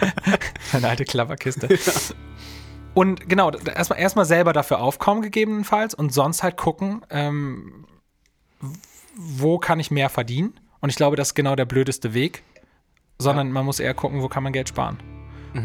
Eine 0.72 0.88
alte 0.88 1.04
Klapperkiste. 1.04 1.68
Und 2.94 3.28
genau, 3.28 3.50
erstmal 3.52 3.98
erstmal 4.00 4.24
selber 4.24 4.52
dafür 4.52 4.80
aufkommen, 4.80 5.22
gegebenenfalls, 5.22 5.94
und 5.94 6.12
sonst 6.12 6.42
halt 6.42 6.56
gucken, 6.56 7.02
ähm, 7.10 7.84
wo 9.14 9.58
kann 9.58 9.78
ich 9.78 9.90
mehr 9.90 10.08
verdienen. 10.08 10.58
Und 10.80 10.88
ich 10.90 10.96
glaube, 10.96 11.16
das 11.16 11.28
ist 11.28 11.34
genau 11.34 11.54
der 11.56 11.66
blödeste 11.66 12.14
Weg. 12.14 12.42
Sondern 13.18 13.52
man 13.52 13.66
muss 13.66 13.80
eher 13.80 13.92
gucken, 13.92 14.22
wo 14.22 14.28
kann 14.28 14.42
man 14.42 14.52
Geld 14.54 14.70
sparen. 14.70 14.98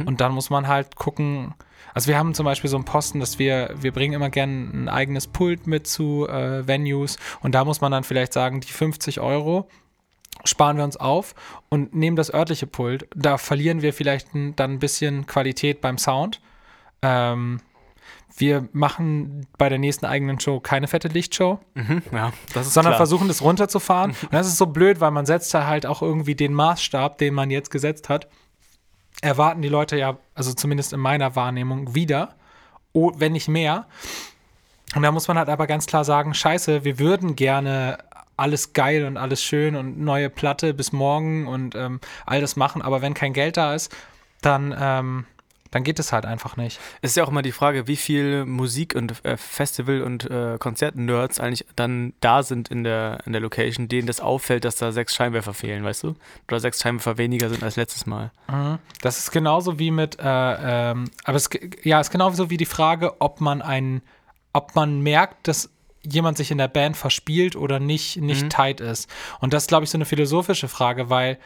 Und 0.06 0.20
dann 0.20 0.34
muss 0.34 0.50
man 0.50 0.68
halt 0.68 0.98
gucken. 0.98 1.54
Also 1.96 2.10
wir 2.10 2.18
haben 2.18 2.34
zum 2.34 2.44
Beispiel 2.44 2.70
so 2.70 2.76
einen 2.76 2.84
Posten, 2.86 3.22
dass 3.22 3.40
wir, 3.40 3.74
wir 3.80 3.94
bringen 3.94 4.14
immer 4.14 4.30
gerne 4.30 4.70
ein 4.74 4.90
eigenes 4.90 5.28
Pult 5.28 5.66
mit 5.66 5.88
zu 5.88 6.28
äh, 6.28 6.68
Venues 6.68 7.18
und 7.42 7.56
da 7.56 7.64
muss 7.64 7.80
man 7.80 7.92
dann 7.92 8.04
vielleicht 8.04 8.34
sagen, 8.34 8.60
die 8.60 8.72
50 8.72 9.22
Euro 9.22 9.70
sparen 10.44 10.76
wir 10.76 10.84
uns 10.84 10.98
auf 10.98 11.34
und 11.70 11.96
nehmen 11.96 12.18
das 12.18 12.34
örtliche 12.34 12.68
Pult. 12.68 13.08
Da 13.16 13.38
verlieren 13.38 13.82
wir 13.82 13.94
vielleicht 13.94 14.28
dann 14.34 14.72
ein 14.74 14.80
bisschen 14.80 15.26
Qualität 15.26 15.80
beim 15.80 15.98
Sound. 15.98 16.42
Ähm, 17.02 17.62
wir 18.38 18.68
machen 18.74 19.48
bei 19.58 19.70
der 19.70 19.80
nächsten 19.80 20.06
eigenen 20.06 20.38
Show 20.42 20.60
keine 20.60 20.90
fette 20.90 21.08
Lichtshow, 21.08 21.60
Mhm, 21.76 22.02
ja, 22.12 22.34
sondern 22.54 22.92
klar. 22.92 22.98
versuchen 22.98 23.30
das 23.30 23.42
runterzufahren. 23.42 24.12
Und 24.22 24.34
das 24.34 24.48
ist 24.48 24.58
so 24.58 24.66
blöd, 24.66 25.00
weil 25.00 25.12
man 25.12 25.26
setzt 25.26 25.54
da 25.54 25.66
halt 25.66 25.86
auch 25.86 26.02
irgendwie 26.02 26.36
den 26.36 26.54
Maßstab, 26.54 27.18
den 27.18 27.34
man 27.34 27.50
jetzt 27.50 27.72
gesetzt 27.72 28.10
hat, 28.10 28.28
erwarten 29.22 29.62
die 29.62 29.70
Leute 29.70 29.98
ja, 29.98 30.18
also 30.34 30.54
zumindest 30.54 30.94
in 30.94 31.00
meiner 31.00 31.36
Wahrnehmung, 31.36 31.96
wieder, 31.96 32.36
oh, 32.94 33.12
wenn 33.18 33.34
nicht 33.34 33.48
mehr. 33.48 33.86
Und 34.96 35.02
da 35.02 35.12
muss 35.12 35.28
man 35.28 35.38
halt 35.38 35.50
aber 35.50 35.68
ganz 35.68 35.86
klar 35.86 36.04
sagen, 36.04 36.34
scheiße, 36.34 36.84
wir 36.84 37.00
würden 37.00 37.36
gerne 37.36 37.98
alles 38.38 38.74
geil 38.74 39.06
und 39.06 39.18
alles 39.18 39.42
schön 39.42 39.76
und 39.76 40.00
neue 40.00 40.30
Platte 40.30 40.74
bis 40.74 40.92
morgen 40.92 41.48
und 41.48 41.76
ähm, 41.76 42.00
all 42.26 42.42
das 42.42 42.56
machen, 42.56 42.82
aber 42.82 43.02
wenn 43.02 43.14
kein 43.14 43.34
Geld 43.34 43.58
da 43.58 43.74
ist, 43.74 43.96
dann, 44.42 44.76
ähm, 44.78 45.26
dann 45.76 45.84
geht 45.84 46.00
es 46.00 46.14
halt 46.14 46.26
einfach 46.26 46.56
nicht. 46.56 46.80
Es 47.02 47.12
ist 47.12 47.18
ja 47.18 47.26
auch 47.26 47.28
immer 47.28 47.42
die 47.42 47.52
Frage, 47.52 47.86
wie 47.86 47.98
viel 47.98 48.46
Musik- 48.46 48.96
und 48.96 49.26
äh, 49.26 49.36
Festival- 49.36 50.04
und 50.04 50.24
äh, 50.32 50.56
Konzert-Nerds 50.58 51.42
eigentlich 51.42 51.66
dann 51.76 52.14
da 52.22 52.44
sind 52.44 52.70
in 52.70 52.86
der, 52.86 53.20
in 53.26 53.34
der 53.34 53.42
Location, 53.42 53.90
denen 53.90 54.08
das 54.08 54.22
auffällt, 54.22 54.64
dass 54.64 54.78
da 54.78 54.94
sechs 54.94 55.14
Scheinwerfer 55.14 55.54
fehlen, 55.54 55.84
weißt 55.84 56.04
du? 56.04 56.16
Oder 56.48 56.62
sechs 56.62 56.82
Scheinwerfer 56.82 57.18
weniger 57.18 57.50
sind 57.50 57.62
als 57.62 57.76
letztes 57.76 58.06
Mal. 58.06 58.32
Das 59.02 59.20
ist 59.20 59.32
genauso 59.32 59.78
wie 59.78 59.92
mit, 59.92 60.18
äh, 60.18 60.22
ähm, 60.24 61.12
aber 61.26 61.36
es, 61.36 61.50
ja, 61.84 62.00
ist 62.00 62.10
genauso 62.10 62.50
wie 62.50 62.56
die 62.56 62.66
Frage, 62.66 63.20
ob 63.20 63.42
man 63.42 63.62
ein, 63.62 64.02
ob 64.54 64.76
man 64.76 65.02
merkt, 65.02 65.50
dass 65.50 65.70
jemand 66.04 66.38
sich 66.38 66.52
in 66.52 66.58
der 66.58 66.70
Band 66.70 66.96
verspielt 66.96 67.58
oder 67.58 67.82
nicht, 67.82 68.16
nicht 68.16 68.50
tight 68.50 68.80
ist. 68.80 69.10
Und 69.42 69.54
das 69.54 69.64
ist, 69.64 69.68
glaube 69.68 69.84
ich, 69.84 69.90
so 69.90 69.98
eine 69.98 70.06
philosophische 70.06 70.70
Frage, 70.70 71.10
weil 71.10 71.38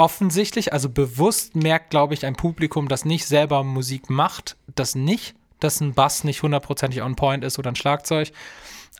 offensichtlich, 0.00 0.72
also 0.72 0.88
bewusst 0.88 1.54
merkt, 1.54 1.90
glaube 1.90 2.14
ich, 2.14 2.24
ein 2.24 2.34
Publikum, 2.34 2.88
das 2.88 3.04
nicht 3.04 3.26
selber 3.26 3.62
Musik 3.62 4.08
macht, 4.08 4.56
das 4.74 4.94
nicht, 4.94 5.34
dass 5.60 5.80
ein 5.80 5.92
Bass 5.92 6.24
nicht 6.24 6.42
hundertprozentig 6.42 7.02
on 7.02 7.16
point 7.16 7.44
ist 7.44 7.58
oder 7.58 7.70
ein 7.70 7.76
Schlagzeug. 7.76 8.32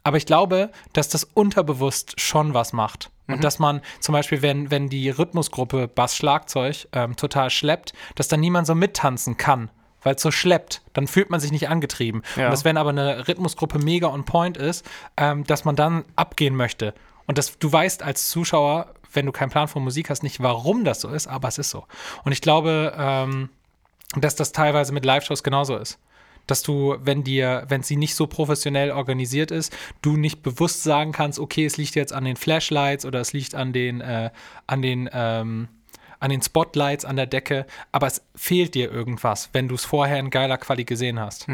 Aber 0.04 0.18
ich 0.18 0.26
glaube, 0.26 0.70
dass 0.92 1.08
das 1.08 1.24
unterbewusst 1.24 2.20
schon 2.20 2.52
was 2.52 2.72
macht. 2.72 3.10
Und 3.28 3.44
dass 3.44 3.60
man 3.60 3.80
zum 4.00 4.12
Beispiel, 4.12 4.42
wenn, 4.42 4.70
wenn 4.70 4.88
die 4.88 5.08
Rhythmusgruppe 5.08 5.86
Bass-Schlagzeug 5.86 6.88
ähm, 6.92 7.14
total 7.14 7.48
schleppt, 7.48 7.92
dass 8.16 8.26
dann 8.26 8.40
niemand 8.40 8.66
so 8.66 8.74
mittanzen 8.74 9.36
kann, 9.36 9.70
weil 10.02 10.16
es 10.16 10.22
so 10.22 10.32
schleppt. 10.32 10.82
Dann 10.94 11.06
fühlt 11.06 11.30
man 11.30 11.38
sich 11.38 11.52
nicht 11.52 11.68
angetrieben. 11.68 12.22
Ja. 12.34 12.46
Und 12.46 12.50
dass, 12.50 12.64
wenn 12.64 12.76
aber 12.76 12.90
eine 12.90 13.28
Rhythmusgruppe 13.28 13.78
mega 13.78 14.08
on 14.08 14.24
point 14.24 14.56
ist, 14.56 14.84
ähm, 15.16 15.44
dass 15.44 15.64
man 15.64 15.76
dann 15.76 16.04
abgehen 16.16 16.56
möchte. 16.56 16.92
Und 17.26 17.38
das, 17.38 17.56
du 17.58 17.72
weißt 17.72 18.02
als 18.02 18.28
Zuschauer, 18.30 18.94
wenn 19.12 19.26
du 19.26 19.32
keinen 19.32 19.50
Plan 19.50 19.68
von 19.68 19.82
Musik 19.82 20.10
hast, 20.10 20.22
nicht, 20.22 20.40
warum 20.40 20.84
das 20.84 21.00
so 21.00 21.08
ist, 21.08 21.26
aber 21.26 21.48
es 21.48 21.58
ist 21.58 21.70
so. 21.70 21.84
Und 22.24 22.32
ich 22.32 22.40
glaube, 22.40 22.94
ähm, 22.96 23.50
dass 24.16 24.36
das 24.36 24.52
teilweise 24.52 24.92
mit 24.92 25.04
Live-Shows 25.04 25.42
genauso 25.42 25.76
ist. 25.76 25.98
Dass 26.46 26.62
du, 26.62 26.96
wenn 27.00 27.22
dir, 27.22 27.64
wenn 27.68 27.82
sie 27.82 27.96
nicht 27.96 28.14
so 28.14 28.26
professionell 28.26 28.90
organisiert 28.90 29.50
ist, 29.50 29.76
du 30.02 30.16
nicht 30.16 30.42
bewusst 30.42 30.82
sagen 30.82 31.12
kannst, 31.12 31.38
okay, 31.38 31.64
es 31.64 31.76
liegt 31.76 31.94
jetzt 31.94 32.12
an 32.12 32.24
den 32.24 32.36
Flashlights 32.36 33.04
oder 33.04 33.20
es 33.20 33.32
liegt 33.32 33.54
an 33.54 33.72
den, 33.72 34.00
äh, 34.00 34.30
an 34.66 34.82
den, 34.82 35.08
ähm, 35.12 35.68
an 36.18 36.30
den 36.30 36.42
Spotlights 36.42 37.04
an 37.04 37.16
der 37.16 37.26
Decke, 37.26 37.66
aber 37.92 38.06
es 38.06 38.22
fehlt 38.34 38.74
dir 38.74 38.90
irgendwas, 38.90 39.50
wenn 39.52 39.68
du 39.68 39.74
es 39.74 39.84
vorher 39.84 40.18
in 40.18 40.30
geiler 40.30 40.58
Quali 40.58 40.84
gesehen 40.84 41.20
hast. 41.20 41.46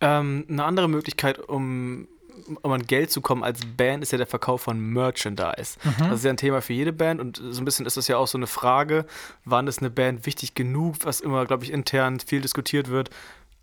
Ähm, 0.00 0.46
eine 0.48 0.64
andere 0.64 0.88
Möglichkeit, 0.88 1.38
um, 1.38 2.06
um 2.56 2.72
an 2.72 2.86
Geld 2.86 3.10
zu 3.10 3.20
kommen 3.20 3.44
als 3.44 3.60
Band, 3.76 4.02
ist 4.02 4.12
ja 4.12 4.18
der 4.18 4.26
Verkauf 4.26 4.62
von 4.62 4.80
Merchandise. 4.80 5.78
Das 5.98 6.18
ist 6.18 6.24
ja 6.24 6.30
ein 6.30 6.36
Thema 6.36 6.60
für 6.62 6.72
jede 6.72 6.92
Band 6.92 7.20
und 7.20 7.40
so 7.50 7.60
ein 7.60 7.64
bisschen 7.64 7.86
ist 7.86 7.96
das 7.96 8.08
ja 8.08 8.16
auch 8.16 8.26
so 8.26 8.38
eine 8.38 8.46
Frage, 8.46 9.06
wann 9.44 9.66
ist 9.66 9.80
eine 9.80 9.90
Band 9.90 10.26
wichtig 10.26 10.54
genug, 10.54 10.96
was 11.02 11.20
immer, 11.20 11.46
glaube 11.46 11.64
ich, 11.64 11.72
intern 11.72 12.20
viel 12.20 12.40
diskutiert 12.40 12.88
wird. 12.88 13.10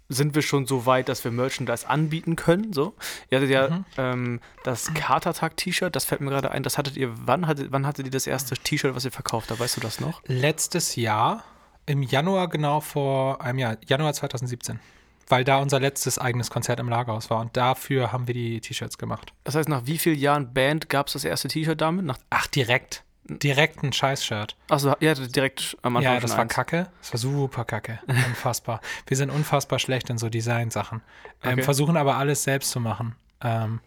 Sind 0.07 0.35
wir 0.35 0.43
schon 0.43 0.67
so 0.67 0.85
weit, 0.85 1.09
dass 1.09 1.23
wir 1.23 1.31
Merchandise 1.31 1.89
anbieten 1.89 2.35
können? 2.35 2.73
So, 2.73 2.93
ihr 3.31 3.39
hattet 3.39 3.49
ja 3.49 3.83
ähm, 3.97 4.39
das 4.63 4.93
Katertag-T-Shirt, 4.93 5.95
das 5.95 6.05
fällt 6.05 6.21
mir 6.21 6.29
gerade 6.29 6.51
ein. 6.51 6.61
Das 6.61 6.77
hattet 6.77 6.95
ihr, 6.95 7.11
wann 7.25 7.47
hattet, 7.47 7.71
wann 7.71 7.87
hattet 7.87 8.05
ihr 8.05 8.11
das 8.11 8.27
erste 8.27 8.55
T-Shirt, 8.55 8.93
was 8.93 9.05
ihr 9.05 9.11
verkauft 9.11 9.49
habt? 9.49 9.59
Weißt 9.59 9.77
du 9.77 9.81
das 9.81 9.99
noch? 9.99 10.21
Letztes 10.27 10.95
Jahr, 10.95 11.43
im 11.87 12.03
Januar, 12.03 12.49
genau 12.49 12.81
vor 12.81 13.41
einem 13.41 13.57
Jahr, 13.57 13.77
Januar 13.87 14.13
2017, 14.13 14.79
weil 15.27 15.43
da 15.43 15.57
unser 15.57 15.79
letztes 15.79 16.19
eigenes 16.19 16.49
Konzert 16.49 16.79
im 16.79 16.89
Lagerhaus 16.89 17.29
war 17.29 17.39
und 17.39 17.55
dafür 17.57 18.11
haben 18.11 18.27
wir 18.27 18.33
die 18.33 18.61
T-Shirts 18.61 18.97
gemacht. 18.97 19.33
Das 19.43 19.55
heißt, 19.55 19.69
nach 19.69 19.85
wie 19.85 19.97
vielen 19.97 20.19
Jahren 20.19 20.53
Band 20.53 20.89
gab 20.89 21.07
es 21.07 21.13
das 21.13 21.23
erste 21.25 21.47
T-Shirt 21.47 21.79
damit? 21.81 22.05
Nach, 22.05 22.17
Ach, 22.29 22.47
direkt. 22.47 23.03
Direkt 23.27 23.81
ein 23.83 23.91
Scheiß-Shirt. 23.91 24.55
achso, 24.69 24.93
ihr 24.99 25.09
hattet 25.09 25.35
direkt 25.35 25.75
am 25.81 25.97
Anfang 25.97 26.13
Ja, 26.13 26.19
das 26.19 26.31
war 26.33 26.41
eins. 26.41 26.53
kacke. 26.53 26.89
Das 27.01 27.11
war 27.13 27.17
super 27.19 27.65
kacke. 27.65 27.99
Unfassbar. 28.05 28.81
Wir 29.07 29.17
sind 29.17 29.31
unfassbar 29.31 29.79
schlecht 29.79 30.11
in 30.11 30.19
so 30.19 30.29
Designsachen. 30.29 31.01
Ähm, 31.43 31.53
Okay. 31.53 31.63
Versuchen 31.63 31.97
aber 31.97 32.17
alles 32.17 32.43
selbst 32.43 32.69
zu 32.69 32.79
machen. 32.79 33.15
Ähm, 33.41 33.79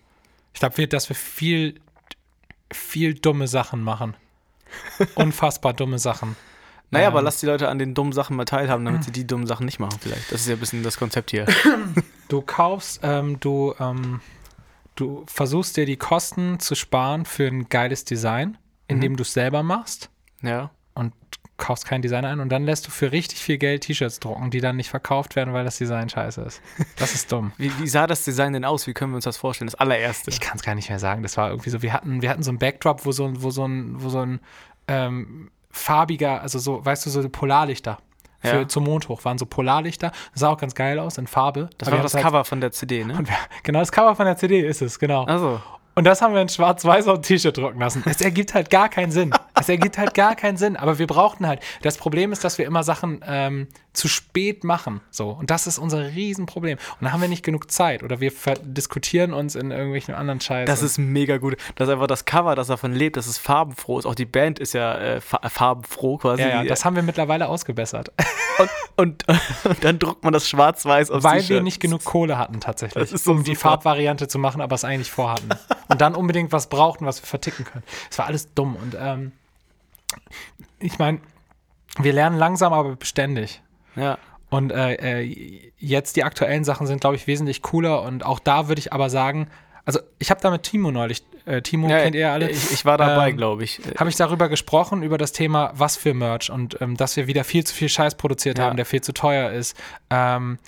ich 0.55 0.59
glaube, 0.59 0.89
dass 0.89 1.09
wir 1.09 1.15
viel, 1.15 1.81
viel 2.73 3.15
dumme 3.15 3.47
Sachen 3.47 3.81
machen. 3.85 4.17
Unfassbar 5.15 5.73
dumme 5.73 6.01
Sachen. 6.01 6.35
Naja, 6.91 7.07
Ähm, 7.09 7.13
aber 7.13 7.23
lass 7.23 7.39
die 7.41 7.47
Leute 7.47 7.69
an 7.69 7.79
den 7.79 7.95
dummen 7.95 8.13
Sachen 8.13 8.37
mal 8.37 8.45
teilhaben, 8.45 8.85
damit 8.85 9.05
sie 9.05 9.13
die 9.13 9.27
dummen 9.27 9.47
Sachen 9.47 9.67
nicht 9.67 9.79
machen 9.79 9.99
vielleicht. 10.01 10.33
Das 10.33 10.41
ist 10.43 10.49
ja 10.49 10.55
ein 10.55 10.61
bisschen 10.61 10.83
das 10.83 10.97
Konzept 10.99 11.31
hier. 11.31 11.47
Du 12.29 12.43
kaufst, 12.43 13.01
ähm, 13.03 13.41
du, 13.41 13.75
ähm, 13.81 14.21
du 14.97 15.25
versuchst 15.27 15.79
dir 15.79 15.87
die 15.87 15.97
Kosten 15.97 16.61
zu 16.61 16.75
sparen 16.75 17.25
für 17.25 17.47
ein 17.47 17.71
geiles 17.71 18.05
Design, 18.05 18.59
indem 18.87 19.17
du 19.17 19.23
es 19.23 19.33
selber 19.33 19.63
machst 19.63 20.11
Ja. 20.43 20.71
und 20.93 21.15
kaufst 21.57 21.87
kein 21.87 22.03
Design 22.03 22.27
ein 22.27 22.41
und 22.41 22.51
dann 22.51 22.65
lässt 22.65 22.87
du 22.87 22.91
für 22.91 23.13
richtig 23.13 23.39
viel 23.41 23.57
Geld 23.57 23.85
T-Shirts 23.85 24.21
drucken, 24.21 24.51
die 24.51 24.61
dann 24.61 24.77
nicht 24.77 24.91
verkauft 24.91 25.37
werden, 25.37 25.55
weil 25.55 25.65
das 25.65 25.79
Design 25.79 26.11
scheiße 26.11 26.43
ist. 26.43 26.61
Das 26.97 27.15
ist 27.15 27.33
dumm. 27.33 27.53
Wie, 27.59 27.73
wie 27.81 27.89
sah 27.89 28.07
das 28.07 28.25
Design 28.25 28.53
denn 28.53 28.67
aus? 28.67 28.87
Wie 28.87 28.93
können 28.93 29.13
wir 29.13 29.17
uns 29.17 29.25
das 29.25 29.39
vorstellen? 29.39 29.67
Das 29.69 29.75
allererste. 29.75 30.31
Ich 30.31 30.41
kann 30.41 30.57
es 30.59 30.63
gar 30.63 30.75
nicht 30.75 30.91
mehr 30.91 30.99
sagen. 30.99 31.23
Das 31.23 31.39
war 31.39 31.49
irgendwie 31.49 31.71
so, 31.71 31.81
wir 31.81 31.95
hatten, 31.95 32.21
wir 32.21 32.29
hatten 32.29 32.43
so 32.43 32.53
ein 32.53 32.59
Backdrop, 32.59 33.07
wo 33.07 33.13
so 33.13 33.25
ein, 33.25 33.43
wo 33.43 33.51
so 33.51 33.65
ein, 33.67 34.03
wo 34.03 34.11
so 34.11 34.21
ein 34.21 34.39
ähm, 34.87 35.51
farbiger, 35.79 36.43
also 36.43 36.59
so, 36.59 36.85
weißt 36.85 37.07
du, 37.07 37.11
so 37.11 37.29
Polarlichter. 37.29 37.99
Für, 38.41 38.59
Ja. 38.61 38.69
Zum 38.69 38.85
Mond 38.85 39.09
hoch 39.09 39.25
waren 39.25 39.37
so 39.39 39.47
Polarlichter. 39.47 40.13
Das 40.33 40.41
sah 40.41 40.51
auch 40.51 40.59
ganz 40.59 40.75
geil 40.75 40.99
aus 41.01 41.19
in 41.19 41.27
Farbe. 41.27 41.71
das 41.79 41.91
war 41.91 41.99
das 41.99 42.15
halt- 42.15 42.25
Cover 42.25 42.45
von 42.45 42.61
der 42.61 42.71
CD, 42.71 43.05
ne? 43.05 43.15
Wir, 43.19 43.35
genau, 43.65 43.81
das 43.81 43.91
Cover 43.91 44.15
von 44.15 44.27
der 44.27 44.37
CD 44.37 44.61
ist 44.61 44.81
es, 44.81 44.99
genau. 45.01 45.25
Also, 45.25 45.61
Und 45.97 46.05
das 46.05 46.23
haben 46.23 46.33
wir 46.35 46.41
in 46.43 46.49
schwarz-weiß 46.49 47.09
auf 47.09 47.17
ein 47.17 47.23
T-Shirt 47.23 47.57
drucken 47.59 47.81
lassen. 47.81 48.05
Es 48.07 48.21
ergibt 48.21 48.55
halt 48.55 48.71
gar 48.71 48.89
keinen 48.89 49.11
Sinn. 49.11 49.33
Es 49.55 49.69
ergibt 49.69 49.99
halt 49.99 50.15
gar 50.15 50.37
keinen 50.37 50.57
Sinn. 50.57 50.77
Aber 50.77 51.01
wir 51.01 51.09
brauchten 51.09 51.49
halt. 51.49 51.61
Das 51.83 51.97
Problem 51.99 52.31
ist, 52.31 52.45
dass 52.45 52.59
wir 52.59 52.67
immer 52.67 52.85
Sachen 52.85 53.21
ähm, 53.27 53.67
zu 53.99 54.09
spät 54.09 54.65
machen. 54.65 55.01
So. 55.11 55.31
Und 55.31 55.51
das 55.51 55.67
ist 55.67 55.79
unser 55.79 56.15
Riesenproblem. 56.15 56.79
Und 56.79 57.03
dann 57.03 57.13
haben 57.13 57.21
wir 57.21 57.29
nicht 57.29 57.45
genug 57.45 57.71
Zeit. 57.71 58.03
Oder 58.03 58.21
wir 58.21 58.33
diskutieren 58.63 59.33
uns 59.35 59.55
in 59.55 59.71
irgendwelchen 59.71 60.15
anderen 60.15 60.41
Scheiß. 60.41 60.67
das 60.67 60.83
ist 60.83 60.99
mega 60.99 61.39
gut. 61.39 61.57
Das 61.75 61.89
ist 61.89 61.93
einfach 61.93 62.07
das 62.07 62.25
Cover, 62.25 62.55
das 62.55 62.69
davon 62.69 62.95
lebt, 62.95 63.17
dass 63.17 63.27
es 63.27 63.39
farbenfroh 63.39 63.99
ist. 63.99 64.07
Auch 64.07 64.15
die 64.15 64.25
Band 64.25 64.59
ist 64.59 64.73
ja 64.73 64.97
äh, 64.99 65.21
fa 65.21 65.41
farbenfroh 65.49 66.19
quasi. 66.19 66.43
ja, 66.43 66.49
ja, 66.49 66.65
das 66.65 66.85
haben 66.85 66.97
wir 66.97 67.03
mittlerweile 67.03 67.49
ausgebessert. 67.49 68.13
und, 68.59 68.71
und, 68.97 69.25
und 69.65 69.85
dann 69.85 69.99
druckt 69.99 70.23
man 70.23 70.33
das 70.33 70.49
schwarz-weiß 70.49 71.11
aufs 71.11 71.25
Weil 71.25 71.49
wir 71.49 71.61
nicht 71.61 71.81
genug 71.81 72.05
Kohle 72.05 72.39
hatten 72.39 72.61
tatsächlich, 72.61 73.13
ist 73.13 73.25
so 73.25 73.33
um 73.33 73.43
die 73.43 73.55
super. 73.55 73.71
Farbvariante 73.71 74.29
zu 74.29 74.39
machen, 74.39 74.61
aber 74.61 74.75
es 74.75 74.85
eigentlich 74.85 75.11
vorhatten. 75.11 75.49
Und 75.89 76.01
dann 76.01 76.15
unbedingt 76.15 76.53
was 76.53 76.69
brauchten, 76.69 77.05
was 77.07 77.21
wir 77.23 77.27
verticken 77.27 77.65
können. 77.65 77.85
Es 78.11 78.19
war 78.19 78.27
alles 78.27 78.55
dumm. 78.55 78.77
Und 78.77 78.97
ähm, 78.99 79.33
ich 80.79 80.99
meine, 80.99 81.21
wir 81.99 82.13
lernen 82.13 82.39
langsam, 82.39 82.73
aber 82.73 82.95
beständig. 82.97 83.61
Ja. 83.97 84.19
Und 84.51 84.73
äh, 84.73 85.23
äh, 85.23 85.71
jetzt 85.79 86.17
die 86.17 86.25
aktuellen 86.25 86.65
Sachen 86.65 86.87
sind, 86.87 87.01
glaube 87.03 87.17
ich, 87.17 87.27
wesentlich 87.27 87.61
cooler. 87.63 88.03
Und 88.03 88.25
auch 88.25 88.39
da 88.39 88.69
würde 88.69 88.79
ich 88.79 88.93
aber 88.93 89.11
sagen, 89.11 89.49
also 89.85 90.01
ich 90.19 90.31
habe 90.31 90.41
da 90.41 90.51
mit 90.51 90.63
Timo 90.63 90.91
neulich, 90.91 91.23
äh, 91.47 91.61
Timo 91.63 91.89
ja 91.89 92.01
kennt 92.01 92.15
ihr 92.15 92.31
alle, 92.31 92.51
Ich, 92.51 92.73
ich 92.73 92.85
war 92.85 92.97
dabei, 92.99 93.31
Ähm, 93.31 93.37
glaube 93.37 93.65
ich. 93.65 93.81
Habe 93.99 94.09
ich 94.11 94.17
darüber 94.17 94.49
gesprochen, 94.49 95.03
über 95.03 95.19
das 95.19 95.33
Thema, 95.33 95.73
was 95.75 95.97
für 95.97 96.15
Merch 96.15 96.51
und 96.51 96.81
ähm, 96.81 96.97
dass 96.97 97.17
wir 97.17 97.27
wieder 97.27 97.45
viel 97.45 97.65
zu 97.65 97.75
viel 97.75 97.89
Scheiß 97.89 98.15
produziert 98.17 98.59
Ja. 98.59 98.65
haben, 98.65 98.77
der 98.77 98.87
viel 98.87 99.01
zu 99.03 99.13
teuer 99.13 99.51
ist. 99.51 99.77
Ähm, 100.11 100.59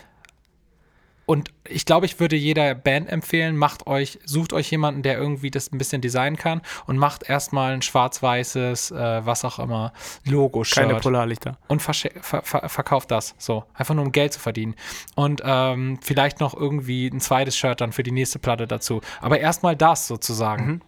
und 1.27 1.51
ich 1.71 1.85
glaube, 1.87 2.07
ich 2.07 2.21
würde 2.21 2.37
jeder 2.37 2.75
Band 2.75 3.09
empfehlen, 3.09 3.57
macht 3.57 3.87
euch, 3.87 4.19
sucht 4.25 4.53
euch 4.53 4.71
jemanden, 4.71 5.03
der 5.03 5.19
irgendwie 5.19 5.51
das 5.51 5.73
ein 5.73 5.79
bisschen 5.79 6.01
designen 6.01 6.37
kann 6.37 6.61
und 6.87 6.99
macht 6.99 7.29
erstmal 7.29 7.73
ein 7.73 7.83
schwarz-weißes, 7.83 8.91
äh, 8.91 9.27
was 9.27 9.45
auch 9.45 9.59
immer, 9.59 9.93
Keine 10.25 10.37
Logo-Shirt 10.37 11.03
Polarlichter. 11.03 11.59
und 11.69 11.81
ver 11.81 11.95
ver 12.21 12.43
verkauft 12.69 13.11
das. 13.11 13.35
So. 13.39 13.65
Einfach 13.75 13.95
nur 13.95 14.05
um 14.05 14.13
Geld 14.13 14.33
zu 14.33 14.41
verdienen. 14.41 14.75
Und 15.15 15.43
ähm, 15.45 15.99
vielleicht 16.03 16.41
noch 16.41 16.55
irgendwie 16.55 17.09
ein 17.09 17.21
zweites 17.21 17.57
Shirt 17.57 17.81
dann 17.81 17.93
für 17.93 18.03
die 18.03 18.13
nächste 18.13 18.39
Platte 18.39 18.67
dazu. 18.67 19.01
Aber 19.21 19.41
erstmal 19.41 19.77
das 19.77 20.07
sozusagen. 20.07 20.83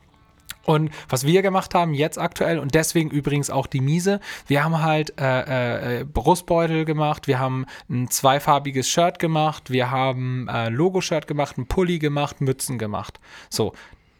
Und 0.64 0.90
was 1.08 1.26
wir 1.26 1.42
gemacht 1.42 1.74
haben 1.74 1.94
jetzt 1.94 2.18
aktuell 2.18 2.58
und 2.58 2.74
deswegen 2.74 3.10
übrigens 3.10 3.50
auch 3.50 3.66
die 3.66 3.80
Miese, 3.80 4.20
wir 4.46 4.64
haben 4.64 4.82
halt 4.82 5.18
äh, 5.20 6.00
äh, 6.00 6.04
Brustbeutel 6.04 6.84
gemacht, 6.84 7.26
wir 7.26 7.38
haben 7.38 7.66
ein 7.90 8.08
zweifarbiges 8.08 8.88
Shirt 8.88 9.18
gemacht, 9.18 9.70
wir 9.70 9.90
haben 9.90 10.48
äh, 10.48 10.68
Logo-Shirt 10.68 11.26
gemacht, 11.26 11.58
ein 11.58 11.66
Pulli 11.66 11.98
gemacht, 11.98 12.40
Mützen 12.40 12.78
gemacht. 12.78 13.18
So, 13.50 13.72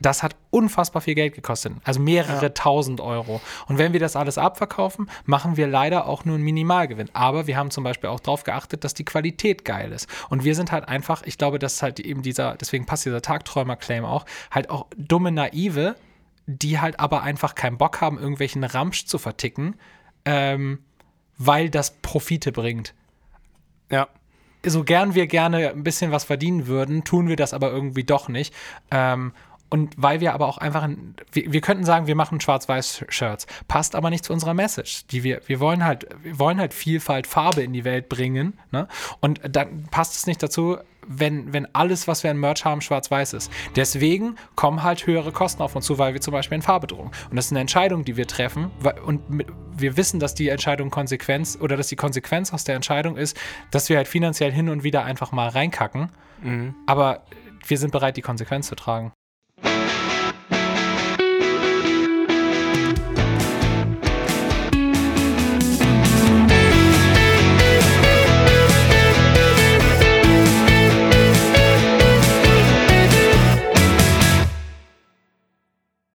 das 0.02 0.22
hat 0.22 0.35
unfassbar 0.50 1.00
viel 1.00 1.14
Geld 1.14 1.35
gekostet, 1.35 1.74
also 1.85 2.00
mehrere 2.00 2.52
tausend 2.52 3.00
Euro. 3.00 3.40
Und 3.68 3.78
wenn 3.78 3.92
wir 3.92 4.00
das 4.00 4.16
alles 4.16 4.37
abverkaufen, 4.37 5.09
machen 5.24 5.57
wir 5.57 5.68
leider 5.68 6.07
auch 6.07 6.24
nur 6.24 6.35
einen 6.35 6.44
Minimalgewinn. 6.44 7.09
Aber 7.12 7.46
wir 7.46 7.57
haben 7.57 7.70
zum 7.70 7.85
Beispiel 7.85 8.11
auch 8.11 8.20
darauf 8.20 8.42
geachtet, 8.42 8.85
dass 8.85 8.94
die 8.94 9.05
Qualität 9.05 9.64
geil 9.64 9.92
ist. 9.92 10.09
Und 10.28 10.44
wir 10.44 10.55
sind 10.55 10.72
halt 10.72 10.88
einfach, 10.88 11.22
ich 11.24 11.38
glaube, 11.38 11.59
dass 11.59 11.83
halt 11.83 12.00
eben 12.00 12.22
dieser, 12.22 12.57
deswegen 12.57 12.85
passt 12.85 13.07
dieser 13.07 13.22
Tagträumer-Claim 13.22 14.05
auch, 14.05 14.26
halt 14.50 14.70
auch 14.70 14.87
dumme 14.96 15.31
Naive, 15.31 15.94
die 16.46 16.81
halt 16.81 17.00
aber 17.00 17.22
einfach 17.22 17.55
keinen 17.55 17.78
Bock 17.78 18.00
haben, 18.00 18.18
irgendwelchen 18.18 18.64
Ramsch 18.64 19.07
zu 19.07 19.18
verticken, 19.18 19.76
ähm, 20.24 20.81
weil 21.38 21.70
das 21.70 21.98
Profite 22.02 22.52
bringt. 22.52 22.94
Ja. 23.90 24.09
So 24.64 24.85
gern 24.85 25.14
wir 25.14 25.26
gerne 25.26 25.70
ein 25.70 25.83
bisschen 25.83 26.12
was 26.12 26.24
verdienen 26.24 26.66
würden, 26.66 27.05
tun 27.05 27.28
wir 27.28 27.37
das 27.37 27.52
aber 27.52 27.70
irgendwie 27.70 28.05
doch 28.05 28.28
nicht. 28.28 28.55
Ähm, 28.90 29.33
und 29.72 29.94
weil 29.96 30.20
wir 30.20 30.35
aber 30.35 30.48
auch 30.48 30.59
einfach, 30.59 30.83
ein, 30.83 31.14
wir, 31.33 31.50
wir 31.50 31.62
könnten 31.62 31.85
sagen, 31.85 32.07
wir 32.07 32.14
machen 32.14 32.40
Schwarz-Weiß-Shirts, 32.40 33.46
passt 33.68 33.94
aber 33.94 34.11
nicht 34.11 34.22
zu 34.22 34.33
unserer 34.33 34.52
Message. 34.52 35.07
Die 35.07 35.22
wir, 35.22 35.40
wir 35.46 35.61
wollen 35.61 35.83
halt, 35.83 36.07
wir 36.22 36.38
wollen 36.38 36.61
halt 36.61 36.74
Vielfalt, 36.74 37.26
Farbe 37.26 37.62
in 37.62 37.72
die 37.72 37.85
Welt 37.85 38.11
bringen. 38.11 38.59
Ne? 38.70 38.87
Und 39.20 39.40
dann 39.42 39.85
passt 39.90 40.14
es 40.14 40.26
nicht 40.26 40.42
dazu, 40.42 40.76
wenn, 41.07 41.53
wenn 41.53 41.67
alles, 41.75 42.09
was 42.09 42.23
wir 42.23 42.31
an 42.31 42.38
Merch 42.38 42.65
haben, 42.65 42.81
schwarz-weiß 42.81 43.33
ist. 43.35 43.51
Deswegen 43.77 44.37
kommen 44.55 44.83
halt 44.83 45.07
höhere 45.07 45.33
Kosten 45.33 45.62
auf 45.62 45.77
uns 45.77 45.87
zu, 45.87 45.99
weil 45.99 46.15
wir 46.15 46.21
zum 46.21 46.33
Beispiel 46.33 46.57
in 46.57 46.62
Farbe 46.62 46.87
drucken. 46.87 47.11
Und 47.31 47.37
das 47.37 47.47
ist 47.47 47.53
eine 47.53 47.61
Entscheidung, 47.61 48.05
die 48.05 48.17
wir 48.17 48.27
treffen. 48.27 48.71
Und 49.05 49.21
wir 49.77 49.97
wissen, 49.97 50.21
dass 50.21 50.35
die 50.35 50.49
Entscheidung 50.49 50.91
Konsequenz 50.91 51.59
oder 51.61 51.77
dass 51.77 51.88
die 51.88 51.97
Konsequenz 51.97 52.53
aus 52.53 52.65
der 52.65 52.77
Entscheidung 52.77 53.17
ist, 53.17 53.37
dass 53.71 53.88
wir 53.88 53.97
halt 53.97 54.09
finanziell 54.09 54.53
hin 54.53 54.69
und 54.69 54.85
wieder 54.85 55.05
einfach 55.05 55.33
mal 55.33 55.49
reinkacken. 55.49 56.11
Aber 56.87 57.23
wir 57.67 57.79
sind 57.79 57.93
bereit, 57.93 58.17
die 58.17 58.23
Konsequenz 58.23 58.67
zu 58.67 58.75
tragen. 58.75 59.12